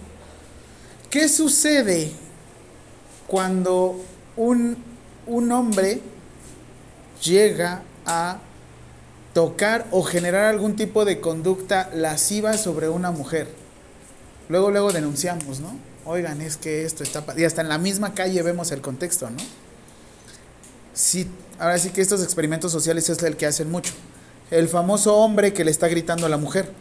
¿Qué 1.09 1.29
sucede 1.29 2.11
cuando 3.25 3.99
un, 4.35 4.77
un 5.25 5.51
hombre 5.51 5.99
llega 7.23 7.81
a 8.05 8.37
tocar 9.33 9.87
o 9.89 10.03
generar 10.03 10.45
algún 10.45 10.75
tipo 10.75 11.05
de 11.05 11.19
conducta 11.21 11.89
lasciva 11.91 12.53
sobre 12.53 12.87
una 12.87 13.09
mujer. 13.09 13.66
Luego, 14.49 14.71
luego 14.71 14.91
denunciamos, 14.91 15.59
¿no? 15.59 15.77
Oigan, 16.05 16.41
es 16.41 16.57
que 16.57 16.85
esto 16.85 17.03
está... 17.03 17.25
pa-". 17.25 17.37
Y 17.37 17.43
hasta 17.43 17.61
en 17.61 17.69
la 17.69 17.77
misma 17.77 18.13
calle 18.13 18.41
vemos 18.41 18.71
el 18.71 18.81
contexto, 18.81 19.29
¿no? 19.29 19.37
Sí, 20.93 21.27
ahora 21.59 21.77
sí 21.77 21.89
que 21.89 22.01
estos 22.01 22.23
experimentos 22.23 22.71
sociales 22.71 23.09
es 23.09 23.21
el 23.23 23.37
que 23.37 23.45
hacen 23.45 23.69
mucho. 23.69 23.93
El 24.49 24.69
famoso 24.69 25.15
hombre 25.15 25.53
que 25.53 25.65
le 25.65 25.71
está 25.71 25.87
gritando 25.87 26.25
a 26.25 26.29
la 26.29 26.37
mujer. 26.37 26.71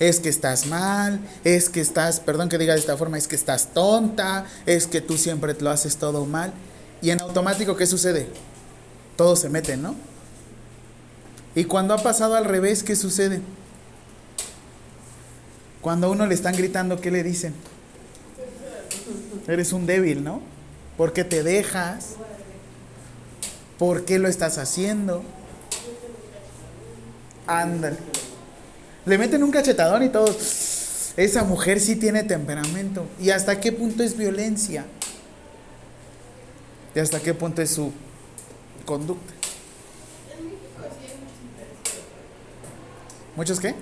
Es 0.00 0.18
que 0.18 0.28
estás 0.28 0.66
mal, 0.66 1.20
es 1.44 1.68
que 1.68 1.80
estás, 1.80 2.20
perdón 2.20 2.48
que 2.48 2.58
diga 2.58 2.72
de 2.74 2.80
esta 2.80 2.96
forma, 2.96 3.18
es 3.18 3.28
que 3.28 3.36
estás 3.36 3.74
tonta, 3.74 4.46
es 4.64 4.86
que 4.86 5.00
tú 5.00 5.18
siempre 5.18 5.54
lo 5.60 5.70
haces 5.70 5.96
todo 5.98 6.24
mal. 6.26 6.52
Y 7.02 7.10
en 7.10 7.20
automático, 7.20 7.76
¿qué 7.76 7.86
sucede? 7.86 8.26
Todos 9.16 9.40
se 9.40 9.50
meten, 9.50 9.82
¿no? 9.82 9.94
Y 11.54 11.64
cuando 11.64 11.94
ha 11.94 11.98
pasado 12.02 12.36
al 12.36 12.44
revés, 12.44 12.82
¿qué 12.82 12.96
sucede? 12.96 13.40
Cuando 15.80 16.08
a 16.08 16.10
uno 16.10 16.26
le 16.26 16.34
están 16.34 16.54
gritando, 16.54 17.00
¿qué 17.00 17.10
le 17.10 17.22
dicen? 17.22 17.54
Eres 19.48 19.72
un 19.72 19.86
débil, 19.86 20.22
¿no? 20.22 20.42
¿Por 20.96 21.12
qué 21.12 21.24
te 21.24 21.42
dejas? 21.42 22.16
¿Por 23.78 24.04
qué 24.04 24.18
lo 24.18 24.28
estás 24.28 24.58
haciendo? 24.58 25.22
Ándale. 27.46 27.96
Le 29.06 29.16
meten 29.16 29.42
un 29.42 29.50
cachetadón 29.50 30.02
y 30.02 30.10
todo. 30.10 30.36
Esa 31.16 31.44
mujer 31.44 31.80
sí 31.80 31.96
tiene 31.96 32.22
temperamento. 32.22 33.06
¿Y 33.18 33.30
hasta 33.30 33.58
qué 33.60 33.72
punto 33.72 34.02
es 34.02 34.16
violencia? 34.16 34.84
¿Y 36.94 36.98
hasta 36.98 37.20
qué 37.20 37.32
punto 37.32 37.62
es 37.62 37.70
su 37.70 37.92
conducta? 38.84 39.32
¿Muchos 43.36 43.58
qué? 43.58 43.74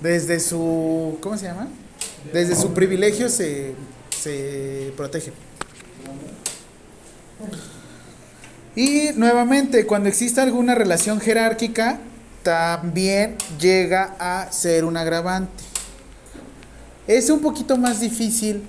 Desde 0.00 0.40
su. 0.40 1.18
¿Cómo 1.20 1.36
se 1.36 1.46
llama? 1.46 1.68
Desde 2.32 2.56
su 2.56 2.72
privilegio 2.72 3.28
se, 3.28 3.74
se 4.10 4.92
protege. 4.96 5.32
Y 8.76 9.10
nuevamente, 9.14 9.86
cuando 9.86 10.08
existe 10.08 10.40
alguna 10.40 10.74
relación 10.74 11.20
jerárquica, 11.20 12.00
también 12.42 13.36
llega 13.60 14.16
a 14.18 14.50
ser 14.52 14.84
un 14.84 14.96
agravante. 14.96 15.62
Es 17.06 17.30
un 17.30 17.40
poquito 17.40 17.76
más 17.76 18.00
difícil 18.00 18.62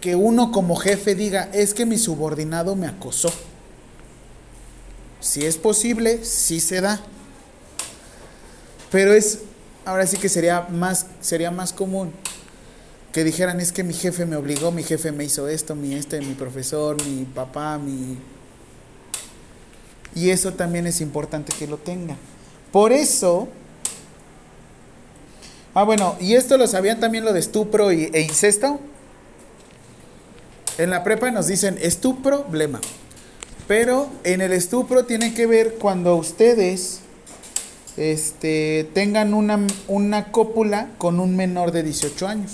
que 0.00 0.16
uno 0.16 0.52
como 0.52 0.76
jefe 0.76 1.14
diga, 1.14 1.48
es 1.52 1.74
que 1.74 1.86
mi 1.86 1.98
subordinado 1.98 2.76
me 2.76 2.86
acosó. 2.86 3.32
Si 5.20 5.44
es 5.46 5.56
posible, 5.56 6.24
sí 6.24 6.60
se 6.60 6.80
da. 6.80 7.00
Pero 8.90 9.14
es, 9.14 9.40
ahora 9.84 10.06
sí 10.06 10.16
que 10.16 10.28
sería 10.28 10.66
más, 10.70 11.06
sería 11.20 11.50
más 11.50 11.72
común 11.72 12.12
que 13.14 13.22
dijeran, 13.22 13.60
es 13.60 13.70
que 13.70 13.84
mi 13.84 13.94
jefe 13.94 14.26
me 14.26 14.34
obligó, 14.34 14.72
mi 14.72 14.82
jefe 14.82 15.12
me 15.12 15.22
hizo 15.22 15.46
esto, 15.46 15.76
mi 15.76 15.94
este, 15.94 16.20
mi 16.20 16.34
profesor, 16.34 16.96
mi 17.06 17.24
papá, 17.24 17.78
mi... 17.78 18.18
Y 20.16 20.30
eso 20.30 20.52
también 20.54 20.88
es 20.88 21.00
importante 21.00 21.52
que 21.56 21.68
lo 21.68 21.76
tengan. 21.76 22.16
Por 22.72 22.92
eso... 22.92 23.48
Ah, 25.74 25.84
bueno, 25.84 26.16
¿y 26.20 26.34
esto 26.34 26.58
lo 26.58 26.66
sabían 26.66 26.98
también 26.98 27.24
lo 27.24 27.32
de 27.32 27.38
estupro 27.38 27.92
e 27.92 28.20
incesto? 28.20 28.80
En 30.76 30.90
la 30.90 31.04
prepa 31.04 31.30
nos 31.30 31.46
dicen, 31.46 31.78
es 31.80 31.98
tu 31.98 32.20
problema. 32.20 32.80
Pero 33.68 34.08
en 34.24 34.40
el 34.40 34.52
estupro 34.52 35.04
tiene 35.04 35.34
que 35.34 35.46
ver 35.46 35.74
cuando 35.74 36.16
ustedes 36.16 36.98
este, 37.96 38.88
tengan 38.92 39.34
una, 39.34 39.66
una 39.88 40.32
cópula 40.32 40.90
con 40.98 41.20
un 41.20 41.36
menor 41.36 41.70
de 41.72 41.82
18 41.82 42.26
años. 42.26 42.52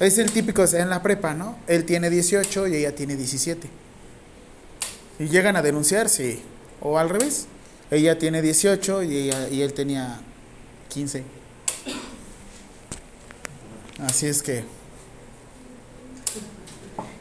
Es 0.00 0.18
el 0.18 0.32
típico, 0.32 0.64
en 0.64 0.90
la 0.90 1.02
prepa, 1.02 1.34
¿no? 1.34 1.56
Él 1.66 1.84
tiene 1.84 2.10
18 2.10 2.68
y 2.68 2.76
ella 2.76 2.94
tiene 2.94 3.16
17. 3.16 3.68
Y 5.18 5.28
llegan 5.28 5.56
a 5.56 5.62
denunciar, 5.62 6.08
sí. 6.08 6.42
O 6.80 6.98
al 6.98 7.08
revés. 7.08 7.46
Ella 7.90 8.18
tiene 8.18 8.42
18 8.42 9.02
y, 9.02 9.16
ella, 9.16 9.48
y 9.48 9.62
él 9.62 9.74
tenía 9.74 10.20
15. 10.88 11.22
Así 14.00 14.26
es 14.26 14.42
que... 14.42 14.64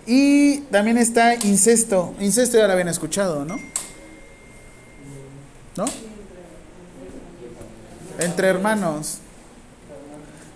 Y 0.08 0.62
también 0.72 0.98
está 0.98 1.36
incesto. 1.36 2.16
Incesto 2.20 2.58
ya 2.58 2.66
lo 2.66 2.74
habían 2.74 2.88
escuchado, 2.88 3.46
¿no? 3.46 3.58
¿No? 5.78 5.86
Entre 8.20 8.48
hermanos. 8.48 9.18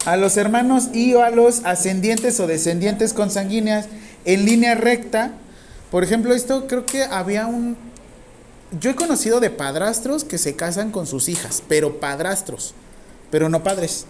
A 0.05 0.17
los 0.17 0.37
hermanos 0.37 0.89
y 0.93 1.15
a 1.15 1.29
los 1.31 1.65
ascendientes 1.65 2.39
o 2.39 2.47
descendientes 2.47 3.13
consanguíneas 3.13 3.87
en 4.25 4.45
línea 4.45 4.75
recta. 4.75 5.31
Por 5.91 6.03
ejemplo, 6.03 6.33
esto 6.33 6.67
creo 6.67 6.85
que 6.85 7.03
había 7.03 7.47
un... 7.47 7.77
Yo 8.79 8.91
he 8.91 8.95
conocido 8.95 9.39
de 9.39 9.49
padrastros 9.49 10.23
que 10.23 10.37
se 10.37 10.55
casan 10.55 10.91
con 10.91 11.07
sus 11.07 11.29
hijas, 11.29 11.63
pero 11.67 11.99
padrastros, 11.99 12.73
pero 13.31 13.49
no 13.49 13.63
padres. 13.63 14.05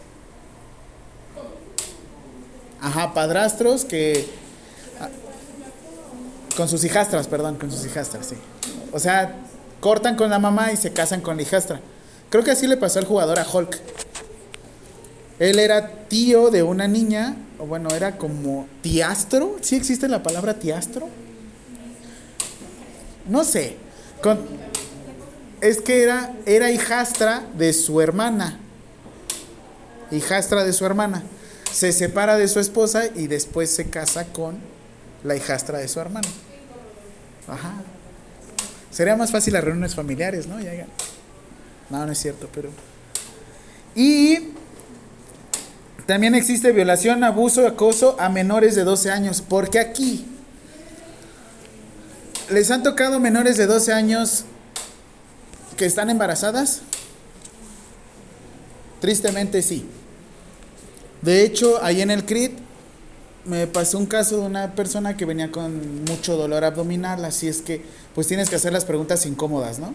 Ajá, 2.81 3.13
padrastros 3.13 3.85
que 3.85 4.27
con 6.55 6.69
sus 6.69 6.83
hijastras, 6.83 7.27
perdón, 7.27 7.57
con 7.57 7.71
sus 7.71 7.85
hijastras, 7.85 8.27
sí. 8.27 8.35
O 8.91 8.99
sea, 8.99 9.35
cortan 9.79 10.15
con 10.15 10.29
la 10.29 10.39
mamá 10.39 10.71
y 10.71 10.77
se 10.77 10.93
casan 10.93 11.21
con 11.21 11.35
la 11.35 11.43
hijastra. 11.43 11.81
Creo 12.30 12.43
que 12.43 12.51
así 12.51 12.67
le 12.67 12.78
pasó 12.78 12.99
al 12.99 13.05
jugador 13.05 13.39
a 13.39 13.47
Hulk. 13.47 13.80
Él 15.39 15.59
era 15.59 16.07
tío 16.07 16.49
de 16.49 16.63
una 16.63 16.88
niña, 16.88 17.36
o 17.59 17.65
bueno, 17.65 17.89
era 17.89 18.17
como 18.17 18.67
tiastro. 18.82 19.57
¿Sí 19.61 19.76
existe 19.76 20.07
la 20.07 20.23
palabra 20.23 20.53
tiastro? 20.55 21.09
No 23.28 23.43
sé. 23.43 23.78
Es 25.61 25.82
que 25.82 26.03
era, 26.03 26.34
era 26.45 26.71
hijastra 26.71 27.43
de 27.57 27.73
su 27.73 28.01
hermana. 28.01 28.59
Hijastra 30.11 30.63
de 30.63 30.73
su 30.73 30.86
hermana. 30.86 31.23
Se 31.71 31.91
separa 31.91 32.38
de 32.38 32.47
su 32.47 32.59
esposa 32.59 33.05
y 33.13 33.28
después 33.28 33.69
se 33.69 33.89
casa 33.89 34.26
con 34.26 34.57
la 35.23 35.36
hijastra 35.36 35.80
de 35.80 35.88
su 35.88 35.99
hermano. 35.99 36.28
Ajá. 37.47 37.73
Sería 38.91 39.15
más 39.17 39.32
fácil 39.32 39.53
las 39.53 39.63
reuniones 39.63 39.93
familiares, 39.93 40.47
¿no? 40.47 40.59
Ya, 40.61 40.73
ya. 40.73 40.88
No, 41.89 42.05
no 42.05 42.11
es 42.11 42.19
cierto, 42.19 42.49
pero. 42.53 42.69
Y 43.95 44.49
también 46.05 46.36
existe 46.36 46.71
violación, 46.71 47.23
abuso, 47.23 47.67
acoso 47.67 48.15
a 48.19 48.29
menores 48.29 48.75
de 48.75 48.83
12 48.83 49.11
años. 49.11 49.41
Porque 49.47 49.79
aquí 49.79 50.25
les 52.49 52.69
han 52.71 52.83
tocado 52.83 53.19
menores 53.19 53.57
de 53.57 53.65
12 53.65 53.93
años 53.93 54.45
que 55.77 55.86
están 55.86 56.09
embarazadas. 56.09 56.81
Tristemente 59.01 59.61
sí. 59.61 59.88
De 61.21 61.43
hecho, 61.43 61.83
ahí 61.83 62.01
en 62.01 62.11
el 62.11 62.25
CRIT 62.25 62.65
me 63.45 63.67
pasó 63.67 63.97
un 63.97 64.05
caso 64.05 64.38
de 64.38 64.45
una 64.45 64.73
persona 64.73 65.17
que 65.17 65.25
venía 65.25 65.51
con 65.51 66.03
mucho 66.05 66.36
dolor 66.36 66.63
abdominal, 66.63 67.23
así 67.25 67.47
es 67.47 67.61
que 67.61 67.83
pues 68.13 68.27
tienes 68.27 68.49
que 68.49 68.55
hacer 68.55 68.73
las 68.73 68.86
preguntas 68.86 69.25
incómodas, 69.25 69.79
¿no? 69.79 69.93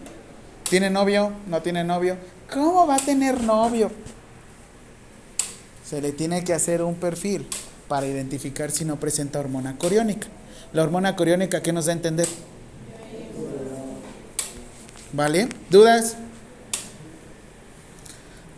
¿Tiene 0.71 0.89
novio? 0.89 1.33
¿No 1.49 1.61
tiene 1.63 1.83
novio? 1.83 2.17
¿Cómo 2.49 2.87
va 2.87 2.95
a 2.95 3.01
tener 3.01 3.43
novio? 3.43 3.91
Se 5.85 6.01
le 6.01 6.13
tiene 6.13 6.45
que 6.45 6.55
hacer 6.55 6.81
un 6.81 6.95
perfil 6.95 7.45
para 7.89 8.07
identificar 8.07 8.71
si 8.71 8.85
no 8.85 8.95
presenta 8.95 9.41
hormona 9.41 9.77
coriónica. 9.77 10.29
La 10.73 10.85
hormona 10.85 11.17
coriónica, 11.17 11.61
¿qué 11.61 11.73
nos 11.73 11.87
da 11.87 11.93
a 11.93 11.97
entender? 11.97 12.29
¿Vale? 15.13 15.49
¿Dudas? 15.71 16.15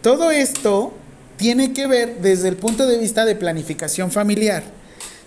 Todo 0.03 0.31
esto 0.31 0.93
tiene 1.39 1.73
que 1.73 1.87
ver 1.87 2.21
desde 2.21 2.49
el 2.49 2.57
punto 2.57 2.87
de 2.87 2.99
vista 2.99 3.25
de 3.25 3.37
planificación 3.37 4.11
familiar, 4.11 4.65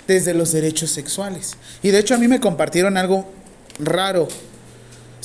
desde 0.06 0.36
los 0.36 0.52
derechos 0.52 0.92
sexuales. 0.92 1.58
Y 1.82 1.90
de 1.90 1.98
hecho 1.98 2.14
a 2.14 2.20
mí 2.20 2.28
me 2.28 2.40
compartieron 2.40 2.96
algo 2.96 3.26
raro. 3.80 4.28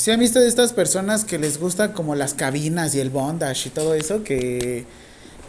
¿Sí 0.01 0.11
han 0.11 0.19
visto 0.19 0.41
de 0.41 0.49
estas 0.49 0.73
personas 0.73 1.27
que 1.27 1.39
les 1.39 1.61
gusta 1.61 1.93
como 1.93 2.15
las 2.15 2.33
cabinas 2.33 2.95
y 2.95 3.01
el 3.01 3.11
bondage 3.11 3.69
y 3.69 3.71
todo 3.71 3.93
eso 3.93 4.25
que 4.25 4.87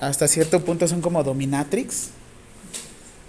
hasta 0.02 0.28
cierto 0.28 0.66
punto 0.66 0.89
son 0.89 0.99
como 0.99 1.24
dominatrix? 1.24 2.10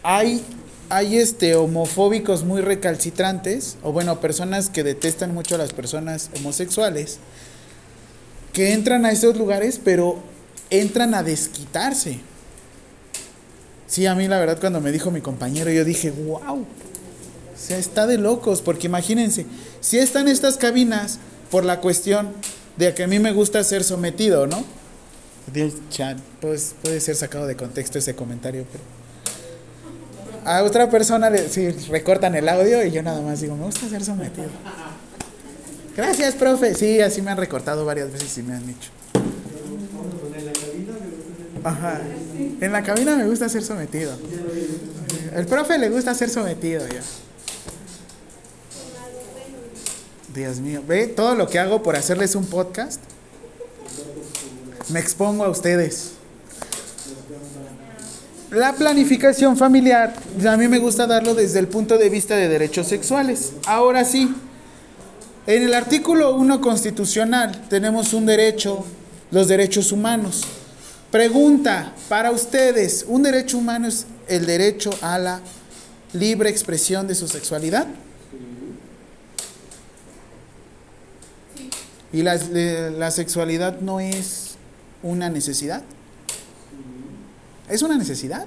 Hay 0.03 0.45
hay 0.89 1.18
este 1.18 1.55
homofóbicos 1.55 2.43
muy 2.43 2.61
recalcitrantes 2.61 3.77
o 3.85 3.93
bueno, 3.93 4.18
personas 4.18 4.68
que 4.68 4.83
detestan 4.83 5.33
mucho 5.33 5.55
a 5.55 5.59
las 5.59 5.73
personas 5.73 6.29
homosexuales 6.39 7.18
que 8.53 8.73
entran 8.73 9.07
a 9.07 9.12
esos 9.12 9.37
lugares, 9.37 9.81
pero 9.83 10.18
entran 10.70 11.14
a 11.14 11.23
desquitarse. 11.23 12.18
Sí, 13.87 14.07
a 14.07 14.16
mí 14.16 14.27
la 14.27 14.41
verdad 14.41 14.59
cuando 14.59 14.81
me 14.81 14.91
dijo 14.91 15.12
mi 15.12 15.20
compañero, 15.20 15.70
yo 15.70 15.85
dije, 15.85 16.11
wow, 16.11 16.66
sea, 17.62 17.78
está 17.78 18.06
de 18.06 18.18
locos, 18.18 18.62
porque 18.62 18.86
imagínense, 18.86 19.46
si 19.80 19.98
están 19.98 20.28
estas 20.28 20.56
cabinas, 20.56 21.18
por 21.50 21.64
la 21.64 21.80
cuestión 21.80 22.30
de 22.76 22.94
que 22.94 23.04
a 23.04 23.06
mí 23.06 23.18
me 23.18 23.32
gusta 23.32 23.62
ser 23.62 23.84
sometido, 23.84 24.46
¿no? 24.46 24.64
Chan, 25.90 26.16
pues 26.40 26.74
puede 26.82 27.00
ser 27.00 27.14
sacado 27.14 27.46
de 27.46 27.56
contexto 27.56 27.98
ese 27.98 28.14
comentario, 28.14 28.64
pero 28.72 28.82
a 30.44 30.62
otra 30.62 30.90
persona 30.90 31.30
le 31.30 31.46
recortan 31.88 32.34
el 32.34 32.48
audio 32.48 32.84
y 32.84 32.90
yo 32.90 33.02
nada 33.02 33.20
más 33.20 33.40
digo, 33.40 33.54
me 33.54 33.64
gusta 33.64 33.88
ser 33.88 34.04
sometido. 34.04 34.48
Gracias, 35.96 36.34
profe. 36.34 36.74
Sí, 36.74 37.00
así 37.00 37.20
me 37.20 37.30
han 37.30 37.36
recortado 37.36 37.84
varias 37.84 38.10
veces 38.10 38.38
y 38.38 38.42
me 38.42 38.54
han 38.54 38.66
dicho. 38.66 38.90
Ajá. 41.62 42.00
En 42.60 42.72
la 42.72 42.82
cabina 42.82 43.14
me 43.14 43.26
gusta 43.26 43.48
ser 43.48 43.62
sometido. 43.62 44.12
El 45.36 45.46
profe 45.46 45.78
le 45.78 45.90
gusta 45.90 46.14
ser 46.14 46.30
sometido 46.30 46.86
ya. 46.88 47.02
Dios 50.35 50.61
mío, 50.61 50.83
ve 50.87 51.09
todo 51.09 51.35
lo 51.35 51.49
que 51.49 51.59
hago 51.59 51.83
por 51.83 51.95
hacerles 51.95 52.35
un 52.35 52.47
podcast. 52.47 53.01
Me 54.89 54.99
expongo 54.99 55.45
a 55.45 55.51
ustedes. 55.51 56.12
La 58.51 58.74
planificación 58.74 59.57
familiar, 59.57 60.14
a 60.47 60.57
mí 60.57 60.68
me 60.68 60.78
gusta 60.78 61.07
darlo 61.07 61.35
desde 61.35 61.59
el 61.59 61.68
punto 61.68 61.99
de 61.99 62.09
vista 62.09 62.37
de 62.37 62.49
derechos 62.49 62.87
sexuales. 62.87 63.53
Ahora 63.66 64.05
sí, 64.05 64.35
en 65.47 65.62
el 65.62 65.74
artículo 65.74 66.35
1 66.37 66.61
constitucional 66.61 67.66
tenemos 67.68 68.12
un 68.14 68.26
derecho, 68.26 68.85
los 69.30 69.49
derechos 69.49 69.93
humanos. 69.93 70.43
Pregunta 71.11 71.95
para 72.09 72.30
ustedes, 72.30 73.05
¿un 73.07 73.22
derecho 73.22 73.59
humano 73.59 73.89
es 73.89 74.07
el 74.28 74.47
derecho 74.47 74.91
a 75.03 75.18
la 75.18 75.41
libre 76.14 76.49
expresión 76.49 77.07
de 77.07 77.14
su 77.14 77.28
sexualidad? 77.28 77.87
¿Y 82.12 82.22
la, 82.22 82.36
la 82.36 83.10
sexualidad 83.10 83.80
no 83.80 84.00
es 84.00 84.56
una 85.02 85.30
necesidad? 85.30 85.82
¿Es 87.68 87.82
una 87.82 87.96
necesidad? 87.96 88.46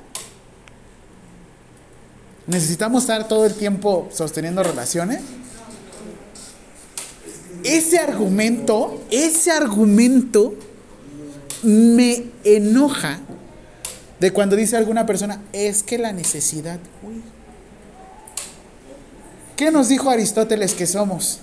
¿Necesitamos 2.48 3.04
estar 3.04 3.28
todo 3.28 3.46
el 3.46 3.56
tiempo 3.56 4.08
sosteniendo 4.12 4.62
relaciones? 4.62 5.22
Ese 7.64 7.98
argumento, 7.98 9.04
ese 9.10 9.52
argumento 9.52 10.54
me 11.64 12.26
enoja 12.44 13.20
de 14.20 14.32
cuando 14.32 14.56
dice 14.56 14.78
alguna 14.78 15.08
persona, 15.08 15.42
es 15.52 15.82
que 15.82 15.98
la 15.98 16.14
necesidad. 16.14 16.80
¿Qué 19.56 19.72
nos 19.72 19.90
dijo 19.90 20.10
Aristóteles 20.12 20.76
que 20.76 20.86
somos? 20.86 21.40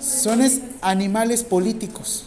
Son 0.00 0.40
es- 0.42 0.60
animales 0.82 1.42
políticos. 1.44 2.24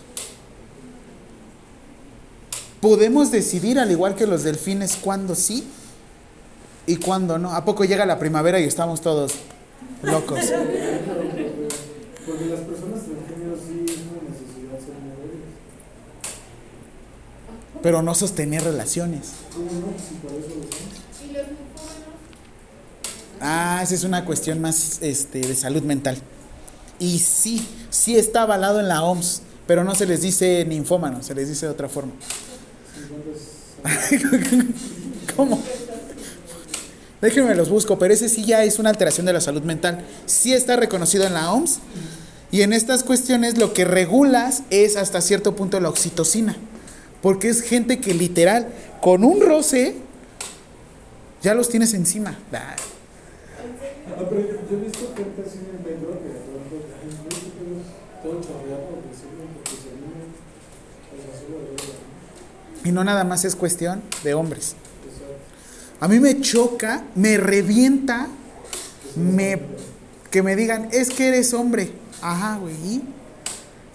Podemos 2.81 3.29
decidir, 3.31 3.77
al 3.79 3.91
igual 3.91 4.15
que 4.15 4.25
los 4.25 4.43
delfines, 4.43 4.95
cuándo 4.95 5.35
sí 5.35 5.65
y 6.87 6.95
cuándo 6.95 7.37
no. 7.37 7.51
¿A 7.53 7.65
poco 7.65 7.83
llega 7.83 8.05
la 8.05 8.17
primavera 8.19 8.59
y 8.59 8.63
estamos 8.63 9.01
todos 9.01 9.33
locos? 10.01 10.39
Porque 12.25 12.45
las 12.45 12.59
personas 12.61 13.03
transgénero 13.03 13.57
sí 13.57 13.85
es 13.85 13.97
una 13.97 14.29
necesidad 14.29 14.79
ser. 14.79 14.95
Pero 17.83 18.01
no 18.01 18.15
sostener 18.15 18.63
relaciones. 18.63 19.31
¿Cómo 19.53 19.65
no? 19.65 19.87
Si 19.97 20.15
por 20.15 20.31
eso 20.31 20.47
lo 20.49 20.63
son. 20.63 21.29
Y 21.29 21.33
los 21.33 21.47
linfómanos, 21.47 21.69
Ah, 23.41 23.79
esa 23.83 23.95
es 23.95 24.03
una 24.03 24.23
cuestión 24.25 24.61
más 24.61 24.99
este, 25.01 25.39
de 25.41 25.55
salud 25.55 25.81
mental. 25.83 26.17
Y 26.99 27.19
sí, 27.19 27.65
sí 27.89 28.17
está 28.17 28.43
avalado 28.43 28.79
en 28.79 28.87
la 28.87 29.03
OMS, 29.03 29.41
pero 29.65 29.83
no 29.83 29.95
se 29.95 30.05
les 30.05 30.21
dice 30.21 30.65
ninfómano, 30.65 31.23
se 31.23 31.33
les 31.33 31.47
dice 31.47 31.65
de 31.65 31.71
otra 31.71 31.87
forma. 31.87 32.11
¿Cómo? 35.35 35.61
Déjenme 37.21 37.55
los 37.55 37.69
busco, 37.69 37.99
pero 37.99 38.13
ese 38.13 38.29
sí 38.29 38.45
ya 38.45 38.63
es 38.63 38.79
una 38.79 38.89
alteración 38.89 39.25
de 39.25 39.33
la 39.33 39.41
salud 39.41 39.63
mental. 39.63 40.05
Sí 40.25 40.53
está 40.53 40.75
reconocido 40.75 41.25
en 41.25 41.33
la 41.33 41.51
OMS. 41.51 41.79
Y 42.51 42.61
en 42.61 42.73
estas 42.73 43.03
cuestiones 43.03 43.57
lo 43.57 43.73
que 43.73 43.85
regulas 43.85 44.63
es 44.69 44.95
hasta 44.95 45.21
cierto 45.21 45.55
punto 45.55 45.79
la 45.79 45.89
oxitocina. 45.89 46.55
Porque 47.21 47.49
es 47.49 47.61
gente 47.61 47.99
que 47.99 48.13
literal, 48.13 48.67
con 49.01 49.23
un 49.23 49.41
roce, 49.41 49.95
ya 51.41 51.53
los 51.53 51.69
tienes 51.69 51.93
encima. 51.93 52.37
Ah, 52.53 52.75
yo, 54.31 54.37
he 54.37 54.81
visto 54.81 55.13
que 55.13 55.23
Y 62.83 62.91
no 62.91 63.03
nada 63.03 63.23
más 63.23 63.45
es 63.45 63.55
cuestión 63.55 64.01
de 64.23 64.33
hombres. 64.33 64.75
A 65.99 66.07
mí 66.07 66.19
me 66.19 66.39
choca, 66.39 67.03
me 67.15 67.37
revienta, 67.37 68.27
me, 69.15 69.59
que 70.31 70.41
me 70.41 70.55
digan, 70.55 70.87
es 70.91 71.09
que 71.09 71.27
eres 71.27 71.53
hombre. 71.53 71.91
Ajá, 72.21 72.57
güey. 72.57 73.01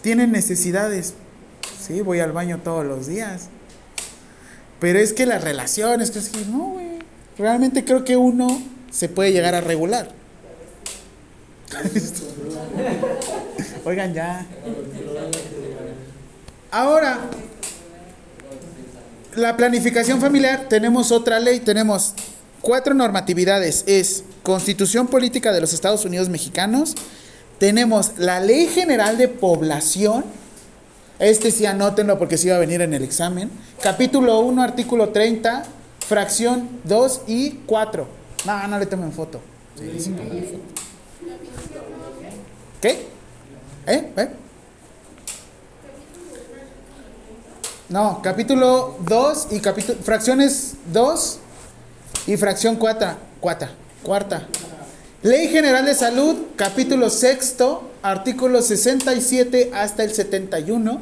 Tienen 0.02 0.32
necesidades. 0.32 1.14
Sí, 1.80 2.02
voy 2.02 2.20
al 2.20 2.32
baño 2.32 2.60
todos 2.62 2.84
los 2.84 3.06
días. 3.06 3.48
Pero 4.80 4.98
es 4.98 5.14
que 5.14 5.24
las 5.24 5.42
relaciones, 5.42 6.10
que 6.10 6.18
es 6.18 6.28
que 6.28 6.44
no, 6.44 6.72
güey. 6.72 6.98
Realmente 7.38 7.84
creo 7.84 8.04
que 8.04 8.16
uno 8.16 8.62
se 8.90 9.08
puede 9.08 9.32
llegar 9.32 9.54
a 9.54 9.60
regular. 9.60 10.10
Oigan 13.84 14.14
ya. 14.14 14.46
Ahora, 16.70 17.20
la 19.36 19.56
planificación 19.56 20.20
familiar, 20.20 20.66
tenemos 20.68 21.12
otra 21.12 21.38
ley, 21.38 21.60
tenemos 21.60 22.14
cuatro 22.60 22.94
normatividades. 22.94 23.84
Es 23.86 24.24
Constitución 24.42 25.06
Política 25.06 25.52
de 25.52 25.60
los 25.60 25.72
Estados 25.72 26.04
Unidos 26.04 26.28
Mexicanos, 26.28 26.94
tenemos 27.58 28.12
la 28.18 28.40
Ley 28.40 28.66
General 28.66 29.16
de 29.16 29.28
Población, 29.28 30.24
este 31.18 31.50
sí 31.50 31.64
anótenlo 31.64 32.18
porque 32.18 32.36
sí 32.36 32.48
va 32.48 32.56
a 32.56 32.58
venir 32.58 32.82
en 32.82 32.92
el 32.92 33.04
examen, 33.04 33.50
capítulo 33.80 34.40
1, 34.40 34.62
artículo 34.62 35.10
30, 35.10 35.64
fracción 36.06 36.68
2 36.84 37.22
y 37.26 37.50
4. 37.66 38.06
No, 38.46 38.68
no 38.68 38.78
le 38.78 38.86
tomen 38.86 39.12
foto. 39.12 39.40
Póngale 39.76 40.42
foto. 40.42 40.83
¿Qué? 42.84 43.06
¿Eh? 43.86 44.12
¿Eh? 44.14 44.28
No, 47.88 48.20
capítulo 48.22 48.98
2 49.00 49.48
y 49.52 49.60
capítulo 49.60 49.98
fracciones 50.02 50.74
2 50.92 51.38
y 52.26 52.36
fracción 52.36 52.76
4, 52.76 53.16
cuarta, 53.40 53.70
cuarta. 54.02 54.46
Ley 55.22 55.48
General 55.48 55.86
de 55.86 55.94
Salud, 55.94 56.36
capítulo 56.56 57.08
sexto, 57.08 57.90
artículo 58.02 58.60
67 58.60 59.70
hasta 59.72 60.04
el 60.04 60.12
71. 60.12 61.00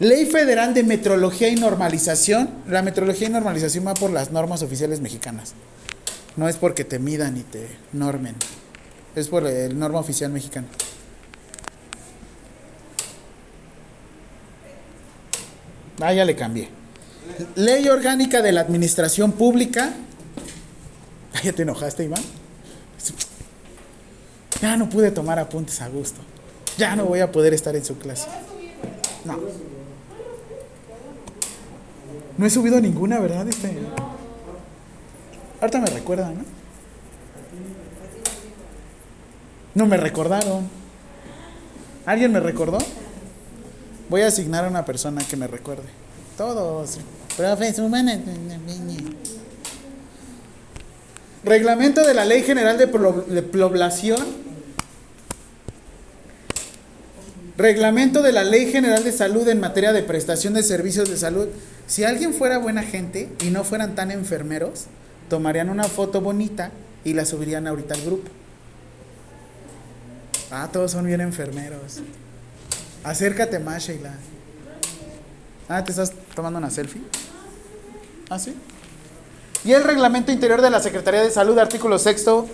Ley 0.00 0.26
Federal 0.26 0.74
de 0.74 0.82
Metrología 0.82 1.46
y 1.50 1.54
Normalización. 1.54 2.50
La 2.66 2.82
metrología 2.82 3.28
y 3.28 3.30
normalización 3.30 3.86
va 3.86 3.94
por 3.94 4.10
las 4.10 4.32
normas 4.32 4.62
oficiales 4.62 5.00
mexicanas. 5.00 5.54
No 6.36 6.48
es 6.48 6.56
porque 6.56 6.84
te 6.84 6.98
midan 6.98 7.36
y 7.36 7.42
te 7.42 7.68
normen. 7.92 8.34
Es 9.14 9.28
por 9.28 9.46
el 9.46 9.78
norma 9.78 9.98
oficial 9.98 10.30
mexicano. 10.30 10.68
Ah, 16.00 16.12
ya 16.12 16.24
le 16.24 16.34
cambié. 16.34 16.68
Ley 17.56 17.88
orgánica 17.88 18.42
de 18.42 18.52
la 18.52 18.62
administración 18.62 19.32
pública. 19.32 19.92
¿Ya 21.42 21.52
te 21.52 21.62
enojaste, 21.62 22.04
Iván? 22.04 22.22
Ya 24.60 24.76
no 24.76 24.88
pude 24.88 25.10
tomar 25.10 25.38
apuntes 25.38 25.80
a 25.80 25.88
gusto. 25.88 26.20
Ya 26.76 26.96
no 26.96 27.04
voy 27.04 27.20
a 27.20 27.32
poder 27.32 27.54
estar 27.54 27.74
en 27.76 27.84
su 27.84 27.98
clase. 27.98 28.28
No. 29.24 29.38
No 32.36 32.46
he 32.46 32.50
subido 32.50 32.80
ninguna, 32.80 33.18
¿verdad? 33.18 33.48
Este... 33.48 33.76
Ahorita 35.60 35.78
me 35.80 35.86
recuerdan, 35.90 36.38
¿no? 36.38 36.44
No 39.74 39.86
me 39.86 39.96
recordaron. 39.96 40.68
¿Alguien 42.06 42.32
me 42.32 42.40
recordó? 42.40 42.78
Voy 44.08 44.22
a 44.22 44.26
asignar 44.28 44.64
a 44.64 44.68
una 44.68 44.84
persona 44.84 45.22
que 45.28 45.36
me 45.36 45.46
recuerde. 45.46 45.84
Todos. 46.36 46.98
Profe, 47.36 47.72
suban 47.72 48.08
a- 48.08 48.18
Reglamento 51.44 52.06
de 52.06 52.14
la 52.14 52.24
Ley 52.24 52.42
General 52.42 52.76
de, 52.76 52.86
de 52.86 53.42
Población. 53.42 54.18
Reglamento 57.56 58.22
de 58.22 58.32
la 58.32 58.42
Ley 58.44 58.70
General 58.72 59.04
de 59.04 59.12
Salud 59.12 59.46
en 59.48 59.60
materia 59.60 59.92
de 59.92 60.02
prestación 60.02 60.54
de 60.54 60.62
servicios 60.62 61.08
de 61.08 61.16
salud. 61.16 61.48
Si 61.86 62.04
alguien 62.04 62.34
fuera 62.34 62.58
buena 62.58 62.82
gente 62.82 63.28
y 63.44 63.50
no 63.50 63.64
fueran 63.64 63.94
tan 63.94 64.10
enfermeros, 64.10 64.86
tomarían 65.30 65.70
una 65.70 65.84
foto 65.84 66.20
bonita 66.20 66.70
y 67.04 67.14
la 67.14 67.24
subirían 67.24 67.66
ahorita 67.66 67.94
al 67.94 68.02
grupo. 68.02 68.28
Ah, 70.50 70.68
todos 70.70 70.90
son 70.90 71.06
bien 71.06 71.22
enfermeros. 71.22 72.02
Acércate 73.04 73.58
más, 73.58 73.84
Sheila. 73.84 74.12
Ah, 75.68 75.82
¿te 75.82 75.92
estás 75.92 76.12
tomando 76.34 76.58
una 76.58 76.68
selfie? 76.68 77.00
Ah, 78.28 78.38
sí. 78.38 78.54
Y 79.64 79.72
el 79.72 79.84
reglamento 79.84 80.32
interior 80.32 80.60
de 80.60 80.70
la 80.70 80.80
Secretaría 80.80 81.22
de 81.22 81.30
Salud, 81.30 81.58
artículo 81.58 81.98
sexto. 81.98 82.48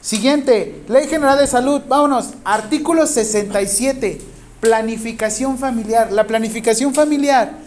Siguiente, 0.00 0.82
Ley 0.88 1.08
General 1.08 1.38
de 1.38 1.46
Salud. 1.46 1.82
Vámonos. 1.88 2.34
Artículo 2.44 3.06
67. 3.06 4.20
Planificación 4.60 5.58
familiar. 5.58 6.12
La 6.12 6.26
planificación 6.26 6.94
familiar 6.94 7.63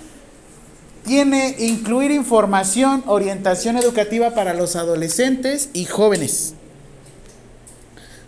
tiene 1.07 1.55
incluir 1.57 2.11
información, 2.11 3.01
orientación 3.07 3.77
educativa 3.77 4.35
para 4.35 4.53
los 4.53 4.75
adolescentes 4.75 5.69
y 5.73 5.85
jóvenes. 5.85 6.53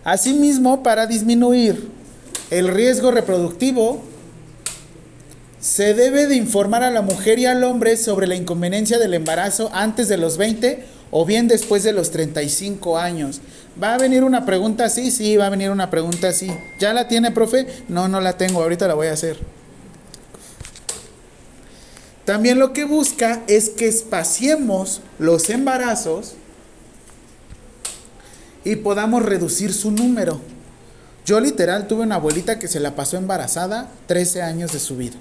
Asimismo, 0.03 0.81
para 0.81 1.05
disminuir 1.05 1.89
el 2.49 2.69
riesgo 2.69 3.11
reproductivo, 3.11 4.01
se 5.59 5.93
debe 5.93 6.25
de 6.25 6.37
informar 6.37 6.83
a 6.83 6.89
la 6.89 7.01
mujer 7.01 7.37
y 7.37 7.45
al 7.45 7.65
hombre 7.65 7.97
sobre 7.97 8.27
la 8.27 8.35
inconveniencia 8.35 8.97
del 8.97 9.13
embarazo 9.13 9.69
antes 9.73 10.07
de 10.07 10.17
los 10.17 10.37
20 10.37 10.85
o 11.11 11.25
bien 11.25 11.49
después 11.49 11.83
de 11.83 11.91
los 11.91 12.11
35 12.11 12.97
años. 12.97 13.41
¿Va 13.81 13.95
a 13.95 13.97
venir 13.97 14.23
una 14.23 14.45
pregunta 14.45 14.85
así? 14.85 15.11
Sí, 15.11 15.35
va 15.35 15.47
a 15.47 15.49
venir 15.49 15.69
una 15.69 15.89
pregunta 15.89 16.29
así. 16.29 16.49
¿Ya 16.79 16.93
la 16.93 17.09
tiene, 17.09 17.31
profe? 17.31 17.67
No, 17.89 18.07
no 18.07 18.21
la 18.21 18.37
tengo, 18.37 18.61
ahorita 18.61 18.87
la 18.87 18.93
voy 18.93 19.07
a 19.07 19.13
hacer. 19.13 19.58
También 22.29 22.59
lo 22.59 22.73
que 22.73 22.85
busca 22.85 23.41
es 23.47 23.69
que 23.71 23.87
espaciemos 23.87 25.01
los 25.17 25.49
embarazos 25.49 26.35
y 28.63 28.75
podamos 28.75 29.23
reducir 29.25 29.73
su 29.73 29.89
número. 29.89 30.39
Yo 31.25 31.39
literal 31.39 31.87
tuve 31.87 32.03
una 32.03 32.17
abuelita 32.17 32.59
que 32.59 32.67
se 32.67 32.79
la 32.79 32.93
pasó 32.93 33.17
embarazada 33.17 33.89
13 34.05 34.43
años 34.43 34.71
de 34.71 34.79
su 34.79 34.95
vida. 34.95 35.15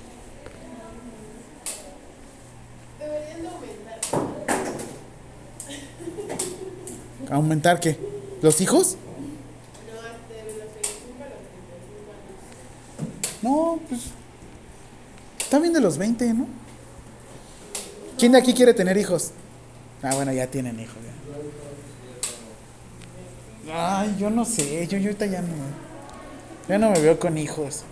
Deberían 2.98 3.40
de 3.40 3.48
aumentar. 3.48 4.00
¿Aumentar 7.30 7.80
qué? 7.80 7.98
¿Los 8.42 8.60
hijos? 8.60 8.98
No, 9.86 9.98
hasta 9.98 10.34
de 10.34 10.44
los 10.44 10.74
25 10.74 11.24
a 11.24 11.28
los 11.30 11.40
35 11.40 12.12
años. 13.00 13.38
No, 13.40 13.80
pues. 13.88 14.02
Está 15.40 15.58
bien 15.58 15.72
de 15.72 15.80
los 15.80 15.96
20, 15.96 16.34
¿no? 16.34 16.57
¿Quién 18.18 18.32
de 18.32 18.38
aquí 18.38 18.52
quiere 18.52 18.74
tener 18.74 18.96
hijos? 18.96 19.30
Ah, 20.02 20.14
bueno, 20.14 20.32
ya 20.32 20.48
tienen 20.48 20.78
hijos. 20.80 20.96
Ya. 23.66 24.00
Ay, 24.00 24.16
yo 24.18 24.28
no 24.28 24.44
sé, 24.44 24.86
yo, 24.88 24.98
yo 24.98 25.06
ahorita 25.06 25.26
ya 25.26 25.40
no. 25.40 25.48
Ya 26.68 26.78
no 26.78 26.90
me 26.90 26.98
veo 27.00 27.18
con 27.18 27.38
hijos. 27.38 27.84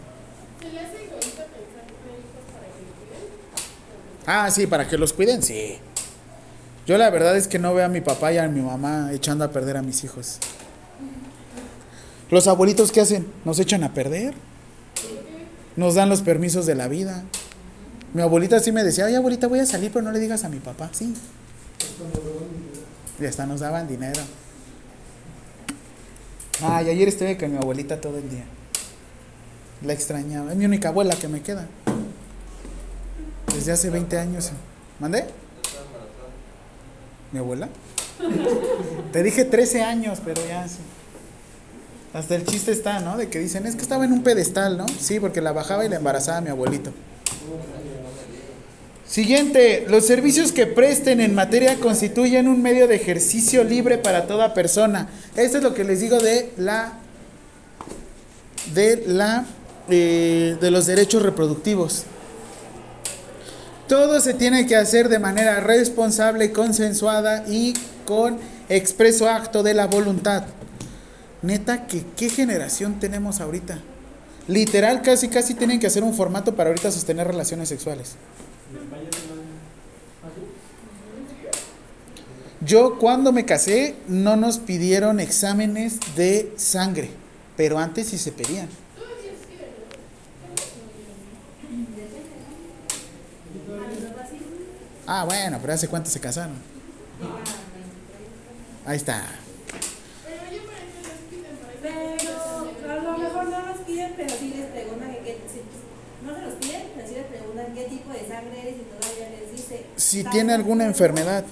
Ah, 4.26 4.50
sí, 4.50 4.66
para 4.66 4.88
que 4.88 4.98
los 4.98 5.12
cuiden, 5.12 5.42
sí. 5.42 5.78
Yo 6.86 6.98
la 6.98 7.10
verdad 7.10 7.36
es 7.36 7.46
que 7.46 7.60
no 7.60 7.74
veo 7.74 7.86
a 7.86 7.88
mi 7.88 8.00
papá 8.00 8.32
y 8.32 8.38
a 8.38 8.48
mi 8.48 8.60
mamá 8.60 9.10
echando 9.12 9.44
a 9.44 9.50
perder 9.52 9.76
a 9.76 9.82
mis 9.82 10.02
hijos. 10.02 10.38
Los 12.30 12.48
abuelitos, 12.48 12.90
¿qué 12.90 13.00
hacen? 13.00 13.26
Nos 13.44 13.60
echan 13.60 13.84
a 13.84 13.94
perder. 13.94 14.34
Nos 15.76 15.94
dan 15.94 16.08
los 16.08 16.22
permisos 16.22 16.66
de 16.66 16.74
la 16.74 16.88
vida. 16.88 17.22
Mi 18.16 18.22
abuelita 18.22 18.58
sí 18.60 18.72
me 18.72 18.82
decía, 18.82 19.04
oye 19.04 19.16
abuelita, 19.16 19.46
voy 19.46 19.58
a 19.58 19.66
salir, 19.66 19.92
pero 19.92 20.02
no 20.02 20.10
le 20.10 20.18
digas 20.18 20.42
a 20.42 20.48
mi 20.48 20.58
papá. 20.58 20.88
Sí. 20.90 21.12
Y 23.20 23.26
hasta 23.26 23.44
nos 23.44 23.60
daban 23.60 23.86
dinero. 23.86 24.22
Ay, 26.62 26.88
ayer 26.88 27.08
estuve 27.08 27.36
con 27.36 27.50
mi 27.50 27.58
abuelita 27.58 28.00
todo 28.00 28.16
el 28.16 28.30
día. 28.30 28.44
La 29.84 29.92
extrañaba. 29.92 30.50
Es 30.50 30.56
mi 30.56 30.64
única 30.64 30.88
abuela 30.88 31.14
que 31.14 31.28
me 31.28 31.42
queda. 31.42 31.66
Desde 33.54 33.72
hace 33.72 33.90
20 33.90 34.18
años. 34.18 34.50
¿Mandé? 34.98 35.26
¿Mi 37.32 37.40
abuela? 37.40 37.68
Te 39.12 39.22
dije 39.22 39.44
13 39.44 39.82
años, 39.82 40.22
pero 40.24 40.40
ya 40.48 40.66
sí. 40.66 40.78
Hasta 42.14 42.34
el 42.34 42.46
chiste 42.46 42.72
está, 42.72 42.98
¿no? 43.00 43.18
De 43.18 43.28
que 43.28 43.40
dicen, 43.40 43.66
es 43.66 43.76
que 43.76 43.82
estaba 43.82 44.06
en 44.06 44.12
un 44.12 44.22
pedestal, 44.22 44.78
¿no? 44.78 44.86
Sí, 44.88 45.20
porque 45.20 45.42
la 45.42 45.52
bajaba 45.52 45.84
y 45.84 45.90
la 45.90 45.96
embarazaba 45.96 46.40
mi 46.40 46.48
abuelito. 46.48 46.94
Siguiente, 49.08 49.86
los 49.88 50.04
servicios 50.04 50.50
que 50.50 50.66
presten 50.66 51.20
en 51.20 51.34
materia 51.34 51.76
constituyen 51.76 52.48
un 52.48 52.60
medio 52.60 52.88
de 52.88 52.96
ejercicio 52.96 53.62
libre 53.62 53.98
para 53.98 54.26
toda 54.26 54.52
persona. 54.52 55.08
Esto 55.36 55.58
es 55.58 55.62
lo 55.62 55.74
que 55.74 55.84
les 55.84 56.00
digo 56.00 56.18
de 56.18 56.52
la 56.56 56.94
de 58.74 59.04
la 59.06 59.46
eh, 59.88 60.56
de 60.60 60.70
los 60.72 60.86
derechos 60.86 61.22
reproductivos. 61.22 62.04
Todo 63.86 64.18
se 64.20 64.34
tiene 64.34 64.66
que 64.66 64.74
hacer 64.74 65.08
de 65.08 65.20
manera 65.20 65.60
responsable, 65.60 66.50
consensuada 66.50 67.44
y 67.46 67.74
con 68.04 68.38
expreso 68.68 69.28
acto 69.28 69.62
de 69.62 69.74
la 69.74 69.86
voluntad. 69.86 70.44
Neta, 71.42 71.86
que 71.86 72.04
qué 72.16 72.28
generación 72.28 72.98
tenemos 72.98 73.40
ahorita. 73.40 73.78
Literal, 74.48 75.02
casi 75.02 75.28
casi 75.28 75.54
tienen 75.54 75.78
que 75.78 75.86
hacer 75.86 76.02
un 76.02 76.14
formato 76.14 76.56
para 76.56 76.70
ahorita 76.70 76.90
sostener 76.90 77.28
relaciones 77.28 77.68
sexuales. 77.68 78.16
Yo 82.60 82.98
cuando 82.98 83.32
me 83.32 83.44
casé 83.44 83.94
no 84.08 84.36
nos 84.36 84.58
pidieron 84.58 85.20
exámenes 85.20 86.00
de 86.16 86.52
sangre, 86.56 87.10
pero 87.56 87.78
antes 87.78 88.08
sí 88.08 88.18
se 88.18 88.32
pedían. 88.32 88.68
Ah, 95.06 95.24
bueno, 95.24 95.58
pero 95.60 95.72
hace 95.72 95.86
cuánto 95.86 96.10
se 96.10 96.18
casaron. 96.18 96.56
Ahí 98.84 98.96
está. 98.96 99.24
Pero 101.82 102.92
a 102.92 102.96
lo 102.96 103.18
mejor 103.18 103.48
no 103.48 103.66
los 103.66 103.78
piden, 103.78 104.14
pero 104.16 104.30
sí 104.30 104.54
les 104.56 104.66
preguntan 104.66 105.12
que 105.24 105.38
no 106.24 106.34
se 106.34 106.42
los 106.42 106.54
piden, 106.54 106.82
preguntan 107.66 107.74
qué 107.74 107.84
tipo 107.84 108.12
de 108.12 108.20
sangre 108.20 108.60
eres 108.62 108.74
y 108.80 108.84
todavía 108.84 109.30
les 109.30 109.52
dice. 109.52 109.86
Si 109.96 110.24
tiene 110.24 110.52
alguna 110.52 110.84
número, 110.84 110.90
enfermedad. 110.90 111.44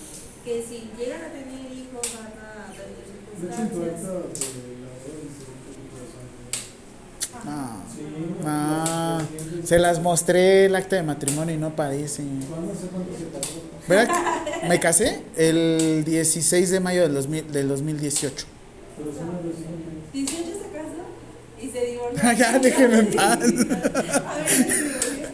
Que 0.45 0.63
si 0.63 0.91
llegan 0.99 1.23
a 1.23 1.29
tener 1.29 1.73
hijos 1.73 2.03
van 2.17 2.27
a 2.27 2.73
tener 2.73 3.05
circunstancias. 3.47 4.45
Ah, 7.47 9.21
los 9.53 9.69
se 9.69 9.79
las 9.79 10.01
mostré 10.01 10.67
el 10.67 10.77
acta 10.77 10.97
de 10.97 11.03
matrimonio 11.03 11.55
y 11.55 11.59
no 11.59 11.75
parece. 11.75 12.23
¿Cuándo 12.49 12.75
sé 12.75 12.87
cuánto 12.87 13.13
se 13.17 13.25
tardó? 13.25 13.63
¿Verdad? 13.89 14.45
que 14.61 14.69
Me 14.69 14.81
casé 14.81 15.23
el 15.37 16.05
16 16.05 16.71
de 16.71 16.81
mayo 16.81 17.03
del, 17.03 17.15
2000 17.15 17.53
del 17.53 17.69
2018. 17.69 18.47
Pero 18.97 19.13
son 19.13 19.27
los 19.27 19.45
recientes. 19.45 20.13
18 20.13 20.43
se 20.45 20.69
casó 20.71 21.05
y 21.61 21.69
se 21.71 21.87
divorció. 21.87 22.33
ya, 22.39 22.59
déjenme 22.59 22.99
en 23.01 23.11
paz. 23.11 23.33
A 23.33 23.37
ver, 23.37 24.49
se 24.49 24.65
divorció. 24.65 25.25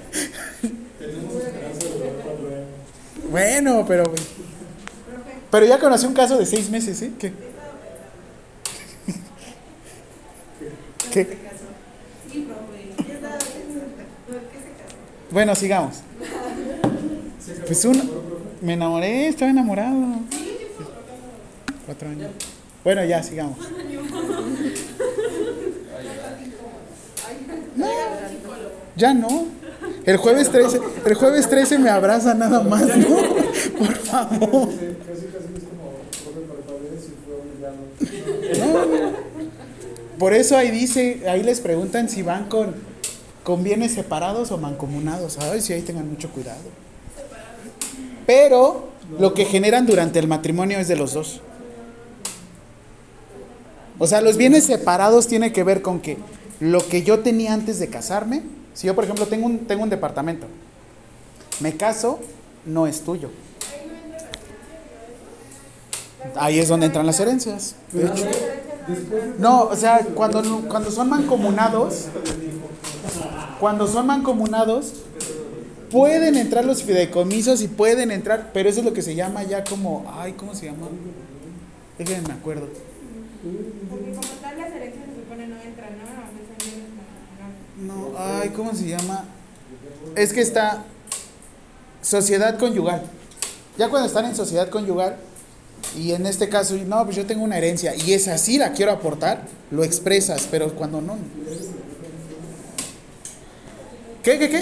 Tenemos 1.01 1.35
esperanza 1.35 1.87
de 1.87 1.93
durar 1.93 2.13
cuatro 2.23 2.47
años. 2.49 2.69
Bueno, 3.31 3.85
pero. 3.87 4.13
Pero 5.51 5.67
ya 5.67 5.79
conocí 5.79 6.07
un 6.07 6.15
caso 6.15 6.37
de 6.37 6.47
seis 6.47 6.69
meses, 6.71 7.01
¿eh? 7.03 7.13
Sí, 7.19 7.29
profe. 7.31 7.41
¿Qué 11.13 11.27
qué? 11.27 11.39
Bueno, 15.31 15.55
sigamos. 15.55 15.97
¿Se 17.45 17.53
casó 17.55 17.65
Pues 17.67 17.85
profe? 17.85 18.03
Me 18.61 18.75
enamoré, 18.75 19.29
estaba 19.29 19.51
enamorado. 19.51 19.97
Cuatro 21.87 22.09
años. 22.09 22.31
Bueno, 22.83 23.05
ya, 23.05 23.23
sigamos. 23.23 23.59
No, 27.77 27.87
ya 28.97 29.15
no. 29.15 29.60
El 30.11 30.17
jueves 30.17 30.51
13, 30.51 30.81
el 31.07 31.15
jueves 31.15 31.49
13 31.49 31.79
me 31.79 31.89
abraza 31.89 32.35
nada 32.35 32.65
más, 32.65 32.97
¿no? 32.97 33.17
Por 33.79 33.95
favor. 33.95 34.69
No. 38.59 38.81
Por 40.19 40.35
eso 40.35 40.57
ahí 40.57 40.73
dice, 40.73 41.23
ahí 41.29 41.45
les 41.45 41.61
preguntan 41.61 42.09
si 42.09 42.23
van 42.23 42.49
con, 42.49 42.75
con 43.45 43.63
bienes 43.63 43.93
separados 43.93 44.51
o 44.51 44.59
mancomunados. 44.59 45.39
A 45.39 45.49
ver 45.49 45.63
si 45.63 45.75
ahí 45.75 45.83
tengan 45.83 46.11
mucho 46.11 46.29
cuidado. 46.31 46.59
Pero 48.27 48.89
lo 49.17 49.33
que 49.33 49.45
generan 49.45 49.87
durante 49.87 50.19
el 50.19 50.27
matrimonio 50.27 50.81
es 50.81 50.89
de 50.89 50.97
los 50.97 51.15
dos. 51.15 51.41
O 54.01 54.09
sea, 54.09 54.21
los 54.23 54.37
bienes 54.37 54.65
separados 54.65 55.29
tiene 55.29 55.53
que 55.53 55.63
ver 55.63 55.83
con 55.83 56.01
que 56.01 56.17
lo 56.59 56.85
que 56.89 57.05
yo 57.05 57.21
tenía 57.21 57.55
antes 57.55 57.79
de 57.79 57.89
casarme, 57.91 58.43
si 58.81 58.87
yo 58.87 58.95
por 58.95 59.05
ejemplo 59.05 59.27
tengo 59.27 59.45
un, 59.45 59.59
tengo 59.67 59.83
un 59.83 59.91
departamento, 59.91 60.47
me 61.61 61.77
caso, 61.77 62.19
no 62.65 62.87
es 62.87 63.03
tuyo. 63.03 63.29
Ahí 66.35 66.59
es 66.59 66.69
donde 66.69 66.87
entran 66.87 67.05
las 67.05 67.21
herencias. 67.21 67.77
No, 69.39 69.65
o 69.65 69.77
sea, 69.77 69.99
cuando, 70.15 70.63
cuando 70.67 70.91
son 70.91 71.11
mancomunados, 71.11 72.07
cuando 73.61 73.87
son 73.87 74.07
mancomunados, 74.07 74.95
pueden 75.91 76.37
entrar 76.37 76.65
los 76.65 76.83
fideicomisos 76.83 77.61
y 77.61 77.69
pueden 77.69 78.11
entrar, 78.11 78.49
pero 78.55 78.71
eso 78.71 78.79
es 78.79 78.87
lo 78.87 78.95
que 78.95 79.03
se 79.03 79.15
llama 79.15 79.43
ya 79.43 79.63
como, 79.63 80.11
ay, 80.17 80.33
¿cómo 80.33 80.55
se 80.55 80.65
llama? 80.65 80.89
Déjenme 81.99 82.29
me 82.29 82.33
acuerdo. 82.33 82.67
Porque 83.91 84.11
como 84.15 84.29
tal 84.41 84.57
las 84.57 84.71
herencias 84.71 85.05
se 85.05 85.21
supone 85.21 85.49
no 85.49 85.57
entran, 85.57 85.99
¿no? 85.99 86.09
A 86.09 86.31
veces 86.33 86.81
no, 87.91 88.13
ay, 88.19 88.51
¿cómo 88.51 88.75
se 88.75 88.87
llama? 88.87 89.25
Es 90.17 90.33
que 90.33 90.41
está 90.41 90.85
sociedad 92.03 92.59
conyugal. 92.59 93.03
Ya 93.77 93.89
cuando 93.89 94.07
están 94.09 94.25
en 94.27 94.35
sociedad 94.35 94.69
conyugal, 94.69 95.17
y 95.97 96.13
en 96.13 96.27
este 96.27 96.49
caso, 96.49 96.77
no, 96.87 97.05
pues 97.05 97.17
yo 97.17 97.27
tengo 97.27 97.43
una 97.43 97.59
herencia 97.59 97.95
y 97.97 98.13
es 98.13 98.29
así, 98.29 98.59
la 98.59 98.73
quiero 98.73 98.93
aportar, 98.93 99.47
lo 99.71 99.83
expresas, 99.83 100.47
pero 100.51 100.75
cuando 100.75 101.01
no. 101.01 101.17
¿Qué, 104.23 104.39
qué, 104.39 104.51
qué? 104.51 104.59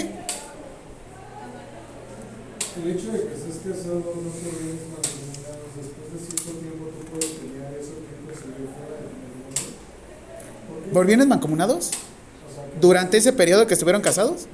El 2.81 2.91
hecho 2.91 3.11
de 3.11 3.19
que 3.19 3.33
estés 3.33 3.57
casado 3.57 3.99
no 3.99 4.31
vienes 4.63 4.87
mancomunados. 4.87 5.69
Después 5.75 6.13
de 6.13 6.19
cierto 6.19 6.59
tiempo 6.59 6.85
tú 6.97 7.05
puedes 7.11 7.31
pelear 7.35 7.73
eso 7.73 7.91
que 7.91 8.13
consiguió 8.25 8.65
fuera 8.73 8.95
del 8.95 9.11
matrimonio. 9.11 9.75
¿Por 10.69 10.83
qué? 10.83 10.89
¿Por 10.91 11.05
bienes 11.05 11.27
mancomunados? 11.27 11.91
¿Durante 12.79 13.17
ese 13.17 13.33
periodo 13.33 13.67
que 13.67 13.73
estuvieron 13.73 14.01
casados? 14.01 14.47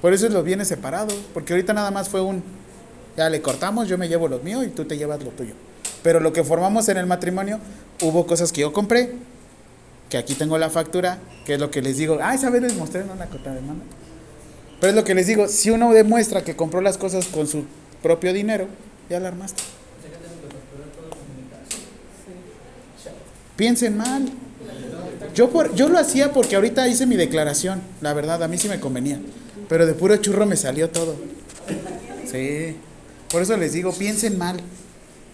por 0.00 0.12
eso 0.12 0.26
es 0.26 0.32
los 0.32 0.44
bienes 0.44 0.66
separados, 0.66 1.14
porque 1.32 1.52
ahorita 1.52 1.72
nada 1.72 1.92
más 1.92 2.08
fue 2.08 2.20
un, 2.20 2.42
ya 3.16 3.30
le 3.30 3.40
cortamos, 3.40 3.88
yo 3.88 3.96
me 3.96 4.08
llevo 4.08 4.26
lo 4.26 4.40
mío 4.40 4.64
y 4.64 4.68
tú 4.68 4.84
te 4.84 4.96
llevas 4.96 5.22
lo 5.22 5.30
tuyo. 5.30 5.54
Pero 6.02 6.18
lo 6.18 6.32
que 6.32 6.42
formamos 6.42 6.88
en 6.88 6.96
el 6.96 7.06
matrimonio, 7.06 7.60
hubo 8.02 8.26
cosas 8.26 8.50
que 8.50 8.62
yo 8.62 8.72
compré, 8.72 9.12
que 10.10 10.18
aquí 10.18 10.34
tengo 10.34 10.58
la 10.58 10.70
factura, 10.70 11.18
que 11.46 11.54
es 11.54 11.60
lo 11.60 11.70
que 11.70 11.82
les 11.82 11.98
digo, 11.98 12.18
ah, 12.20 12.34
esa 12.34 12.50
vez 12.50 12.62
les 12.62 12.74
mostré 12.74 13.04
la 13.16 13.26
cota 13.26 13.54
de 13.54 13.60
mano. 13.60 13.82
Pero 14.80 14.90
es 14.90 14.96
lo 14.96 15.04
que 15.04 15.14
les 15.14 15.28
digo, 15.28 15.46
si 15.46 15.70
uno 15.70 15.92
demuestra 15.92 16.42
que 16.42 16.56
compró 16.56 16.80
las 16.80 16.98
cosas 16.98 17.26
con 17.26 17.46
su 17.46 17.64
propio 18.02 18.32
dinero, 18.32 18.66
ya 19.08 19.20
la 19.20 19.28
armaste. 19.28 19.62
Piensen 23.56 23.96
mal. 23.96 24.28
Yo, 25.34 25.50
por, 25.50 25.74
yo 25.74 25.88
lo 25.88 25.98
hacía 25.98 26.32
porque 26.32 26.56
ahorita 26.56 26.88
hice 26.88 27.06
mi 27.06 27.16
declaración, 27.16 27.80
la 28.00 28.12
verdad, 28.12 28.42
a 28.42 28.48
mí 28.48 28.58
sí 28.58 28.68
me 28.68 28.80
convenía. 28.80 29.20
Pero 29.68 29.86
de 29.86 29.94
puro 29.94 30.16
churro 30.16 30.46
me 30.46 30.56
salió 30.56 30.90
todo. 30.90 31.16
Sí. 32.30 32.76
Por 33.30 33.42
eso 33.42 33.56
les 33.56 33.72
digo, 33.72 33.92
piensen 33.92 34.36
mal. 34.36 34.60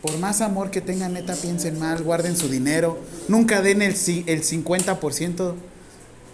Por 0.03 0.17
más 0.19 0.41
amor 0.41 0.71
que 0.71 0.81
tengan, 0.81 1.15
neta, 1.15 1.35
piensen 1.35 1.79
mal, 1.79 2.03
guarden 2.03 2.37
su 2.37 2.49
dinero. 2.49 2.99
Nunca 3.27 3.63
den 3.63 3.83
el, 3.83 3.93
el 3.93 4.43
50%, 4.43 5.55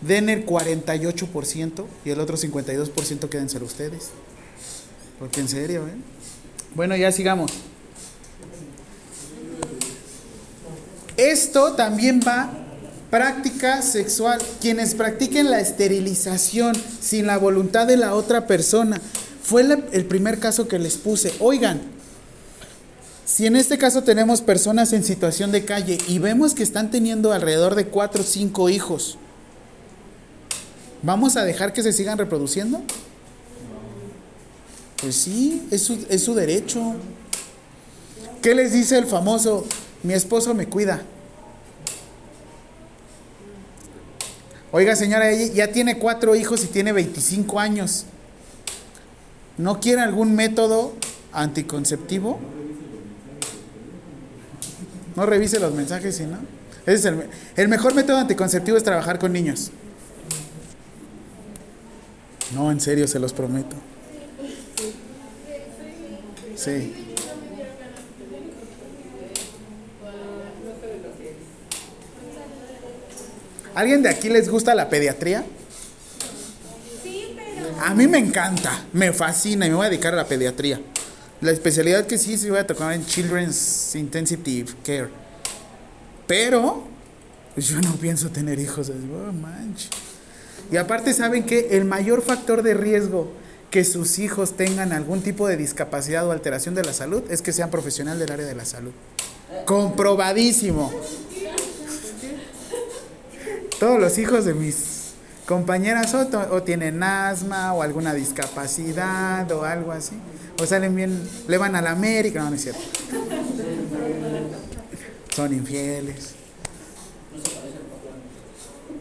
den 0.02 0.28
el 0.28 0.44
48% 0.44 1.84
y 2.04 2.10
el 2.10 2.20
otro 2.20 2.36
52% 2.36 3.28
quédenselo 3.30 3.64
ustedes. 3.64 4.10
Porque 5.18 5.40
en 5.40 5.48
serio, 5.48 5.86
¿eh? 5.86 5.94
Bueno, 6.74 6.96
ya 6.96 7.10
sigamos. 7.10 7.52
Esto 11.16 11.72
también 11.72 12.20
va 12.26 12.50
práctica 13.10 13.82
sexual. 13.82 14.40
Quienes 14.60 14.94
practiquen 14.94 15.50
la 15.50 15.60
esterilización 15.60 16.74
sin 17.00 17.26
la 17.26 17.38
voluntad 17.38 17.86
de 17.86 17.96
la 17.96 18.14
otra 18.14 18.46
persona. 18.46 19.00
Fue 19.42 19.62
el 19.92 20.06
primer 20.06 20.40
caso 20.40 20.66
que 20.66 20.78
les 20.78 20.96
puse. 20.96 21.32
Oigan, 21.38 21.80
si 23.24 23.46
en 23.46 23.56
este 23.56 23.78
caso 23.78 24.02
tenemos 24.02 24.40
personas 24.42 24.92
en 24.92 25.04
situación 25.04 25.50
de 25.50 25.64
calle 25.64 25.98
y 26.08 26.18
vemos 26.18 26.54
que 26.54 26.62
están 26.62 26.90
teniendo 26.90 27.32
alrededor 27.32 27.74
de 27.74 27.86
4 27.86 28.22
o 28.22 28.24
5 28.24 28.68
hijos, 28.68 29.16
¿vamos 31.02 31.36
a 31.36 31.44
dejar 31.44 31.72
que 31.72 31.82
se 31.82 31.92
sigan 31.92 32.18
reproduciendo? 32.18 32.82
Pues 35.00 35.16
sí, 35.16 35.62
es 35.70 35.82
su, 35.82 36.04
es 36.08 36.22
su 36.22 36.34
derecho. 36.34 36.94
¿Qué 38.42 38.54
les 38.54 38.72
dice 38.72 38.98
el 38.98 39.06
famoso? 39.06 39.64
Mi 40.04 40.12
esposo 40.12 40.54
me 40.54 40.66
cuida. 40.66 41.02
Oiga, 44.70 44.94
señora, 44.96 45.32
ya 45.32 45.72
tiene 45.72 45.98
cuatro 45.98 46.34
hijos 46.34 46.62
y 46.62 46.66
tiene 46.66 46.92
25 46.92 47.58
años. 47.58 48.04
¿No 49.56 49.80
quiere 49.80 50.02
algún 50.02 50.34
método 50.34 50.92
anticonceptivo? 51.32 52.38
No 55.16 55.24
revise 55.26 55.58
los 55.58 55.72
mensajes, 55.72 56.16
¿sí, 56.16 56.24
no? 56.24 56.38
Ese 56.82 56.94
es 56.94 57.04
el, 57.06 57.30
el 57.56 57.68
mejor 57.68 57.94
método 57.94 58.18
anticonceptivo 58.18 58.76
es 58.76 58.84
trabajar 58.84 59.18
con 59.18 59.32
niños. 59.32 59.70
No, 62.52 62.70
en 62.70 62.80
serio, 62.80 63.08
se 63.08 63.18
los 63.18 63.32
prometo. 63.32 63.76
Sí. 66.56 67.13
¿Alguien 73.74 74.02
de 74.02 74.08
aquí 74.08 74.28
les 74.28 74.48
gusta 74.48 74.74
la 74.74 74.88
pediatría? 74.88 75.44
Sí, 77.02 77.34
pero 77.36 77.74
A 77.80 77.94
mí 77.94 78.06
me 78.06 78.18
encanta, 78.18 78.84
me 78.92 79.12
fascina 79.12 79.66
y 79.66 79.70
me 79.70 79.76
voy 79.76 79.86
a 79.86 79.90
dedicar 79.90 80.12
a 80.14 80.16
la 80.16 80.26
pediatría. 80.26 80.80
La 81.40 81.50
especialidad 81.50 82.06
que 82.06 82.16
sí 82.16 82.36
se 82.36 82.50
voy 82.50 82.60
a 82.60 82.66
tocar 82.66 82.92
en 82.92 83.04
Children's 83.04 83.94
Intensive 83.96 84.66
Care. 84.84 85.08
Pero, 86.26 86.84
pues 87.54 87.68
yo 87.68 87.80
no 87.80 87.94
pienso 87.96 88.30
tener 88.30 88.58
hijos. 88.58 88.88
así, 88.88 88.98
oh, 89.12 89.32
manche. 89.32 89.88
Y 90.70 90.76
aparte, 90.76 91.12
¿saben 91.12 91.44
que 91.44 91.76
El 91.76 91.84
mayor 91.84 92.22
factor 92.22 92.62
de 92.62 92.74
riesgo 92.74 93.30
que 93.70 93.84
sus 93.84 94.20
hijos 94.20 94.56
tengan 94.56 94.92
algún 94.92 95.20
tipo 95.20 95.48
de 95.48 95.56
discapacidad 95.56 96.26
o 96.28 96.30
alteración 96.30 96.76
de 96.76 96.84
la 96.84 96.92
salud 96.92 97.24
es 97.28 97.42
que 97.42 97.52
sean 97.52 97.70
profesional 97.70 98.20
del 98.20 98.30
área 98.30 98.46
de 98.46 98.54
la 98.54 98.64
salud. 98.64 98.92
Comprobadísimo. 99.64 100.92
Todos 103.84 104.00
los 104.00 104.16
hijos 104.16 104.46
de 104.46 104.54
mis 104.54 105.10
compañeras 105.44 106.14
o, 106.14 106.62
tienen 106.62 107.02
asma 107.02 107.74
o 107.74 107.82
alguna 107.82 108.14
discapacidad 108.14 109.52
o 109.52 109.62
algo 109.64 109.92
así. 109.92 110.14
O 110.58 110.64
salen 110.64 110.96
bien, 110.96 111.20
le 111.48 111.58
van 111.58 111.76
a 111.76 111.82
la 111.82 111.90
América, 111.90 112.40
no, 112.42 112.48
no 112.48 112.56
es 112.56 112.62
cierto. 112.62 112.80
Son 115.36 115.52
infieles. 115.52 116.30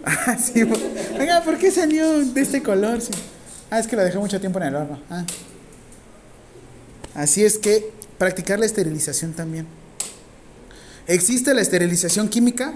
Ah, 0.04 0.38
sí. 0.38 0.64
Oiga, 1.18 1.42
¿por 1.46 1.58
qué 1.58 1.72
salió 1.72 2.20
de 2.20 2.42
este 2.42 2.62
color? 2.62 3.00
Ah, 3.72 3.80
es 3.80 3.88
que 3.88 3.96
lo 3.96 4.04
dejé 4.04 4.18
mucho 4.18 4.38
tiempo 4.42 4.60
en 4.60 4.66
el 4.66 4.76
horno. 4.76 5.00
Ah. 5.10 5.24
Así 7.16 7.46
es 7.46 7.58
que 7.58 7.90
practicar 8.18 8.60
la 8.60 8.66
esterilización 8.66 9.32
también. 9.32 9.66
¿Existe 11.08 11.54
la 11.54 11.62
esterilización 11.62 12.28
química? 12.28 12.74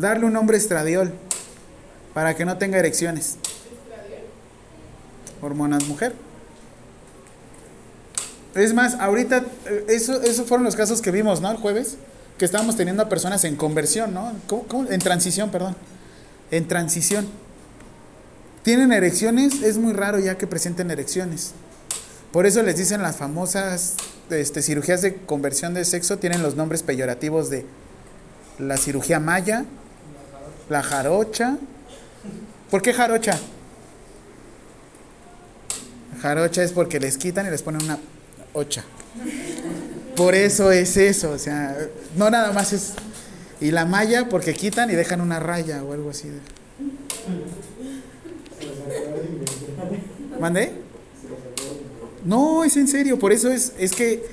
Darle 0.00 0.24
un 0.24 0.32
nombre 0.32 0.56
estradiol 0.56 1.12
para 2.14 2.34
que 2.34 2.46
no 2.46 2.56
tenga 2.56 2.78
erecciones. 2.78 3.36
Hormonas 5.42 5.86
mujer. 5.86 6.14
Es 8.54 8.72
más, 8.72 8.94
ahorita, 8.94 9.44
eh, 9.66 9.84
eso, 9.88 10.22
esos 10.22 10.48
fueron 10.48 10.64
los 10.64 10.74
casos 10.74 11.02
que 11.02 11.10
vimos, 11.10 11.42
¿no? 11.42 11.50
El 11.50 11.58
jueves, 11.58 11.98
que 12.38 12.46
estábamos 12.46 12.76
teniendo 12.76 13.02
a 13.02 13.08
personas 13.10 13.44
en 13.44 13.56
conversión, 13.56 14.14
¿no? 14.14 14.32
¿Cómo-? 14.48 14.90
En 14.90 15.00
transición, 15.00 15.50
perdón. 15.50 15.76
En 16.50 16.66
transición. 16.66 17.28
¿Tienen 18.62 18.92
erecciones? 18.92 19.62
Es 19.62 19.76
muy 19.76 19.92
raro 19.92 20.18
ya 20.18 20.38
que 20.38 20.46
presenten 20.46 20.90
erecciones. 20.90 21.52
Por 22.32 22.46
eso 22.46 22.62
les 22.62 22.76
dicen 22.76 23.02
las 23.02 23.16
famosas 23.16 23.96
este, 24.30 24.62
cirugías 24.62 25.02
de 25.02 25.16
conversión 25.16 25.74
de 25.74 25.84
sexo, 25.84 26.16
tienen 26.16 26.42
los 26.42 26.56
nombres 26.56 26.82
peyorativos 26.82 27.50
de 27.50 27.66
la 28.58 28.78
cirugía 28.78 29.20
maya, 29.20 29.64
la 30.70 30.82
jarocha. 30.82 31.58
¿Por 32.70 32.80
qué 32.80 32.94
jarocha? 32.94 33.38
Jarocha 36.22 36.62
es 36.62 36.72
porque 36.72 37.00
les 37.00 37.18
quitan 37.18 37.46
y 37.46 37.50
les 37.50 37.62
ponen 37.62 37.82
una 37.82 37.98
ocha. 38.52 38.84
Por 40.16 40.34
eso 40.34 40.70
es 40.70 40.96
eso, 40.96 41.32
o 41.32 41.38
sea, 41.38 41.76
no 42.16 42.30
nada 42.30 42.52
más 42.52 42.72
es. 42.72 42.94
Y 43.60 43.72
la 43.72 43.84
malla 43.84 44.28
porque 44.28 44.54
quitan 44.54 44.90
y 44.90 44.94
dejan 44.94 45.20
una 45.20 45.40
raya 45.40 45.82
o 45.84 45.92
algo 45.92 46.10
así. 46.10 46.30
¿Mandé? 50.38 50.72
No, 52.24 52.64
es 52.64 52.76
en 52.76 52.86
serio, 52.86 53.18
por 53.18 53.32
eso 53.32 53.50
es, 53.50 53.72
es 53.78 53.92
que 53.92 54.24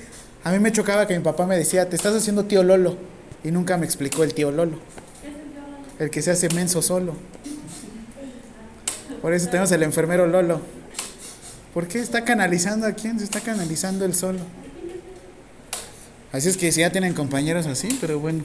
a 0.44 0.52
mí 0.52 0.60
me 0.60 0.72
chocaba 0.72 1.08
que 1.08 1.18
mi 1.18 1.24
papá 1.24 1.46
me 1.46 1.58
decía, 1.58 1.90
te 1.90 1.96
estás 1.96 2.16
haciendo 2.16 2.46
tío 2.46 2.64
Lolo. 2.64 2.96
Y 3.44 3.52
nunca 3.52 3.78
me 3.78 3.86
explicó 3.86 4.24
el 4.24 4.34
tío 4.34 4.52
Lolo. 4.52 4.80
El 6.00 6.10
que 6.10 6.22
se 6.22 6.32
hace 6.32 6.50
menso 6.50 6.82
solo. 6.82 7.14
Por 9.22 9.34
eso 9.34 9.48
tenemos 9.48 9.72
el 9.72 9.84
enfermero 9.84 10.28
Lolo. 10.28 10.62
¿Por 11.74 11.88
qué 11.88 12.00
está 12.00 12.24
canalizando 12.24 12.88
a 12.88 12.94
quién? 12.94 13.20
Se 13.20 13.26
está 13.26 13.42
canalizando 13.42 14.06
él 14.06 14.16
solo. 14.16 14.40
Así 16.32 16.50
es 16.50 16.58
que 16.58 16.72
si 16.72 16.82
ya 16.82 16.92
tienen 16.92 17.14
compañeros 17.14 17.66
así, 17.66 17.98
pero 18.00 18.20
bueno. 18.20 18.44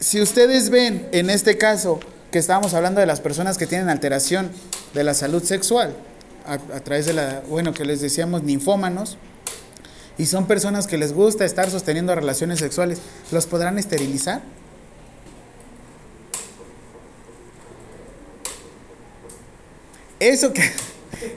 Si 0.00 0.20
ustedes 0.20 0.70
ven 0.70 1.08
en 1.12 1.30
este 1.30 1.56
caso 1.58 2.00
que 2.30 2.38
estábamos 2.38 2.74
hablando 2.74 3.00
de 3.00 3.06
las 3.06 3.20
personas 3.20 3.56
que 3.56 3.66
tienen 3.66 3.88
alteración 3.88 4.50
de 4.94 5.04
la 5.04 5.14
salud 5.14 5.42
sexual, 5.42 5.94
a, 6.46 6.54
a 6.54 6.80
través 6.80 7.06
de 7.06 7.12
la, 7.12 7.42
bueno, 7.48 7.72
que 7.72 7.84
les 7.84 8.00
decíamos 8.00 8.42
ninfómanos, 8.42 9.16
y 10.18 10.26
son 10.26 10.46
personas 10.46 10.86
que 10.86 10.98
les 10.98 11.12
gusta 11.12 11.44
estar 11.44 11.70
sosteniendo 11.70 12.14
relaciones 12.14 12.58
sexuales, 12.58 12.98
¿los 13.32 13.46
podrán 13.46 13.78
esterilizar? 13.78 14.42
Eso 20.24 20.54
que, 20.54 20.62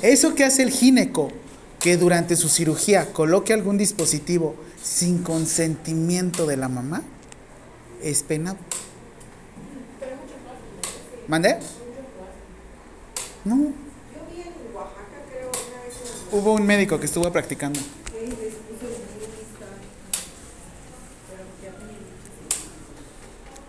eso 0.01 0.33
que 0.33 0.45
hace 0.45 0.63
el 0.63 0.71
gineco, 0.71 1.29
que 1.77 1.97
durante 1.97 2.37
su 2.37 2.47
cirugía 2.47 3.11
coloque 3.11 3.51
algún 3.51 3.77
dispositivo 3.77 4.55
sin 4.81 5.23
consentimiento 5.23 6.45
de 6.45 6.55
la 6.55 6.69
mamá, 6.69 7.03
es 8.01 8.23
penado. 8.23 8.55
¿Mandé? 11.27 11.59
No. 13.43 13.73
Hubo 16.31 16.53
un 16.53 16.65
médico 16.65 16.97
que 16.97 17.07
estuvo 17.07 17.29
practicando. 17.29 17.81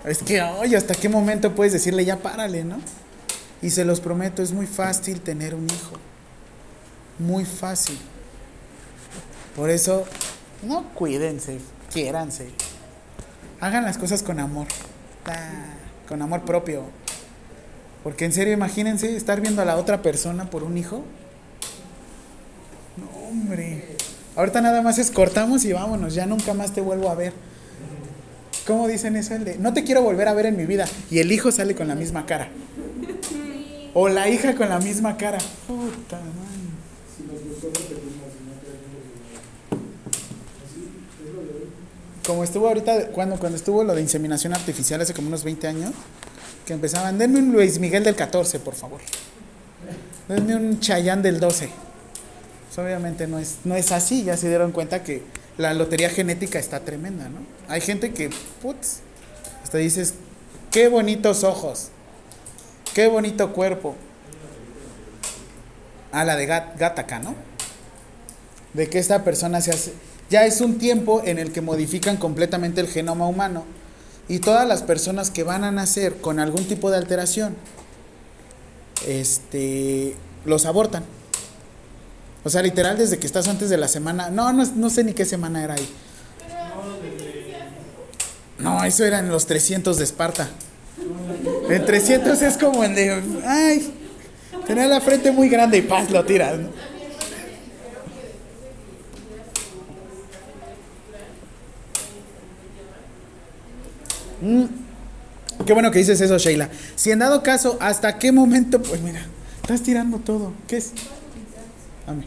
Es 0.05 0.23
que, 0.23 0.41
oye, 0.43 0.77
¿hasta 0.77 0.95
qué 0.95 1.09
momento 1.09 1.57
puedes 1.57 1.73
decirle 1.73 2.05
ya 2.05 2.19
párale, 2.19 2.63
no? 2.63 2.79
Y 3.61 3.71
se 3.71 3.85
los 3.85 4.01
prometo, 4.01 4.43
es 4.43 4.53
muy 4.53 4.67
fácil 4.67 5.21
tener 5.21 5.55
un 5.55 5.65
hijo. 5.65 5.97
Muy 7.19 7.45
fácil. 7.45 7.99
Por 9.57 9.71
eso, 9.71 10.05
no 10.63 10.85
cuídense, 10.95 11.59
quiéranse. 11.93 12.49
Hagan 13.61 13.85
las 13.85 13.99
cosas 13.99 14.23
con 14.23 14.39
amor. 14.39 14.69
Ah, 15.27 15.75
con 16.09 16.23
amor 16.23 16.43
propio. 16.43 16.85
Porque 18.05 18.25
en 18.25 18.33
serio, 18.33 18.53
imagínense 18.53 19.17
estar 19.17 19.41
viendo 19.41 19.63
a 19.63 19.65
la 19.65 19.77
otra 19.77 20.03
persona 20.03 20.49
por 20.49 20.63
un 20.63 20.79
hijo. 20.79 21.03
No, 22.97 23.29
hombre. 23.29 23.97
Ahorita 24.37 24.61
nada 24.61 24.83
más 24.83 24.99
es 24.99 25.11
cortamos 25.11 25.65
y 25.65 25.73
vámonos, 25.73 26.15
ya 26.15 26.25
nunca 26.25 26.55
más 26.55 26.73
te 26.73 26.81
vuelvo 26.81 27.11
a 27.11 27.17
ver. 27.17 27.33
¿Cómo 28.69 28.87
dicen 28.87 29.17
eso? 29.17 29.35
El 29.35 29.45
de, 29.45 29.59
no 29.59 29.73
te 29.73 29.83
quiero 29.83 30.03
volver 30.03 30.29
a 30.29 30.35
ver 30.35 30.47
en 30.47 30.57
mi 30.57 30.65
vida. 30.65 30.87
Y 31.11 31.19
el 31.19 31.33
hijo 31.33 31.51
sale 31.51 31.75
con 31.75 31.89
la 31.89 31.97
misma 31.97 32.27
cara. 32.27 32.49
O 34.01 34.09
la 34.09 34.29
hija 34.29 34.55
con 34.55 34.69
la 34.69 34.79
misma 34.79 35.17
cara. 35.17 35.39
Puta 35.67 36.19
madre. 36.19 36.69
Como 42.25 42.45
estuvo 42.45 42.69
ahorita, 42.69 43.09
cuando, 43.09 43.41
cuando 43.41 43.57
estuvo 43.57 43.83
lo 43.83 43.97
de 43.97 44.01
inseminación 44.01 44.55
artificial 44.55 45.01
hace 45.01 45.15
como 45.15 45.27
unos 45.27 45.43
20 45.43 45.67
años, 45.67 45.91
que 46.65 46.75
empezaban, 46.75 47.19
denme 47.19 47.41
un 47.41 47.51
Luis 47.51 47.81
Miguel 47.81 48.05
del 48.05 48.15
14, 48.15 48.61
por 48.61 48.77
favor. 48.77 49.01
Denme 50.29 50.55
un 50.55 50.79
Chayán 50.79 51.21
del 51.21 51.41
12. 51.41 51.69
Pues 52.69 52.79
obviamente 52.79 53.27
no 53.27 53.41
es, 53.41 53.57
no 53.65 53.75
es 53.75 53.91
así, 53.91 54.23
ya 54.23 54.37
se 54.37 54.49
dieron 54.49 54.71
cuenta 54.71 55.03
que 55.03 55.25
la 55.57 55.75
lotería 55.75 56.09
genética 56.09 56.61
está 56.61 56.79
tremenda, 56.85 57.29
¿no? 57.29 57.41
Hay 57.67 57.81
gente 57.81 58.13
que, 58.13 58.31
putz, 58.63 59.01
hasta 59.65 59.79
dices, 59.79 60.15
qué 60.71 60.87
bonitos 60.87 61.43
ojos, 61.43 61.91
qué 62.95 63.09
bonito 63.09 63.53
cuerpo. 63.53 63.95
Ah, 66.13 66.25
la 66.25 66.37
de 66.37 66.47
Gat- 66.47 66.77
Gattaca, 66.79 67.19
¿no? 67.19 67.35
De 68.75 68.89
que 68.89 68.99
esta 68.99 69.25
persona 69.25 69.61
se 69.61 69.71
hace... 69.73 69.93
Ya 70.31 70.45
es 70.45 70.61
un 70.61 70.79
tiempo 70.79 71.23
en 71.25 71.39
el 71.39 71.53
que 71.53 71.61
modifican 71.61 72.17
completamente 72.19 72.81
el 72.81 72.89
genoma 72.89 73.27
humano 73.27 73.65
y 74.29 74.41
todas 74.41 74.69
las 74.69 74.83
personas 74.83 75.31
que 75.31 75.43
van 75.43 75.65
a 75.65 75.71
nacer 75.73 76.17
con 76.21 76.39
algún 76.39 76.67
tipo 76.69 76.91
de 76.91 76.99
alteración, 76.99 77.57
este, 79.07 80.17
los 80.45 80.67
abortan. 80.67 81.05
O 82.45 82.51
sea, 82.51 82.63
literal, 82.63 82.99
desde 82.99 83.19
que 83.19 83.27
estás 83.27 83.49
antes 83.49 83.71
de 83.71 83.79
la 83.79 83.89
semana, 83.89 84.29
no, 84.31 84.53
no, 84.53 84.65
no 84.67 84.91
sé 84.91 85.03
ni 85.05 85.13
qué 85.15 85.25
semana 85.25 85.65
era 85.65 85.75
ahí. 85.75 85.89
No, 88.59 88.85
eso 88.85 89.05
era 89.05 89.19
en 89.21 89.29
los 89.31 89.47
300 89.47 89.97
de 89.97 90.05
Esparta. 90.05 90.49
En 91.71 91.85
300 91.85 92.41
es 92.43 92.57
como 92.57 92.83
el 92.85 92.95
de, 92.95 93.23
ay, 93.47 93.93
tenía 94.67 94.87
la 94.87 95.01
frente 95.01 95.31
muy 95.33 95.49
grande 95.49 95.79
y 95.79 95.83
paz, 95.83 96.11
lo 96.11 96.25
tiras. 96.25 96.59
¿no? 96.59 96.69
Mm, 104.41 104.65
Qué 105.67 105.73
bueno 105.73 105.91
que 105.91 105.99
dices 105.99 106.21
eso, 106.21 106.39
Sheila. 106.39 106.71
Si 106.95 107.11
en 107.11 107.19
dado 107.19 107.43
caso, 107.43 107.77
¿hasta 107.81 108.19
qué 108.19 108.31
momento? 108.33 108.81
Pues 108.81 109.01
mira, 109.03 109.27
estás 109.61 109.83
tirando 109.83 110.19
todo. 110.19 110.53
¿Qué 110.67 110.77
es? 110.79 110.93
Dame. 112.07 112.25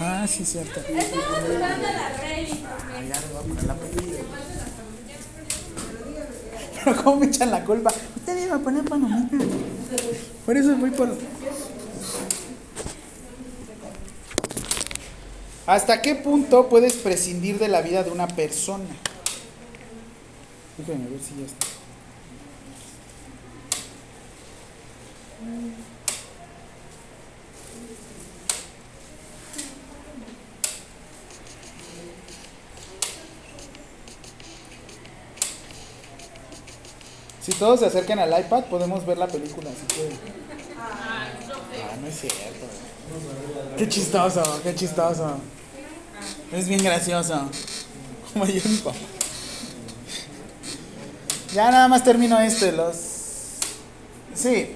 Ah, 0.00 0.26
sí, 0.26 0.44
cierto. 0.44 0.80
Estamos 0.80 1.24
jugando 1.46 1.86
la 1.86 2.08
rey. 2.20 2.64
Ah, 2.66 3.00
ya 3.06 3.20
le 3.20 3.26
voy 3.32 3.36
a 3.36 3.42
poner 3.42 3.64
la 3.64 3.74
película. 3.74 3.97
Pero 6.84 7.02
¿cómo 7.02 7.16
me 7.16 7.26
echan 7.26 7.50
la 7.50 7.64
culpa? 7.64 7.92
Usted 8.16 8.46
iba 8.46 8.56
a 8.56 8.58
poner 8.58 8.84
palomita. 8.84 9.36
Por 10.44 10.56
eso 10.56 10.76
voy 10.76 10.90
por... 10.90 11.16
¿Hasta 15.66 16.00
qué 16.00 16.14
punto 16.14 16.68
puedes 16.68 16.94
prescindir 16.94 17.58
de 17.58 17.68
la 17.68 17.82
vida 17.82 18.02
de 18.02 18.10
una 18.10 18.26
persona? 18.26 18.86
Déjame 20.78 21.10
ver 21.10 21.20
si 21.20 21.34
ya 21.38 21.46
está. 21.46 21.66
Si 37.48 37.54
todos 37.54 37.80
se 37.80 37.86
acercan 37.86 38.18
al 38.18 38.38
iPad, 38.38 38.64
podemos 38.64 39.06
ver 39.06 39.16
la 39.16 39.26
película, 39.26 39.70
si 39.70 39.94
quieren. 39.94 40.18
Ah, 40.78 41.26
no 41.98 42.06
es 42.06 42.20
cierto. 42.20 42.66
Qué 43.78 43.88
chistoso, 43.88 44.60
qué 44.62 44.74
chistoso. 44.74 45.38
Es 46.52 46.68
bien 46.68 46.84
gracioso. 46.84 47.48
Como 48.34 48.44
yo. 48.44 48.60
Ya 51.54 51.70
nada 51.70 51.88
más 51.88 52.04
termino 52.04 52.38
este, 52.38 52.70
los... 52.70 52.96
Sí. 54.34 54.74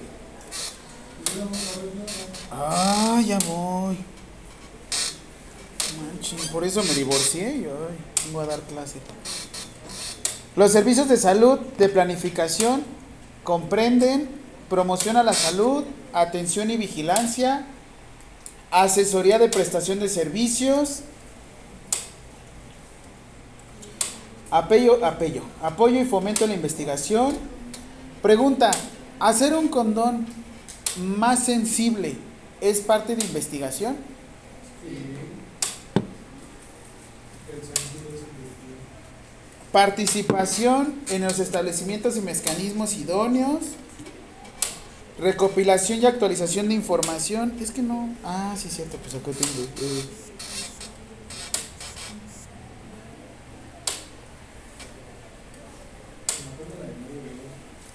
Ah, 2.51 3.21
ya 3.23 3.37
voy. 3.45 3.99
Manchín, 6.01 6.39
por 6.51 6.63
eso 6.63 6.81
me 6.83 6.93
divorcié 6.95 7.55
y 7.55 7.65
hoy 7.67 7.93
vengo 8.25 8.41
a 8.41 8.47
dar 8.47 8.61
clase. 8.61 8.97
Los 10.55 10.71
servicios 10.71 11.09
de 11.09 11.17
salud 11.17 11.59
de 11.79 11.89
planificación 11.89 12.83
comprenden 13.43 14.29
promoción 14.69 15.17
a 15.17 15.23
la 15.23 15.33
salud, 15.33 15.83
atención 16.13 16.69
y 16.69 16.77
vigilancia, 16.77 17.65
asesoría 18.69 19.39
de 19.39 19.49
prestación 19.49 19.99
de 19.99 20.09
servicios, 20.09 21.01
apoyo, 24.51 25.03
apoyo, 25.03 25.41
apoyo 25.63 25.99
y 25.99 26.05
fomento 26.05 26.45
a 26.45 26.47
la 26.47 26.53
investigación. 26.53 27.35
Pregunta, 28.21 28.69
¿hacer 29.19 29.55
un 29.55 29.67
condón 29.67 30.27
más 30.97 31.45
sensible 31.45 32.15
es 32.61 32.79
parte 32.81 33.15
de 33.15 33.25
investigación? 33.25 33.97
El 37.51 37.61
sentido 37.61 38.09
es 38.13 38.21
el 38.21 38.27
Participación 39.73 40.93
en 41.09 41.23
los 41.23 41.39
establecimientos 41.39 42.15
y 42.15 42.21
mecanismos 42.21 42.93
idóneos. 42.93 43.63
Recopilación 45.17 45.99
y 45.99 46.05
actualización 46.05 46.67
de 46.67 46.75
información. 46.75 47.55
Es 47.59 47.71
que 47.71 47.81
no. 47.81 48.13
Ah, 48.23 48.53
sí, 48.55 48.69
cierto, 48.69 48.97
pues 48.97 49.15
acá 49.15 49.31
eh. 49.31 50.05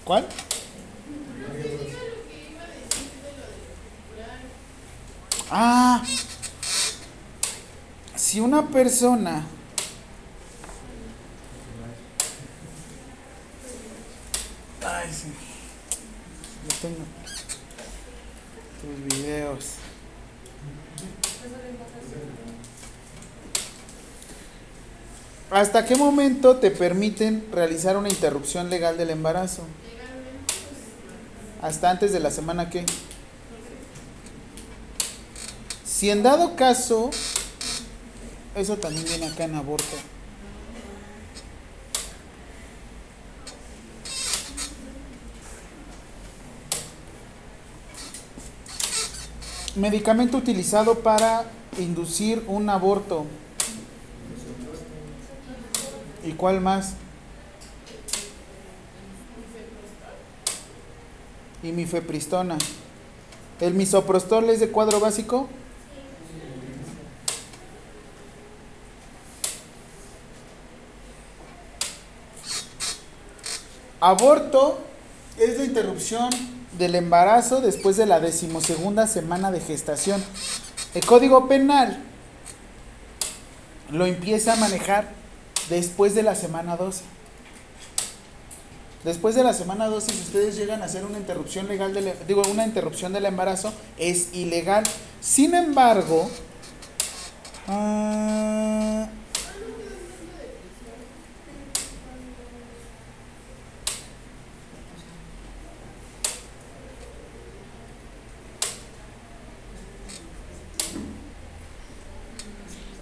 ¿Cuál? 0.04 0.26
Ah, 5.52 6.02
si 8.16 8.40
una 8.40 8.66
persona 8.66 9.46
Ay, 14.84 15.08
sí. 15.12 15.28
Lo 16.68 16.74
tengo. 16.80 17.04
Tus 18.80 19.18
videos. 19.18 19.64
¿Hasta 25.50 25.86
qué 25.86 25.96
momento 25.96 26.56
te 26.58 26.70
permiten 26.70 27.46
realizar 27.50 27.96
una 27.96 28.08
interrupción 28.08 28.68
legal 28.68 28.98
del 28.98 29.10
embarazo? 29.10 29.62
¿Hasta 31.62 31.90
antes 31.90 32.12
de 32.12 32.20
la 32.20 32.30
semana 32.30 32.68
qué? 32.68 32.84
Si 35.84 36.10
en 36.10 36.22
dado 36.22 36.54
caso, 36.54 37.10
eso 38.54 38.76
también 38.76 39.04
viene 39.06 39.26
acá 39.26 39.44
en 39.44 39.54
aborto. 39.54 39.96
Medicamento 49.78 50.36
utilizado 50.36 50.96
para 50.96 51.44
inducir 51.78 52.42
un 52.48 52.68
aborto. 52.68 53.26
¿Y 56.24 56.32
cuál 56.32 56.60
más? 56.60 56.94
Y 61.62 61.70
mifepristona. 61.70 62.58
¿El 63.60 63.74
misoprostol 63.74 64.50
es 64.50 64.58
de 64.58 64.68
cuadro 64.70 64.98
básico? 64.98 65.48
Aborto 74.00 74.78
es 75.38 75.56
la 75.56 75.64
interrupción 75.64 76.57
del 76.78 76.94
embarazo 76.94 77.60
después 77.60 77.96
de 77.96 78.06
la 78.06 78.20
decimosegunda 78.20 79.06
semana 79.06 79.50
de 79.50 79.60
gestación. 79.60 80.22
El 80.94 81.04
Código 81.04 81.48
Penal 81.48 81.98
lo 83.90 84.06
empieza 84.06 84.54
a 84.54 84.56
manejar 84.56 85.08
después 85.68 86.14
de 86.14 86.22
la 86.22 86.34
semana 86.34 86.76
12. 86.76 87.02
Después 89.04 89.34
de 89.34 89.44
la 89.44 89.54
semana 89.54 89.86
12, 89.86 90.12
si 90.12 90.20
ustedes 90.20 90.56
llegan 90.56 90.82
a 90.82 90.86
hacer 90.86 91.04
una 91.04 91.18
interrupción 91.18 91.68
legal 91.68 91.94
del, 91.94 92.12
digo, 92.26 92.42
una 92.50 92.66
interrupción 92.66 93.12
del 93.12 93.26
embarazo, 93.26 93.72
es 93.96 94.34
ilegal. 94.34 94.84
Sin 95.20 95.54
embargo, 95.54 96.28
ah, 97.68 99.08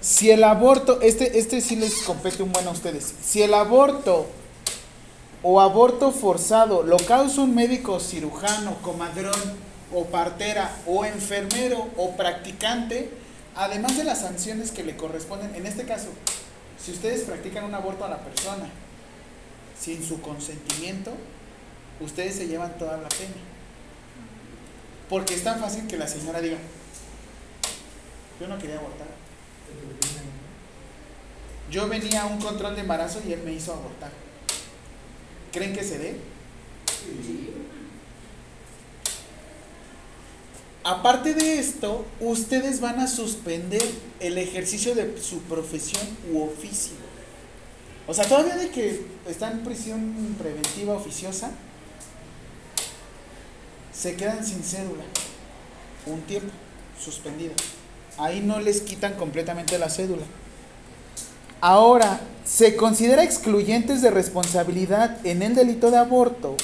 si 0.07 0.31
el 0.31 0.45
aborto, 0.45 1.01
este, 1.01 1.37
este 1.37 1.61
sí 1.61 1.75
les 1.75 2.03
compete 2.03 2.41
un 2.41 2.53
buen 2.53 2.65
a 2.69 2.71
ustedes. 2.71 3.13
Si 3.25 3.43
el 3.43 3.53
aborto 3.53 4.29
o 5.43 5.61
aborto 5.61 6.13
forzado 6.13 6.85
lo 6.85 6.97
causa 6.97 7.41
un 7.41 7.57
médico 7.57 7.99
cirujano, 7.99 8.77
comadrón 8.83 9.35
o 9.93 10.05
partera 10.05 10.71
o 10.87 11.05
enfermero 11.05 11.89
o 11.97 12.17
practicante, 12.17 13.11
además 13.57 13.97
de 13.97 14.05
las 14.05 14.21
sanciones 14.21 14.71
que 14.71 14.85
le 14.85 14.97
corresponden, 14.97 15.57
en 15.57 15.67
este 15.67 15.87
caso, 15.87 16.11
si 16.81 16.93
ustedes 16.93 17.23
practican 17.23 17.65
un 17.65 17.75
aborto 17.75 18.05
a 18.05 18.09
la 18.09 18.19
persona 18.19 18.69
sin 19.77 20.07
su 20.07 20.21
consentimiento, 20.21 21.11
ustedes 22.01 22.37
se 22.37 22.47
llevan 22.47 22.79
toda 22.79 22.97
la 22.97 23.09
pena. 23.09 23.35
Porque 25.09 25.35
es 25.35 25.43
tan 25.43 25.59
fácil 25.59 25.89
que 25.89 25.97
la 25.97 26.07
señora 26.07 26.41
diga, 26.41 26.59
yo 28.39 28.47
no 28.47 28.57
quería 28.59 28.79
abortar. 28.79 29.16
Yo 31.71 31.89
venía 31.89 32.23
a 32.23 32.27
un 32.27 32.41
control 32.41 32.75
de 32.75 32.83
embarazo 32.83 33.21
y 33.27 33.33
él 33.33 33.43
me 33.45 33.53
hizo 33.53 33.73
abortar. 33.73 34.11
¿Creen 35.53 35.73
que 35.73 35.83
se 35.83 35.99
dé? 35.99 36.17
Aparte 40.85 41.35
de 41.35 41.59
esto, 41.59 42.05
ustedes 42.21 42.81
van 42.81 43.01
a 43.01 43.09
suspender 43.09 43.83
el 44.21 44.39
ejercicio 44.39 44.95
de 44.95 45.21
su 45.21 45.41
profesión 45.41 46.07
u 46.33 46.43
oficio. 46.43 46.95
O 48.07 48.15
sea, 48.15 48.25
todavía 48.25 48.57
de 48.57 48.71
que 48.71 49.05
está 49.27 49.51
en 49.51 49.65
prisión 49.65 50.37
preventiva 50.39 50.95
oficiosa, 50.95 51.51
se 53.93 54.15
quedan 54.15 54.47
sin 54.47 54.63
cédula 54.63 55.03
un 56.07 56.21
tiempo 56.23 56.53
suspendida. 57.03 57.55
Ahí 58.19 58.41
no 58.41 58.61
les 58.61 58.81
quitan 58.81 59.15
completamente 59.15 59.79
la 59.79 59.91
cédula. 59.91 60.23
Ahora, 61.61 62.21
se 62.45 62.77
considera 62.77 63.25
excluyentes 63.25 64.03
de 64.03 64.11
responsabilidad 64.11 65.25
en 65.27 65.43
el 65.43 65.55
delito 65.55 65.91
de 65.91 65.97
aborto 65.97 66.57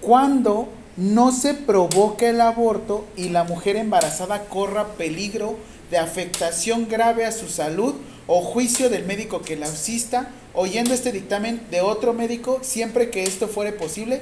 cuando 0.00 0.68
no 0.96 1.32
se 1.32 1.54
provoca 1.54 2.28
el 2.28 2.40
aborto 2.40 3.04
y 3.16 3.30
la 3.30 3.44
mujer 3.44 3.76
embarazada 3.76 4.44
corra 4.44 4.86
peligro 4.94 5.58
de 5.90 5.98
afectación 5.98 6.88
grave 6.88 7.24
a 7.24 7.32
su 7.32 7.48
salud 7.48 7.94
o 8.26 8.40
juicio 8.40 8.90
del 8.90 9.04
médico 9.04 9.42
que 9.42 9.56
la 9.56 9.66
asista, 9.66 10.30
oyendo 10.54 10.94
este 10.94 11.12
dictamen 11.12 11.60
de 11.70 11.80
otro 11.80 12.12
médico 12.12 12.60
siempre 12.62 13.10
que 13.10 13.24
esto 13.24 13.48
fuere 13.48 13.72
posible 13.72 14.20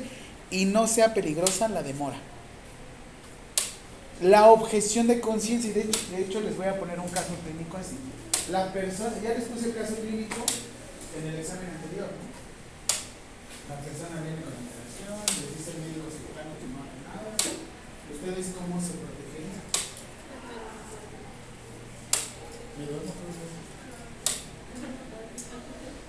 y 0.50 0.64
no 0.64 0.86
sea 0.86 1.14
peligrosa 1.14 1.68
la 1.68 1.82
demora. 1.82 2.16
La 4.22 4.52
objeción 4.52 5.08
de 5.08 5.20
conciencia, 5.20 5.70
y 5.70 5.72
de 5.74 5.82
hecho, 6.22 6.40
les 6.40 6.56
voy 6.56 6.66
a 6.66 6.78
poner 6.78 7.00
un 7.00 7.08
caso 7.08 7.34
clínico 7.42 7.76
así. 7.76 7.98
La 8.52 8.72
persona, 8.72 9.18
ya 9.18 9.34
les 9.34 9.50
puse 9.50 9.70
el 9.70 9.74
caso 9.74 9.96
clínico 9.98 10.46
en 11.18 11.26
el 11.26 11.42
examen 11.42 11.66
anterior, 11.74 12.06
¿no? 12.06 12.30
La 13.66 13.82
persona 13.82 14.22
viene 14.22 14.46
con 14.46 14.54
interacción, 14.54 15.18
les 15.26 15.58
dice 15.58 15.74
el 15.74 15.82
médico 15.82 16.06
cirujano 16.06 16.54
que 16.54 16.70
no 16.70 16.86
haga 16.86 17.02
nada. 17.02 17.34
¿Ustedes 17.34 18.54
cómo 18.54 18.78
se 18.78 18.94
protegerían? 19.02 19.58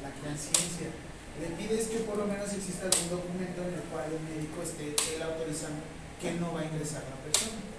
La 0.05 0.13
conciencia. 0.21 0.93
Le 1.41 1.49
pides 1.57 1.89
que 1.89 2.05
por 2.05 2.21
lo 2.21 2.29
menos 2.29 2.45
exista 2.53 2.93
algún 2.93 3.09
documento 3.09 3.65
en 3.65 3.73
el 3.73 3.89
cual 3.89 4.05
el 4.13 4.21
médico 4.21 4.61
esté 4.61 4.93
él 4.93 5.21
autorizando 5.25 5.81
que 6.21 6.37
no 6.37 6.53
va 6.53 6.61
a 6.61 6.69
ingresar 6.69 7.01
la 7.09 7.17
persona. 7.25 7.72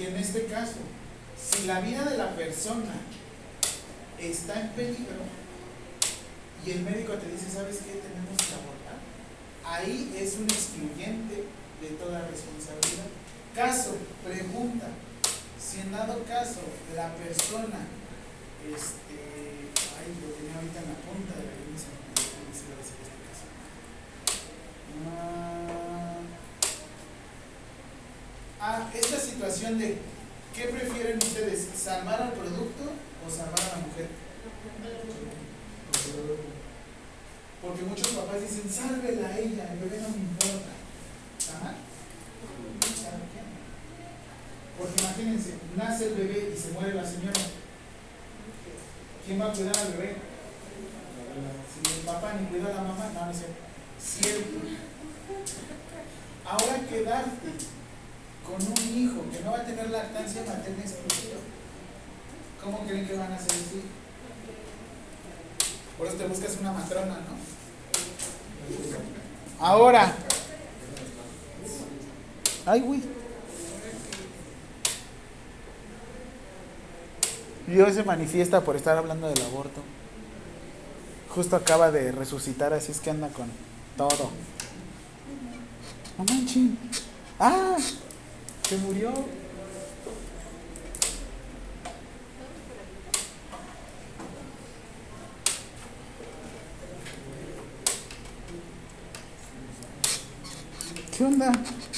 Y 0.00 0.06
en 0.06 0.16
este 0.16 0.46
caso, 0.46 0.78
si 1.36 1.66
la 1.66 1.80
vida 1.80 2.02
de 2.04 2.16
la 2.16 2.34
persona 2.34 2.94
está 4.18 4.58
en 4.58 4.68
peligro 4.70 5.20
y 6.64 6.70
el 6.70 6.80
médico 6.80 7.12
te 7.14 7.30
dice, 7.30 7.50
¿sabes 7.52 7.80
qué? 7.84 8.00
Tenemos 8.00 8.36
que 8.38 8.54
abortar. 8.54 8.96
Ahí 9.62 10.16
es 10.16 10.36
un 10.36 10.44
excluyente 10.44 11.44
de 11.82 11.88
toda 11.98 12.26
responsabilidad. 12.28 13.12
Caso, 13.54 13.98
pregunta, 14.24 14.86
si 15.60 15.80
en 15.80 15.92
dado 15.92 16.24
caso 16.24 16.60
la 16.96 17.14
persona, 17.16 17.84
este, 18.72 19.68
ay, 20.00 20.16
lo 20.16 20.32
tenía 20.32 20.54
ahorita 20.56 20.80
en 20.80 20.88
la 20.88 20.98
punta 21.04 21.36
de 21.36 21.44
la 21.44 21.52
lengua, 21.60 21.76
se 21.76 22.64
me 22.64 22.80
este 22.80 23.04
caso. 23.28 23.44
Ah, 25.04 25.89
ah, 28.60 28.90
esta 28.94 29.18
situación 29.18 29.78
de, 29.78 29.98
¿qué 30.54 30.64
prefieren 30.64 31.18
ustedes? 31.18 31.68
¿Salvar 31.74 32.22
al 32.22 32.32
producto 32.32 32.92
o 33.26 33.30
salvar 33.30 33.60
a 33.60 33.76
la 33.76 33.86
mujer? 33.86 34.08
Porque 37.62 37.82
muchos 37.82 38.08
papás 38.08 38.40
dicen, 38.40 38.70
sálvela 38.70 39.28
a 39.28 39.38
ella, 39.38 39.72
el 39.72 39.78
bebé 39.78 40.02
no 40.02 40.08
me 40.08 40.16
importa. 40.16 40.72
¿Está 41.38 41.64
mal? 41.64 41.74
Porque 44.78 45.02
imagínense, 45.02 45.54
nace 45.76 46.06
el 46.06 46.14
bebé 46.14 46.54
y 46.54 46.58
se 46.58 46.72
muere 46.72 46.94
la 46.94 47.04
señora. 47.04 47.40
¿Quién 49.26 49.40
va 49.40 49.46
a 49.46 49.52
cuidar 49.52 49.76
al 49.76 49.92
bebé? 49.92 50.16
Si 51.70 51.98
el 51.98 52.06
papá 52.06 52.34
ni 52.34 52.46
cuida 52.46 52.70
a 52.70 52.74
la 52.76 52.82
mamá, 52.82 53.10
no, 53.14 53.26
no 53.26 53.32
sé. 53.32 53.46
Cierto. 54.00 54.58
Ahora 56.46 56.88
quedarte 56.88 57.48
con 58.44 58.54
un 58.54 58.98
hijo 58.98 59.22
que 59.30 59.40
no 59.44 59.52
va 59.52 59.58
a 59.58 59.64
tener 59.64 59.90
lactancia 59.90 60.42
materna 60.46 60.82
exclusiva. 60.82 61.36
¿Cómo 62.62 62.80
creen 62.86 63.06
que 63.06 63.16
van 63.16 63.32
a 63.32 63.36
hacer 63.36 63.52
eso? 63.52 63.80
Por 65.96 66.06
eso 66.06 66.16
te 66.16 66.26
buscas 66.26 66.56
una 66.60 66.72
matrona, 66.72 67.14
¿no? 67.14 67.50
Ahora. 69.58 70.14
Ay, 72.66 72.80
güey. 72.80 73.02
Dios 77.66 77.94
se 77.94 78.02
manifiesta 78.02 78.62
por 78.62 78.76
estar 78.76 78.96
hablando 78.96 79.28
del 79.28 79.42
aborto. 79.42 79.80
Justo 81.28 81.54
acaba 81.54 81.90
de 81.90 82.10
resucitar, 82.10 82.72
así 82.72 82.90
es 82.90 83.00
que 83.00 83.10
anda 83.10 83.28
con 83.28 83.48
todo. 83.96 84.30
No 86.18 86.24
manchen. 86.24 86.76
Ah, 87.38 87.76
se 88.70 88.76
murió. 88.76 89.10
¿Qué 101.18 101.24
onda? 101.24 101.46
Ya, 101.46 101.52
por 101.52 101.82
su 101.82 101.89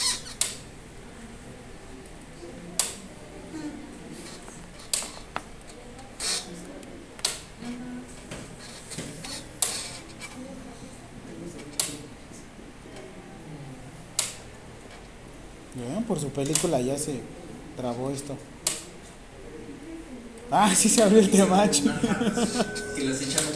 película 16.34 16.80
ya 16.80 16.98
se 16.98 17.20
trabó 17.76 18.10
esto. 18.10 18.36
Ah, 20.50 20.74
sí 20.74 20.88
se 20.88 21.02
abrió 21.02 21.20
el 21.20 21.30
temacho. 21.30 21.84
que 22.94 23.04
las 23.04 23.22
echamos 23.22 23.52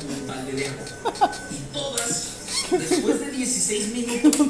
de 0.54 0.66
agua. 0.66 1.32
Y 1.50 1.74
todas, 1.74 2.68
después 2.70 3.20
de 3.20 3.30
16 3.30 3.92
minutos, 3.92 4.46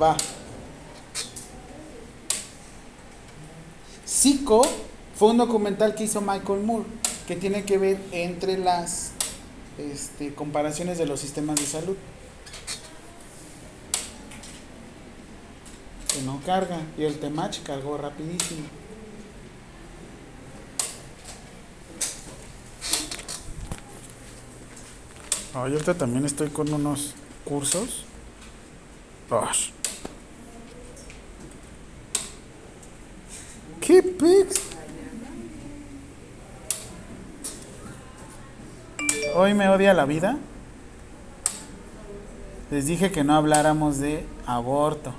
Va. 0.00 0.16
Zico 4.06 4.62
fue 5.18 5.30
un 5.30 5.38
documental 5.38 5.94
que 5.94 6.04
hizo 6.04 6.20
Michael 6.20 6.60
Moore 6.60 6.84
que 7.26 7.34
tiene 7.34 7.64
que 7.64 7.78
ver 7.78 7.98
entre 8.12 8.56
las 8.58 9.12
este, 9.78 10.34
comparaciones 10.34 10.98
de 10.98 11.06
los 11.06 11.20
sistemas 11.20 11.56
de 11.56 11.66
salud. 11.66 11.96
No 16.24 16.40
carga 16.44 16.80
y 16.96 17.04
el 17.04 17.18
Temach 17.20 17.62
cargó 17.62 17.98
rapidísimo. 17.98 18.66
Ay, 25.54 25.72
ahorita 25.72 25.94
también 25.94 26.24
estoy 26.24 26.48
con 26.48 26.72
unos 26.72 27.14
cursos. 27.44 28.04
Gosh. 29.30 29.70
¿Qué 33.80 34.02
pics? 34.02 34.60
Hoy 39.34 39.54
me 39.54 39.68
odia 39.68 39.94
la 39.94 40.06
vida. 40.06 40.38
Les 42.70 42.86
dije 42.86 43.12
que 43.12 43.22
no 43.22 43.34
habláramos 43.34 43.98
de 43.98 44.26
aborto. 44.46 45.14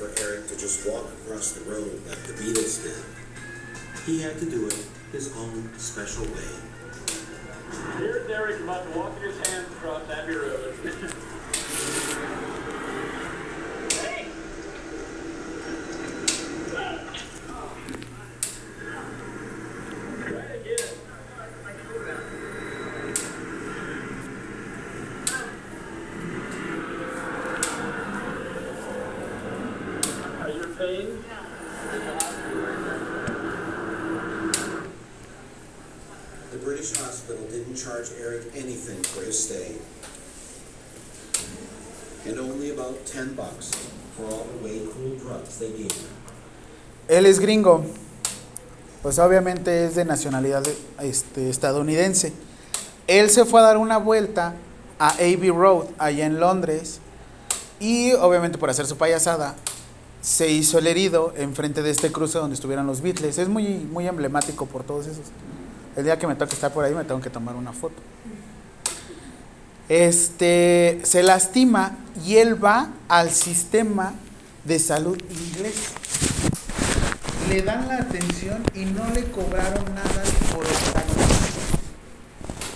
For 0.00 0.08
Eric 0.24 0.48
to 0.48 0.56
just 0.56 0.88
walk 0.88 1.04
across 1.12 1.52
the 1.52 1.70
road 1.70 1.92
like 2.08 2.16
the 2.22 2.32
Beatles 2.32 2.82
did. 2.82 3.04
He 4.06 4.22
had 4.22 4.38
to 4.38 4.48
do 4.48 4.66
it 4.66 4.86
his 5.12 5.36
own 5.36 5.68
special 5.76 6.24
way. 6.24 6.48
Here's 7.98 8.26
Derek 8.26 8.62
about 8.62 8.90
to 8.90 8.98
walk 8.98 9.20
his 9.20 9.36
hands 9.46 9.68
across 9.72 10.08
Abbey 10.08 10.36
Road. 10.36 10.74
only 42.90 42.98
about 42.98 43.06
10 43.06 43.34
bucks 43.34 43.70
for 44.16 44.24
all 44.24 44.46
the 44.58 44.64
way 44.64 44.86
cool 44.92 45.16
drugs 45.18 45.58
they 45.58 45.70
gave 45.70 45.92
him. 45.92 46.08
Él 47.08 47.26
es 47.26 47.40
gringo. 47.40 47.84
Pues 49.02 49.18
obviamente 49.18 49.86
es 49.86 49.94
de 49.94 50.04
nacionalidad 50.04 50.62
este, 51.00 51.48
estadounidense. 51.48 52.32
Él 53.06 53.30
se 53.30 53.44
fue 53.44 53.60
a 53.60 53.64
dar 53.64 53.78
una 53.78 53.96
vuelta 53.96 54.54
a 54.98 55.08
Abbey 55.14 55.50
Road, 55.50 55.86
allá 55.98 56.26
en 56.26 56.38
Londres. 56.38 57.00
Y 57.80 58.12
obviamente 58.12 58.58
por 58.58 58.68
hacer 58.68 58.86
su 58.86 58.96
payasada, 58.98 59.56
se 60.20 60.50
hizo 60.50 60.78
el 60.78 60.86
herido 60.86 61.32
enfrente 61.36 61.82
de 61.82 61.90
este 61.90 62.12
cruce 62.12 62.38
donde 62.38 62.54
estuvieran 62.54 62.86
los 62.86 63.00
Beatles. 63.00 63.38
Es 63.38 63.48
muy, 63.48 63.68
muy 63.90 64.06
emblemático 64.06 64.66
por 64.66 64.84
todos 64.84 65.06
esos. 65.06 65.24
El 65.96 66.04
día 66.04 66.18
que 66.18 66.26
me 66.26 66.34
toque 66.34 66.54
estar 66.54 66.72
por 66.72 66.84
ahí 66.84 66.94
me 66.94 67.04
tengo 67.04 67.22
que 67.22 67.30
tomar 67.30 67.56
una 67.56 67.72
foto. 67.72 67.96
Este 69.90 71.00
se 71.02 71.24
lastima 71.24 71.98
y 72.24 72.36
él 72.36 72.64
va 72.64 72.90
al 73.08 73.32
sistema 73.32 74.14
de 74.64 74.78
salud 74.78 75.18
inglés. 75.28 75.74
Le 77.48 77.62
dan 77.62 77.88
la 77.88 77.96
atención 77.96 78.62
y 78.72 78.84
no 78.84 79.04
le 79.12 79.24
cobraron 79.32 79.84
nada 79.92 80.22
por 80.54 80.64
hospitalización. 80.64 81.80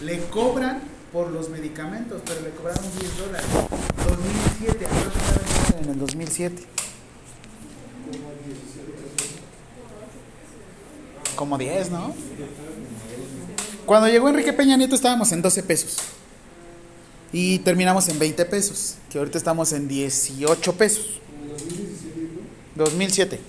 Le 0.00 0.24
cobran 0.26 0.80
por 1.12 1.30
los 1.30 1.50
medicamentos, 1.50 2.20
pero 2.26 2.40
le 2.40 2.50
cobraron 2.50 2.82
10 2.98 3.18
dólares. 3.18 3.46
2007, 4.08 4.86
aproximadamente 4.86 5.84
en 5.84 5.90
el 5.90 5.98
2007. 6.00 6.62
Como 11.36 11.58
10, 11.58 11.90
¿no? 11.92 12.12
Cuando 13.86 14.08
llegó 14.08 14.28
Enrique 14.28 14.52
Peña 14.52 14.76
Nieto 14.76 14.96
estábamos 14.96 15.30
en 15.30 15.42
12 15.42 15.62
pesos. 15.62 15.98
Y 17.36 17.58
terminamos 17.58 18.08
en 18.08 18.16
20 18.20 18.44
pesos, 18.44 18.94
que 19.10 19.18
ahorita 19.18 19.38
estamos 19.38 19.72
en 19.72 19.88
18 19.88 20.72
pesos. 20.74 21.20
2007. 22.76 23.40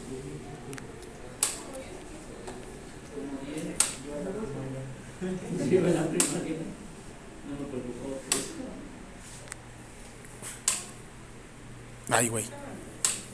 Ay, 12.09 12.27
güey. 12.29 12.45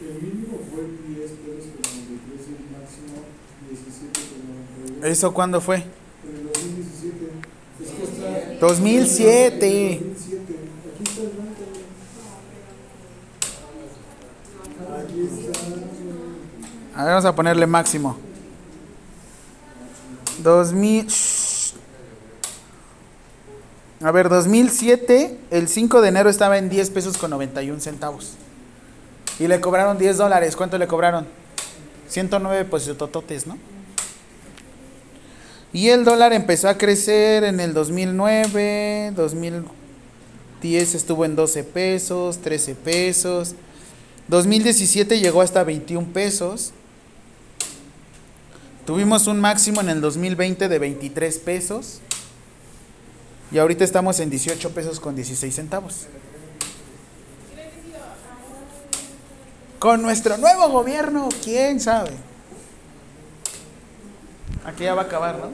El 0.01 0.21
mínimo 0.21 0.59
fue 0.69 0.83
10 1.15 1.31
pesos 1.31 1.71
con 1.81 1.95
93 1.95 2.47
y 2.47 2.55
el 2.57 2.65
máximo 2.75 3.23
17 3.69 4.19
con 4.27 4.39
92. 4.99 5.05
¿Eso 5.05 5.33
cuándo 5.33 5.61
fue? 5.61 5.77
En 5.77 5.85
el 6.35 6.43
2017. 6.51 7.51
Es 7.81 7.89
que 7.89 8.03
está. 8.03 8.59
2007. 8.59 10.01
2007. 10.01 10.41
Aquí 10.93 11.03
está 11.03 11.21
el 11.21 11.29
banco. 11.29 11.63
Aquí 14.97 15.19
está. 15.21 15.51
A 17.01 17.03
ver, 17.03 17.13
vamos 17.13 17.25
a 17.25 17.33
ponerle 17.33 17.65
máximo. 17.65 18.15
2000. 20.43 21.07
Shh. 21.07 21.73
A 24.03 24.11
ver, 24.11 24.29
2007, 24.29 25.39
el 25.49 25.67
5 25.67 25.99
de 25.99 26.09
enero 26.09 26.29
estaba 26.29 26.59
en 26.59 26.69
10 26.69 26.91
pesos 26.91 27.17
con 27.17 27.31
91 27.31 27.79
centavos. 27.81 28.33
Y 29.39 29.47
le 29.47 29.59
cobraron 29.59 29.97
10 29.97 30.17
dólares. 30.17 30.55
¿Cuánto 30.55 30.77
le 30.77 30.85
cobraron? 30.85 31.25
109 32.07 32.65
pues 32.65 32.85
tototes, 32.95 33.47
¿no? 33.47 33.57
Y 35.73 35.89
el 35.89 36.05
dólar 36.05 36.33
empezó 36.33 36.69
a 36.69 36.77
crecer 36.77 37.45
en 37.45 37.59
el 37.59 37.73
2009, 37.73 39.13
2010 39.15 40.93
estuvo 40.93 41.25
en 41.25 41.35
12 41.35 41.63
pesos, 41.63 42.37
13 42.37 42.75
pesos. 42.75 43.55
2017 44.27 45.19
llegó 45.19 45.41
hasta 45.41 45.63
21 45.63 46.13
pesos. 46.13 46.73
Tuvimos 48.91 49.25
un 49.27 49.39
máximo 49.39 49.79
en 49.79 49.87
el 49.87 50.01
2020 50.01 50.67
de 50.67 50.77
23 50.77 51.39
pesos. 51.39 52.01
Y 53.49 53.57
ahorita 53.57 53.85
estamos 53.85 54.19
en 54.19 54.29
18 54.29 54.71
pesos 54.71 54.99
con 54.99 55.15
16 55.15 55.55
centavos. 55.55 56.07
Con 59.79 60.01
nuestro 60.01 60.35
nuevo 60.35 60.67
gobierno, 60.67 61.29
quién 61.41 61.79
sabe. 61.79 62.11
Aquí 64.65 64.83
ya 64.83 64.93
va 64.93 65.03
a 65.03 65.05
acabar, 65.05 65.37
¿no? 65.37 65.51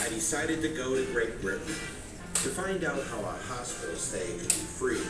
I 0.00 0.08
decided 0.08 0.62
to 0.62 0.68
go 0.68 0.96
to 0.96 1.04
Great 1.12 1.42
Britain 1.42 1.74
to 2.42 2.48
find 2.48 2.82
out 2.82 2.96
how 3.10 3.20
a 3.20 3.36
hospital 3.46 3.94
stay 3.98 4.38
could 4.38 4.48
be 4.48 4.64
free 4.78 5.02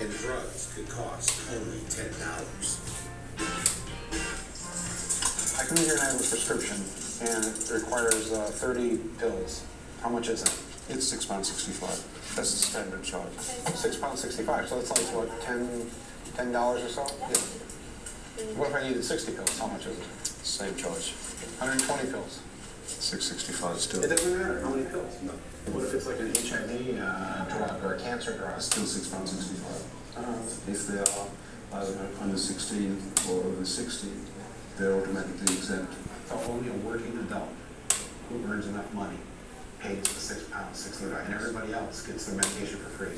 and 0.00 0.10
drugs 0.18 0.72
could 0.74 0.88
cost 0.88 1.40
only 1.54 1.80
ten 1.90 2.10
dollars. 2.20 2.80
I 5.58 5.64
come 5.64 5.76
here 5.78 5.92
and 5.92 6.00
I 6.00 6.04
have 6.06 6.14
a 6.14 6.18
prescription, 6.18 6.76
and 7.22 7.44
it 7.44 7.70
requires 7.72 8.30
uh, 8.32 8.44
30 8.44 8.98
pills. 9.18 9.64
How 10.02 10.10
much 10.10 10.28
is 10.28 10.42
it? 10.42 10.52
It's 10.94 11.06
six 11.06 11.24
pounds 11.24 11.48
sixty-five. 11.48 12.36
That's 12.36 12.50
the 12.52 12.58
standard 12.58 13.02
charge. 13.02 13.32
Six 13.38 13.96
pounds 13.96 14.20
65, 14.20 14.68
so 14.68 14.78
it's 14.78 14.90
like, 14.90 15.14
what, 15.28 15.40
10 15.40 15.90
$10 16.36 16.54
or 16.84 16.88
so? 16.88 17.06
Yeah, 17.30 18.44
What 18.58 18.68
if 18.68 18.74
I 18.76 18.86
needed 18.86 19.02
60 19.02 19.32
pills? 19.32 19.58
How 19.58 19.66
much 19.68 19.86
is 19.86 19.98
it? 19.98 20.04
same 20.46 20.76
charge. 20.76 21.12
120 21.58 22.10
pills. 22.12 22.40
Six 23.06 23.26
sixty-five 23.26 23.78
still. 23.78 24.02
It 24.02 24.08
doesn't 24.08 24.36
matter 24.36 24.60
how 24.62 24.70
many 24.70 24.84
pills. 24.90 25.14
What 25.70 25.84
if 25.84 25.94
it's 25.94 26.06
like 26.10 26.18
an 26.18 26.34
HIV 26.34 26.98
uh, 26.98 27.44
drug 27.56 27.84
or 27.84 27.94
a 27.94 28.00
cancer 28.00 28.36
drug? 28.36 28.60
Still 28.60 28.82
six 28.84 29.06
pounds 29.06 29.30
sixty-five. 29.30 30.26
Uh, 30.26 30.42
If 30.66 30.88
they 30.88 30.98
are 30.98 31.28
either 31.78 32.08
under 32.20 32.36
sixteen 32.36 33.00
or 33.30 33.44
over 33.44 33.64
sixty, 33.64 34.10
they're 34.76 34.92
automatically 34.98 35.54
exempt. 35.54 35.94
So 36.28 36.34
only 36.50 36.68
a 36.68 36.72
working 36.82 37.16
adult 37.18 37.46
who 38.28 38.42
earns 38.50 38.66
enough 38.66 38.92
money 38.92 39.18
pays 39.78 40.02
the 40.02 40.18
six 40.18 40.42
pounds 40.50 40.76
65, 40.76 41.26
and 41.26 41.34
everybody 41.34 41.74
else 41.74 42.04
gets 42.04 42.26
their 42.26 42.34
medication 42.34 42.78
for 42.78 42.90
free. 42.90 43.14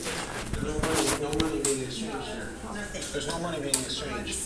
No 0.68 0.76
money, 0.84 1.22
no 1.24 1.48
money 1.48 1.62
being 1.64 1.80
exchanged 1.80 2.28
here. 2.28 2.50
There's 2.92 3.26
no 3.28 3.38
money 3.38 3.60
being 3.60 3.74
exchanged. 3.74 4.36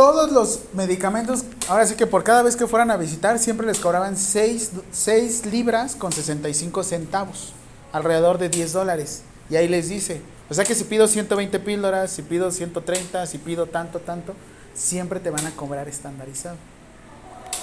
Todos 0.00 0.32
los 0.32 0.60
medicamentos, 0.72 1.44
ahora 1.68 1.84
sí 1.86 1.94
que 1.94 2.06
por 2.06 2.24
cada 2.24 2.42
vez 2.42 2.56
que 2.56 2.66
fueran 2.66 2.90
a 2.90 2.96
visitar, 2.96 3.38
siempre 3.38 3.66
les 3.66 3.78
cobraban 3.78 4.16
6, 4.16 5.44
libras 5.52 5.94
con 5.94 6.10
65 6.10 6.82
centavos, 6.84 7.52
alrededor 7.92 8.38
de 8.38 8.48
10 8.48 8.72
dólares. 8.72 9.20
Y 9.50 9.56
ahí 9.56 9.68
les 9.68 9.90
dice, 9.90 10.22
o 10.48 10.54
sea 10.54 10.64
que 10.64 10.74
si 10.74 10.84
pido 10.84 11.06
120 11.06 11.58
píldoras, 11.58 12.10
si 12.12 12.22
pido 12.22 12.50
130, 12.50 13.26
si 13.26 13.36
pido 13.36 13.66
tanto, 13.66 13.98
tanto, 13.98 14.32
siempre 14.72 15.20
te 15.20 15.28
van 15.28 15.44
a 15.46 15.50
cobrar 15.50 15.86
estandarizado. 15.86 16.56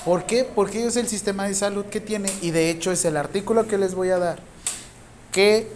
¿Por 0.05 0.25
qué? 0.25 0.43
Porque 0.43 0.85
es 0.85 0.95
el 0.95 1.07
sistema 1.07 1.47
de 1.47 1.55
salud 1.55 1.85
que 1.85 2.01
tiene 2.01 2.29
y 2.43 2.51
de 2.51 2.69
hecho 2.69 2.91
es 2.91 3.03
el 3.05 3.17
artículo 3.17 3.67
que 3.67 3.79
les 3.79 3.95
voy 3.95 4.11
a 4.11 4.19
dar, 4.19 4.37
que 5.31 5.71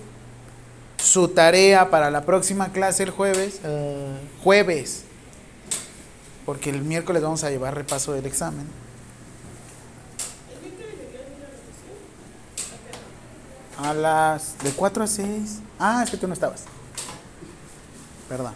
su 0.98 1.30
tarea 1.30 1.90
para 1.90 2.12
la 2.12 2.24
próxima 2.24 2.72
clase 2.72 3.02
el 3.02 3.10
jueves, 3.10 3.62
eh, 3.64 4.16
jueves, 4.44 5.06
porque 6.46 6.70
el 6.70 6.82
miércoles 6.82 7.22
vamos 7.22 7.44
a 7.44 7.50
llevar 7.50 7.76
repaso 7.76 8.14
del 8.14 8.26
examen. 8.26 8.66
A 13.78 13.94
las 13.94 14.58
de 14.64 14.72
4 14.72 15.04
a 15.04 15.08
6. 15.08 15.60
Ah, 15.80 16.02
es 16.04 16.12
que 16.12 16.18
tú 16.18 16.28
no 16.28 16.34
estabas. 16.34 16.64
Perdón. 18.30 18.54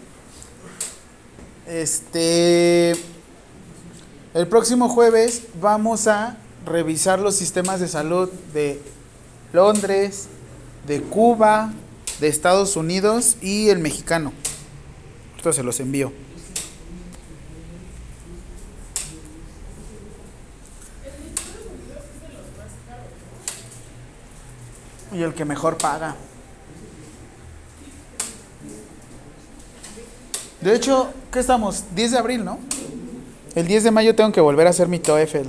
Este 1.68 2.94
el 4.36 4.48
próximo 4.48 4.90
jueves 4.90 5.44
vamos 5.62 6.08
a 6.08 6.38
revisar 6.66 7.20
los 7.20 7.36
sistemas 7.38 7.80
de 7.80 7.88
salud 7.88 8.30
de 8.54 8.82
Londres, 9.54 10.28
de 10.86 11.02
Cuba, 11.02 11.72
de 12.20 12.28
Estados 12.28 12.76
Unidos 12.76 13.38
y 13.42 13.70
el 13.70 13.80
mexicano. 13.80 14.34
Esto 15.38 15.54
se 15.54 15.64
los 15.64 15.80
envío. 15.80 16.12
Y 25.16 25.24
el 25.24 25.34
que 25.34 25.46
mejor 25.46 25.78
paga. 25.78 26.16
De 30.60 30.76
hecho, 30.76 31.10
¿qué 31.32 31.40
estamos? 31.40 31.86
10 31.96 32.12
de 32.12 32.18
abril, 32.18 32.44
¿no? 32.44 32.60
El 33.56 33.68
10 33.68 33.86
de 33.86 33.92
mayo 33.92 34.16
tengo 34.16 34.32
que 34.32 34.42
volver 34.42 34.68
a 34.68 34.72
hacer 34.72 34.90
mi 34.90 35.00
TOEFL. 35.00 35.48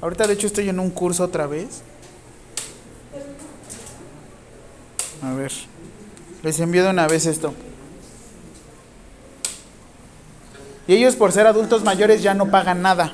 Ahorita 0.00 0.26
de 0.26 0.34
hecho 0.34 0.48
estoy 0.48 0.68
en 0.68 0.80
un 0.80 0.90
curso 0.90 1.22
otra 1.24 1.46
vez. 1.46 1.82
A 5.22 5.32
ver. 5.32 5.52
Les 6.42 6.58
envío 6.58 6.82
de 6.84 6.90
una 6.90 7.06
vez 7.06 7.26
esto. 7.26 7.54
Y 10.88 10.94
ellos 10.94 11.16
por 11.16 11.32
ser 11.32 11.46
adultos 11.46 11.84
mayores 11.84 12.22
ya 12.22 12.34
no 12.34 12.50
pagan 12.50 12.82
nada. 12.82 13.12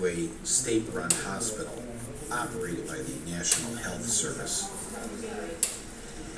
To 0.00 0.06
a 0.06 0.46
state-run 0.46 1.10
hospital 1.24 1.82
operated 2.30 2.86
by 2.86 2.96
the 2.96 3.30
National 3.30 3.74
Health 3.76 4.04
Service. 4.04 4.70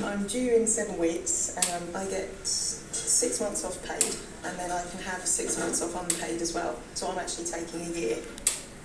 I'm 0.03 0.27
due 0.27 0.57
in 0.57 0.67
seven 0.67 0.99
weeks. 0.99 1.57
Um, 1.57 1.83
I 1.95 2.05
get 2.07 2.29
six 2.47 3.41
months 3.41 3.65
off 3.65 3.81
paid, 3.87 4.15
and 4.45 4.59
then 4.59 4.71
I 4.71 4.83
can 4.91 5.01
have 5.03 5.25
six 5.27 5.59
months 5.59 5.83
off 5.83 5.95
unpaid 5.95 6.41
as 6.43 6.55
well. 6.55 6.77
So 6.95 7.09
I'm 7.09 7.19
actually 7.19 7.47
taking 7.47 7.83
a 7.83 7.99
year. 7.99 8.17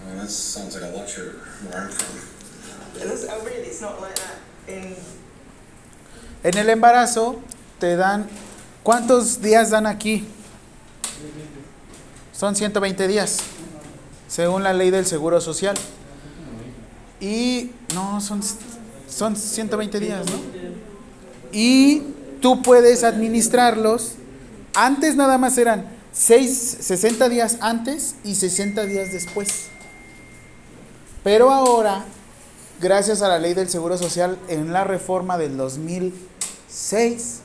well, 0.05 0.15
that 0.17 0.29
sounds 0.29 0.79
like 0.79 0.91
a 0.91 0.95
luxury 0.95 1.29
where 1.29 1.83
I'm 1.83 1.89
from. 1.89 3.01
And 3.01 3.11
it's, 3.11 3.25
oh, 3.29 3.43
really, 3.45 3.67
it's 3.67 3.81
not 3.81 3.99
like 4.01 4.15
that 4.15 4.37
in 4.67 4.95
En 6.43 6.57
el 6.57 6.69
embarazo 6.69 7.41
te 7.79 7.95
dan... 7.95 8.29
¿Cuántos 8.83 9.41
días 9.41 9.71
dan 9.71 9.85
aquí? 9.85 10.25
Son 12.31 12.55
120 12.55 13.07
días, 13.07 13.39
según 14.27 14.63
la 14.63 14.73
ley 14.73 14.89
del 14.89 15.05
Seguro 15.05 15.41
Social. 15.41 15.75
Y 17.19 17.71
no, 17.93 18.21
son, 18.21 18.41
son 19.09 19.35
120 19.35 19.99
días, 19.99 20.25
¿no? 20.25 20.37
Y 21.51 22.03
tú 22.41 22.61
puedes 22.61 23.03
administrarlos. 23.03 24.13
Antes 24.73 25.15
nada 25.15 25.37
más 25.37 25.57
eran 25.57 25.87
6, 26.11 26.77
60 26.81 27.29
días 27.29 27.57
antes 27.61 28.15
y 28.23 28.35
60 28.35 28.83
días 28.85 29.11
después. 29.11 29.67
Pero 31.23 31.51
ahora, 31.51 32.05
gracias 32.79 33.21
a 33.21 33.27
la 33.27 33.39
ley 33.39 33.53
del 33.53 33.69
Seguro 33.69 33.97
Social, 33.97 34.37
en 34.47 34.71
la 34.71 34.83
reforma 34.83 35.37
del 35.37 35.57
2006, 35.57 37.39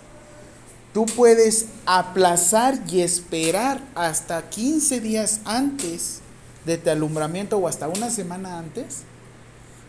tú 0.93 1.07
puedes 1.07 1.67
aplazar 1.87 2.79
y 2.89 3.01
esperar 3.01 3.81
hasta 3.95 4.49
15 4.49 5.01
días 5.01 5.41
antes 5.45 6.22
de 6.65 6.79
tu 6.79 6.91
alumbramiento 6.91 7.59
o 7.59 7.69
hasta 7.69 7.89
una 7.89 8.11
semana 8.11 8.59
antes 8.59 9.03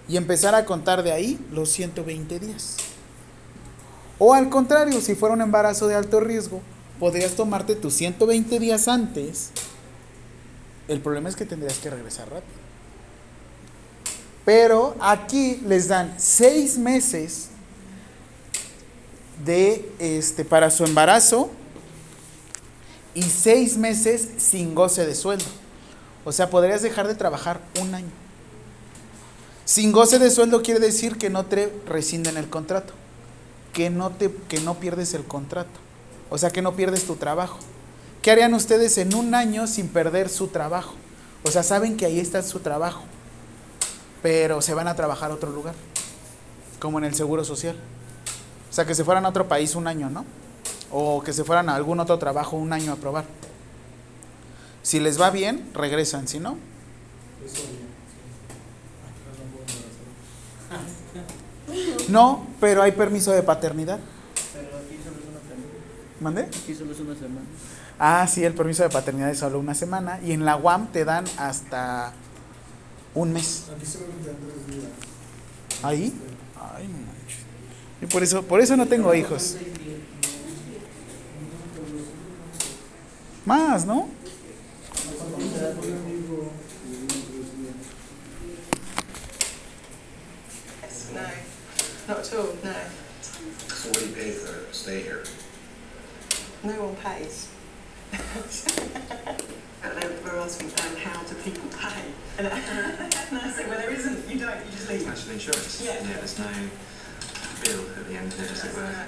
y 0.08 0.18
empezar 0.18 0.56
a 0.56 0.66
contar 0.66 1.04
de 1.04 1.12
ahí 1.12 1.40
los 1.52 1.70
120 1.70 2.40
días. 2.40 2.78
O 4.20 4.34
al 4.34 4.50
contrario, 4.50 5.02
si 5.02 5.16
fuera 5.16 5.34
un 5.34 5.42
embarazo 5.42 5.88
de 5.88 5.96
alto 5.96 6.20
riesgo, 6.20 6.62
podrías 7.00 7.34
tomarte 7.34 7.76
tus 7.76 7.94
120 7.96 8.60
días 8.60 8.88
antes. 8.88 9.50
El 10.88 11.02
problema 11.02 11.30
es 11.30 11.36
que 11.36 11.46
tendrías 11.46 11.78
que 11.78 11.90
regresar 11.90 12.30
rápido. 12.30 12.64
Pero 14.46 14.96
aquí 15.00 15.62
les 15.66 15.88
dan 15.88 16.14
seis 16.18 16.78
meses 16.78 17.48
de 19.46 19.90
este 20.00 20.46
para 20.46 20.70
su 20.70 20.84
embarazo 20.84 21.50
y 23.14 23.24
seis 23.24 23.78
meses 23.78 24.28
sin 24.38 24.76
goce 24.76 25.06
de 25.06 25.16
sueldo. 25.16 25.63
O 26.26 26.32
sea, 26.32 26.50
podrías 26.50 26.82
dejar 26.82 27.08
de 27.08 27.16
trabajar 27.16 27.60
un 27.82 27.96
año. 27.96 28.12
Sin 29.66 29.92
goce 29.92 30.20
de 30.20 30.30
sueldo 30.30 30.62
quiere 30.62 30.80
decir 30.80 31.18
que 31.18 31.30
no 31.30 31.46
te 31.46 31.74
rescinden 31.86 32.38
el 32.38 32.50
contrato, 32.50 32.94
que 33.72 33.90
no 33.90 34.10
te 34.10 34.34
que 34.50 34.60
no 34.60 34.76
pierdes 34.76 35.14
el 35.14 35.24
contrato. 35.24 35.80
O 36.30 36.38
sea, 36.38 36.52
que 36.52 36.62
no 36.62 36.76
pierdes 36.76 37.06
tu 37.06 37.16
trabajo. 37.16 37.60
¿Qué 38.22 38.32
harían 38.32 38.54
ustedes 38.54 38.98
en 38.98 39.14
un 39.14 39.36
año 39.36 39.68
sin 39.68 39.88
perder 39.88 40.30
su 40.30 40.48
trabajo? 40.48 40.96
O 41.44 41.52
sea, 41.52 41.64
saben 41.64 41.98
que 41.98 42.06
ahí 42.06 42.20
está 42.20 42.42
su 42.42 42.60
trabajo, 42.60 43.04
pero 44.22 44.62
se 44.62 44.74
van 44.74 44.88
a 44.88 44.96
trabajar 44.96 45.32
a 45.32 45.34
otro 45.34 45.52
lugar, 45.52 45.76
como 46.80 46.98
en 46.98 47.06
el 47.06 47.16
Seguro 47.16 47.44
Social. 47.44 47.76
O 48.70 48.74
sea, 48.74 48.86
que 48.86 48.96
se 48.96 49.04
fueran 49.04 49.26
a 49.26 49.30
otro 49.30 49.48
país 49.48 49.76
un 49.76 49.88
año, 49.88 50.10
¿no? 50.10 50.26
o 50.94 51.22
que 51.24 51.34
se 51.34 51.44
fueran 51.44 51.70
a 51.70 51.76
algún 51.76 52.00
otro 52.00 52.20
trabajo 52.20 52.56
un 52.56 52.72
año 52.72 52.94
a 52.94 52.96
probar. 52.96 53.26
Si 54.84 55.00
les 55.00 55.20
va 55.20 55.32
bien, 55.32 55.72
regresan, 55.74 56.28
si 56.28 56.40
no, 56.40 56.58
no 62.10 62.48
pero 62.60 62.82
hay 62.82 62.92
permiso 62.92 63.32
de 63.32 63.44
paternidad. 63.44 64.00
¿Mande? 66.20 66.48
Es. 66.68 66.82
Ah, 68.00 68.28
sí, 68.28 68.44
el 68.44 68.54
permiso 68.54 68.84
de 68.84 68.90
paternidad 68.90 69.30
es 69.30 69.40
solo 69.40 69.60
una 69.60 69.74
semana 69.74 70.20
y 70.24 70.32
en 70.32 70.46
la 70.46 70.56
UAM 70.56 70.88
te 70.92 71.06
dan 71.06 71.26
hasta 71.38 72.14
un 73.14 73.34
mes. 73.34 73.66
Aquí. 73.76 74.84
¿Ahí? 75.84 76.14
Ay. 76.78 76.90
Y 78.02 78.06
por 78.06 78.24
eso, 78.24 78.44
por 78.44 78.62
eso 78.62 78.78
no 78.78 78.88
tengo 78.88 79.14
hijos. 79.14 79.58
Más, 83.46 83.86
¿no? 83.86 84.08
Yes, 90.82 91.12
no, 91.14 91.28
not 92.08 92.20
at 92.20 92.34
all, 92.36 92.56
no. 92.64 92.76
So 93.68 93.90
what 93.90 94.00
do 94.00 94.06
you 94.06 94.14
pay 94.14 94.32
for 94.32 94.72
stay 94.72 95.02
here? 95.02 95.24
No 96.64 96.74
one 96.84 96.96
pays. 96.98 97.50
But 99.82 100.00
they 100.00 100.08
were 100.24 100.38
asking 100.40 100.68
um, 100.68 100.96
how 100.98 101.24
do 101.24 101.34
people 101.36 101.68
pay? 101.80 102.04
And 102.38 102.48
I, 102.48 102.50
and 102.60 103.38
I 103.40 103.52
said, 103.52 103.68
well, 103.68 103.80
there 103.80 103.92
isn't. 103.92 104.30
You 104.30 104.40
don't. 104.40 104.56
You 104.56 104.72
just 104.72 104.90
leave. 104.90 105.06
National 105.08 105.34
insurance. 105.34 105.82
Yeah. 105.84 106.00
there's 106.04 106.38
no 106.38 106.52
bill 107.64 107.82
at 107.98 108.08
the 108.08 108.16
end 108.16 108.32
of 108.34 108.40
it, 108.40 108.52
as 108.52 108.64
it 108.66 108.76
were. 108.76 109.06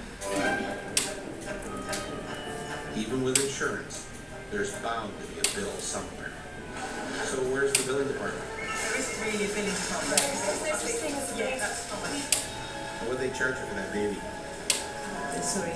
Even 2.98 3.24
with 3.24 3.40
insurance, 3.44 4.08
there's 4.56 4.72
bound 4.80 5.12
to 5.20 5.28
be 5.28 5.36
a 5.40 5.44
bill 5.52 5.72
somewhere. 5.84 6.32
So 7.28 7.44
where's 7.52 7.74
the 7.74 7.84
billing 7.92 8.08
department? 8.08 8.46
There 8.56 9.00
isn't 9.04 9.20
really 9.20 9.44
a 9.44 9.52
billing 9.52 9.68
department. 9.68 10.16
There's 10.16 10.80
the 10.80 10.96
things. 10.96 11.36
Yeah, 11.36 11.60
that's 11.60 11.92
fine. 11.92 12.24
And 13.04 13.12
what 13.12 13.20
they 13.20 13.36
charge 13.36 13.60
you 13.60 13.68
for 13.68 13.76
that 13.76 13.92
baby? 13.92 14.16
Sorry. 15.44 15.76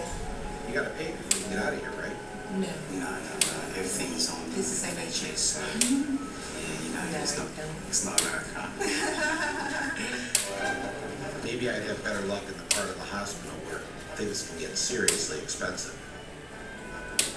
You 0.68 0.74
gotta 0.74 0.92
pay 0.96 1.12
before 1.12 1.40
you 1.44 1.48
get 1.52 1.60
out 1.60 1.76
of 1.76 1.84
here, 1.84 1.92
right? 2.00 2.16
No. 2.56 2.72
No, 2.96 3.04
no, 3.04 3.20
no. 3.20 3.52
Everything's 3.76 4.32
on 4.32 4.48
It's 4.56 4.72
the 4.72 4.80
same 4.88 4.96
age. 4.96 5.28
So, 5.36 5.60
yeah, 5.60 6.80
you 6.80 6.96
know, 6.96 7.04
it's 7.20 7.36
not, 7.36 7.52
it's 7.92 8.08
not 8.08 8.16
America. 8.24 8.64
Maybe 11.44 11.68
I'd 11.70 11.84
have 11.84 12.02
better 12.06 12.22
luck 12.32 12.48
in 12.48 12.56
the 12.56 12.64
part 12.72 12.88
of 12.88 12.96
the 12.96 13.12
hospital 13.12 13.60
where 13.68 13.84
things 14.16 14.48
can 14.48 14.56
get 14.58 14.78
seriously 14.78 15.38
expensive. 15.44 16.00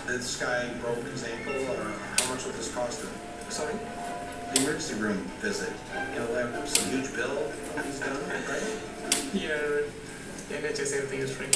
This 0.07 0.37
guy 0.37 0.69
broke 0.81 1.03
his 1.05 1.25
ankle, 1.25 1.55
uh, 1.55 1.93
how 2.23 2.35
much 2.35 2.45
would 2.45 2.55
this 2.57 2.75
cost 2.75 3.03
him? 3.03 3.11
Sorry? 3.49 3.75
The 4.53 4.63
emergency 4.63 4.95
room 4.95 5.19
visit, 5.41 5.73
you 6.13 6.19
know, 6.19 6.35
that 6.35 6.61
was 6.61 6.77
a 6.77 6.89
huge 6.91 7.15
bill 7.15 7.51
he's 7.85 8.01
done, 8.01 8.19
right? 8.29 8.63
Yeah, 9.33 9.87
NHS, 10.51 10.93
everything 10.97 11.21
is 11.21 11.31
free. 11.31 11.47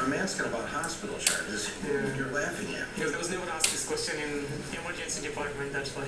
I'm 0.00 0.12
asking 0.12 0.46
about 0.46 0.68
hospital 0.68 1.18
charges. 1.18 1.70
You're 2.16 2.30
laughing 2.32 2.68
at 2.76 2.82
me. 2.82 2.86
Because 2.94 3.10
there 3.10 3.18
was 3.18 3.30
never 3.30 3.50
asked 3.50 3.72
this 3.72 3.86
question 3.86 4.14
in 4.20 4.46
emergency 4.80 5.26
department, 5.26 5.72
that's 5.72 5.90
why. 5.90 6.04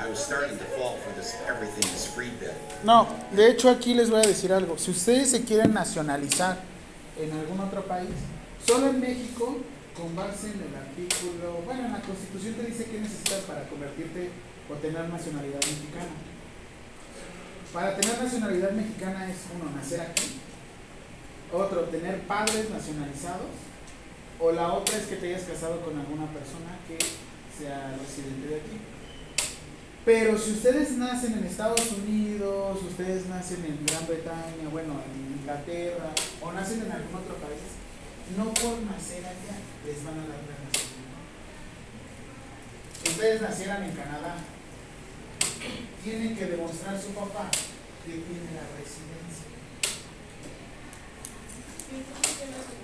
I 0.00 0.08
was 0.08 0.18
starting 0.18 0.56
to 0.56 0.64
fall 0.64 0.96
for 0.96 1.12
this 1.14 1.36
everything 1.46 1.84
is 1.92 2.06
free 2.06 2.30
bit. 2.40 2.54
No, 2.84 3.06
de 3.36 3.50
hecho 3.50 3.68
aquí 3.68 3.94
les 3.94 4.08
voy 4.08 4.20
a 4.20 4.26
decir 4.26 4.52
algo. 4.52 4.78
Si 4.78 4.90
ustedes 4.90 5.30
se 5.30 5.44
quieren 5.44 5.74
nacionalizar 5.74 6.56
en 7.20 7.30
algún 7.32 7.60
otro 7.60 7.82
país, 7.82 8.08
solo 8.68 8.90
en 8.90 9.00
México, 9.00 9.56
con 9.96 10.14
base 10.14 10.48
en 10.48 10.60
el 10.60 10.74
artículo, 10.76 11.62
bueno, 11.64 11.86
en 11.86 11.92
la 11.92 12.02
Constitución 12.02 12.52
te 12.52 12.66
dice 12.66 12.84
que 12.84 13.00
necesitas 13.00 13.40
para 13.48 13.66
convertirte 13.66 14.28
o 14.68 14.74
tener 14.74 15.08
nacionalidad 15.08 15.64
mexicana. 15.64 16.12
Para 17.72 17.96
tener 17.96 18.22
nacionalidad 18.22 18.72
mexicana 18.72 19.30
es 19.30 19.38
uno, 19.56 19.74
nacer 19.74 20.02
aquí, 20.02 20.36
otro, 21.50 21.84
tener 21.84 22.20
padres 22.28 22.68
nacionalizados, 22.68 23.56
o 24.38 24.52
la 24.52 24.74
otra 24.74 24.98
es 24.98 25.06
que 25.06 25.16
te 25.16 25.28
hayas 25.28 25.48
casado 25.48 25.80
con 25.80 25.98
alguna 25.98 26.26
persona 26.26 26.76
que 26.86 26.98
sea 27.56 27.96
residente 27.96 28.48
de 28.48 28.56
aquí. 28.60 28.76
Pero 30.04 30.38
si 30.38 30.52
ustedes 30.52 30.90
nacen 30.92 31.38
en 31.38 31.44
Estados 31.44 31.90
Unidos, 31.92 32.82
ustedes 32.86 33.26
nacen 33.28 33.64
en 33.64 33.86
Gran 33.86 34.06
Bretaña, 34.06 34.68
bueno, 34.70 34.92
en 35.08 35.40
Inglaterra, 35.40 36.12
o 36.42 36.52
nacen 36.52 36.82
en 36.82 36.92
algún 36.92 37.14
otro 37.14 37.34
país, 37.36 37.78
no 38.36 38.52
por 38.54 38.78
nacer 38.82 39.24
allá 39.24 39.56
les 39.84 40.04
van 40.04 40.18
a 40.18 40.28
dar 40.28 40.42
la 40.44 40.56
nacionalidad. 40.66 41.24
Si 43.02 43.10
ustedes 43.10 43.40
nacieran 43.40 43.82
en 43.84 43.92
Canadá, 43.92 44.36
tienen 46.04 46.36
que 46.36 46.46
demostrar 46.46 46.94
a 46.94 47.00
su 47.00 47.10
papá 47.10 47.50
que 48.04 48.12
tiene 48.12 48.52
la 48.54 48.66
residencia. 48.76 49.48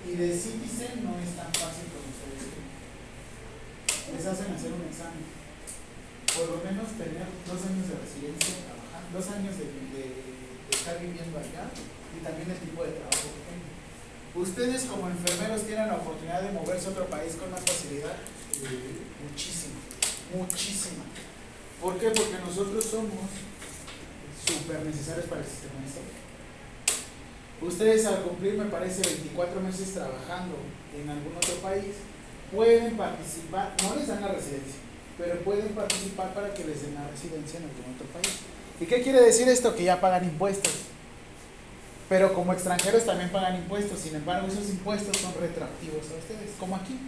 Y 0.05 0.15
de 0.15 0.33
citizen 0.33 1.03
no 1.03 1.19
es 1.19 1.35
tan 1.35 1.53
fácil 1.53 1.85
como 1.93 2.09
ustedes 2.09 2.49
creen. 2.49 4.17
Les 4.17 4.25
hacen 4.25 4.53
hacer 4.53 4.73
un 4.73 4.85
examen 4.87 5.45
por 6.35 6.51
lo 6.51 6.57
menos 6.67 6.91
tener 6.99 7.23
dos 7.47 7.63
años 7.63 7.87
de 7.87 7.95
residencia 7.95 8.67
trabajando, 8.67 9.07
dos 9.15 9.27
años 9.31 9.55
de 9.55 9.71
estar 10.67 10.99
viviendo 10.99 11.39
allá 11.39 11.71
y 11.71 12.19
también 12.19 12.51
el 12.51 12.59
tipo 12.59 12.83
de 12.83 12.91
trabajo 12.91 13.31
que 13.31 13.41
tengan. 13.47 13.64
Ustedes 14.35 14.83
como 14.83 15.07
enfermeros 15.07 15.63
tienen 15.63 15.87
la 15.87 15.95
oportunidad 15.95 16.41
de 16.41 16.51
moverse 16.51 16.87
a 16.87 16.91
otro 16.91 17.05
país 17.05 17.35
con 17.39 17.49
más 17.51 17.61
facilidad, 17.61 18.17
muchísima, 19.23 19.79
muchísima. 20.35 21.03
¿Por 21.81 21.97
qué? 21.97 22.09
Porque 22.09 22.35
nosotros 22.45 22.83
somos 22.83 23.31
súper 24.45 24.81
necesarios 24.85 25.27
para 25.27 25.39
el 25.39 25.47
sistema 25.47 25.79
de 25.79 25.87
salud. 25.87 26.25
Ustedes 27.61 28.05
al 28.05 28.23
cumplir, 28.23 28.55
me 28.55 28.65
parece, 28.65 29.01
24 29.03 29.61
meses 29.61 29.93
trabajando 29.93 30.57
en 30.93 31.09
algún 31.09 31.37
otro 31.37 31.55
país, 31.63 31.95
pueden 32.53 32.97
participar, 32.97 33.73
no 33.83 33.95
les 33.95 34.07
dan 34.07 34.21
la 34.21 34.27
residencia, 34.27 34.83
pero 35.17 35.39
pueden 35.45 35.69
participar 35.69 36.33
para 36.33 36.53
que 36.53 36.65
les 36.65 36.81
den 36.81 36.95
la 36.95 37.07
residencia 37.07 37.59
en 37.59 37.71
algún 37.71 37.95
otro 37.95 38.07
país. 38.11 38.35
¿Y 38.81 38.85
qué 38.85 39.01
quiere 39.01 39.21
decir 39.21 39.47
esto? 39.47 39.73
Que 39.73 39.85
ya 39.85 40.01
pagan 40.01 40.25
impuestos. 40.25 40.73
Pero 42.07 42.33
como 42.33 42.53
extranjeros 42.53 43.05
también 43.05 43.31
pagan 43.31 43.55
impuestos, 43.55 43.99
sin 43.99 44.15
embargo 44.15 44.47
esos 44.47 44.69
impuestos 44.69 45.17
son 45.17 45.33
retroactivos 45.39 46.01
a 46.03 46.17
ustedes, 46.19 46.51
como 46.59 46.75
aquí. 46.75 46.99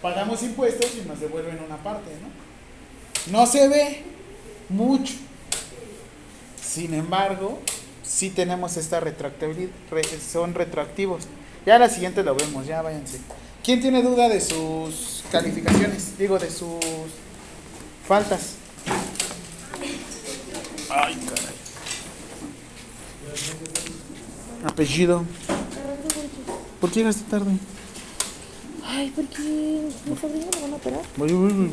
Pagamos 0.00 0.42
impuestos 0.42 0.92
y 1.02 1.08
nos 1.08 1.18
devuelven 1.18 1.58
una 1.64 1.76
parte, 1.78 2.10
¿no? 2.22 3.36
No 3.38 3.46
se 3.46 3.66
ve 3.68 4.04
mucho. 4.68 5.14
Sin 6.62 6.94
embargo, 6.94 7.58
sí 8.04 8.30
tenemos 8.30 8.76
esta 8.76 9.00
retroactividad, 9.00 9.70
re- 9.90 10.04
son 10.04 10.54
retroactivos. 10.54 11.24
Ya 11.64 11.78
la 11.80 11.88
siguiente 11.88 12.22
lo 12.22 12.36
vemos, 12.36 12.66
ya 12.66 12.82
váyanse. 12.82 13.18
¿Quién 13.64 13.80
tiene 13.80 14.00
duda 14.02 14.28
de 14.28 14.40
sus 14.40 15.24
calificaciones? 15.32 16.16
Digo, 16.16 16.38
de 16.38 16.50
sus 16.50 16.78
faltas. 18.06 18.52
Ay, 20.88 21.16
caray. 21.28 21.55
Apellido. 24.66 25.24
¿Por 26.80 26.90
qué 26.90 27.00
llegaste 27.00 27.24
tarde? 27.30 27.52
Ay, 28.84 29.12
porque 29.14 29.38
mi 30.06 30.16
sobrino 30.16 30.46
lo 30.54 30.60
van 30.62 30.72
a 30.72 30.76
operar. 30.76 31.02
Voy, 31.16 31.32
voy, 31.32 31.52
voy. 31.52 31.70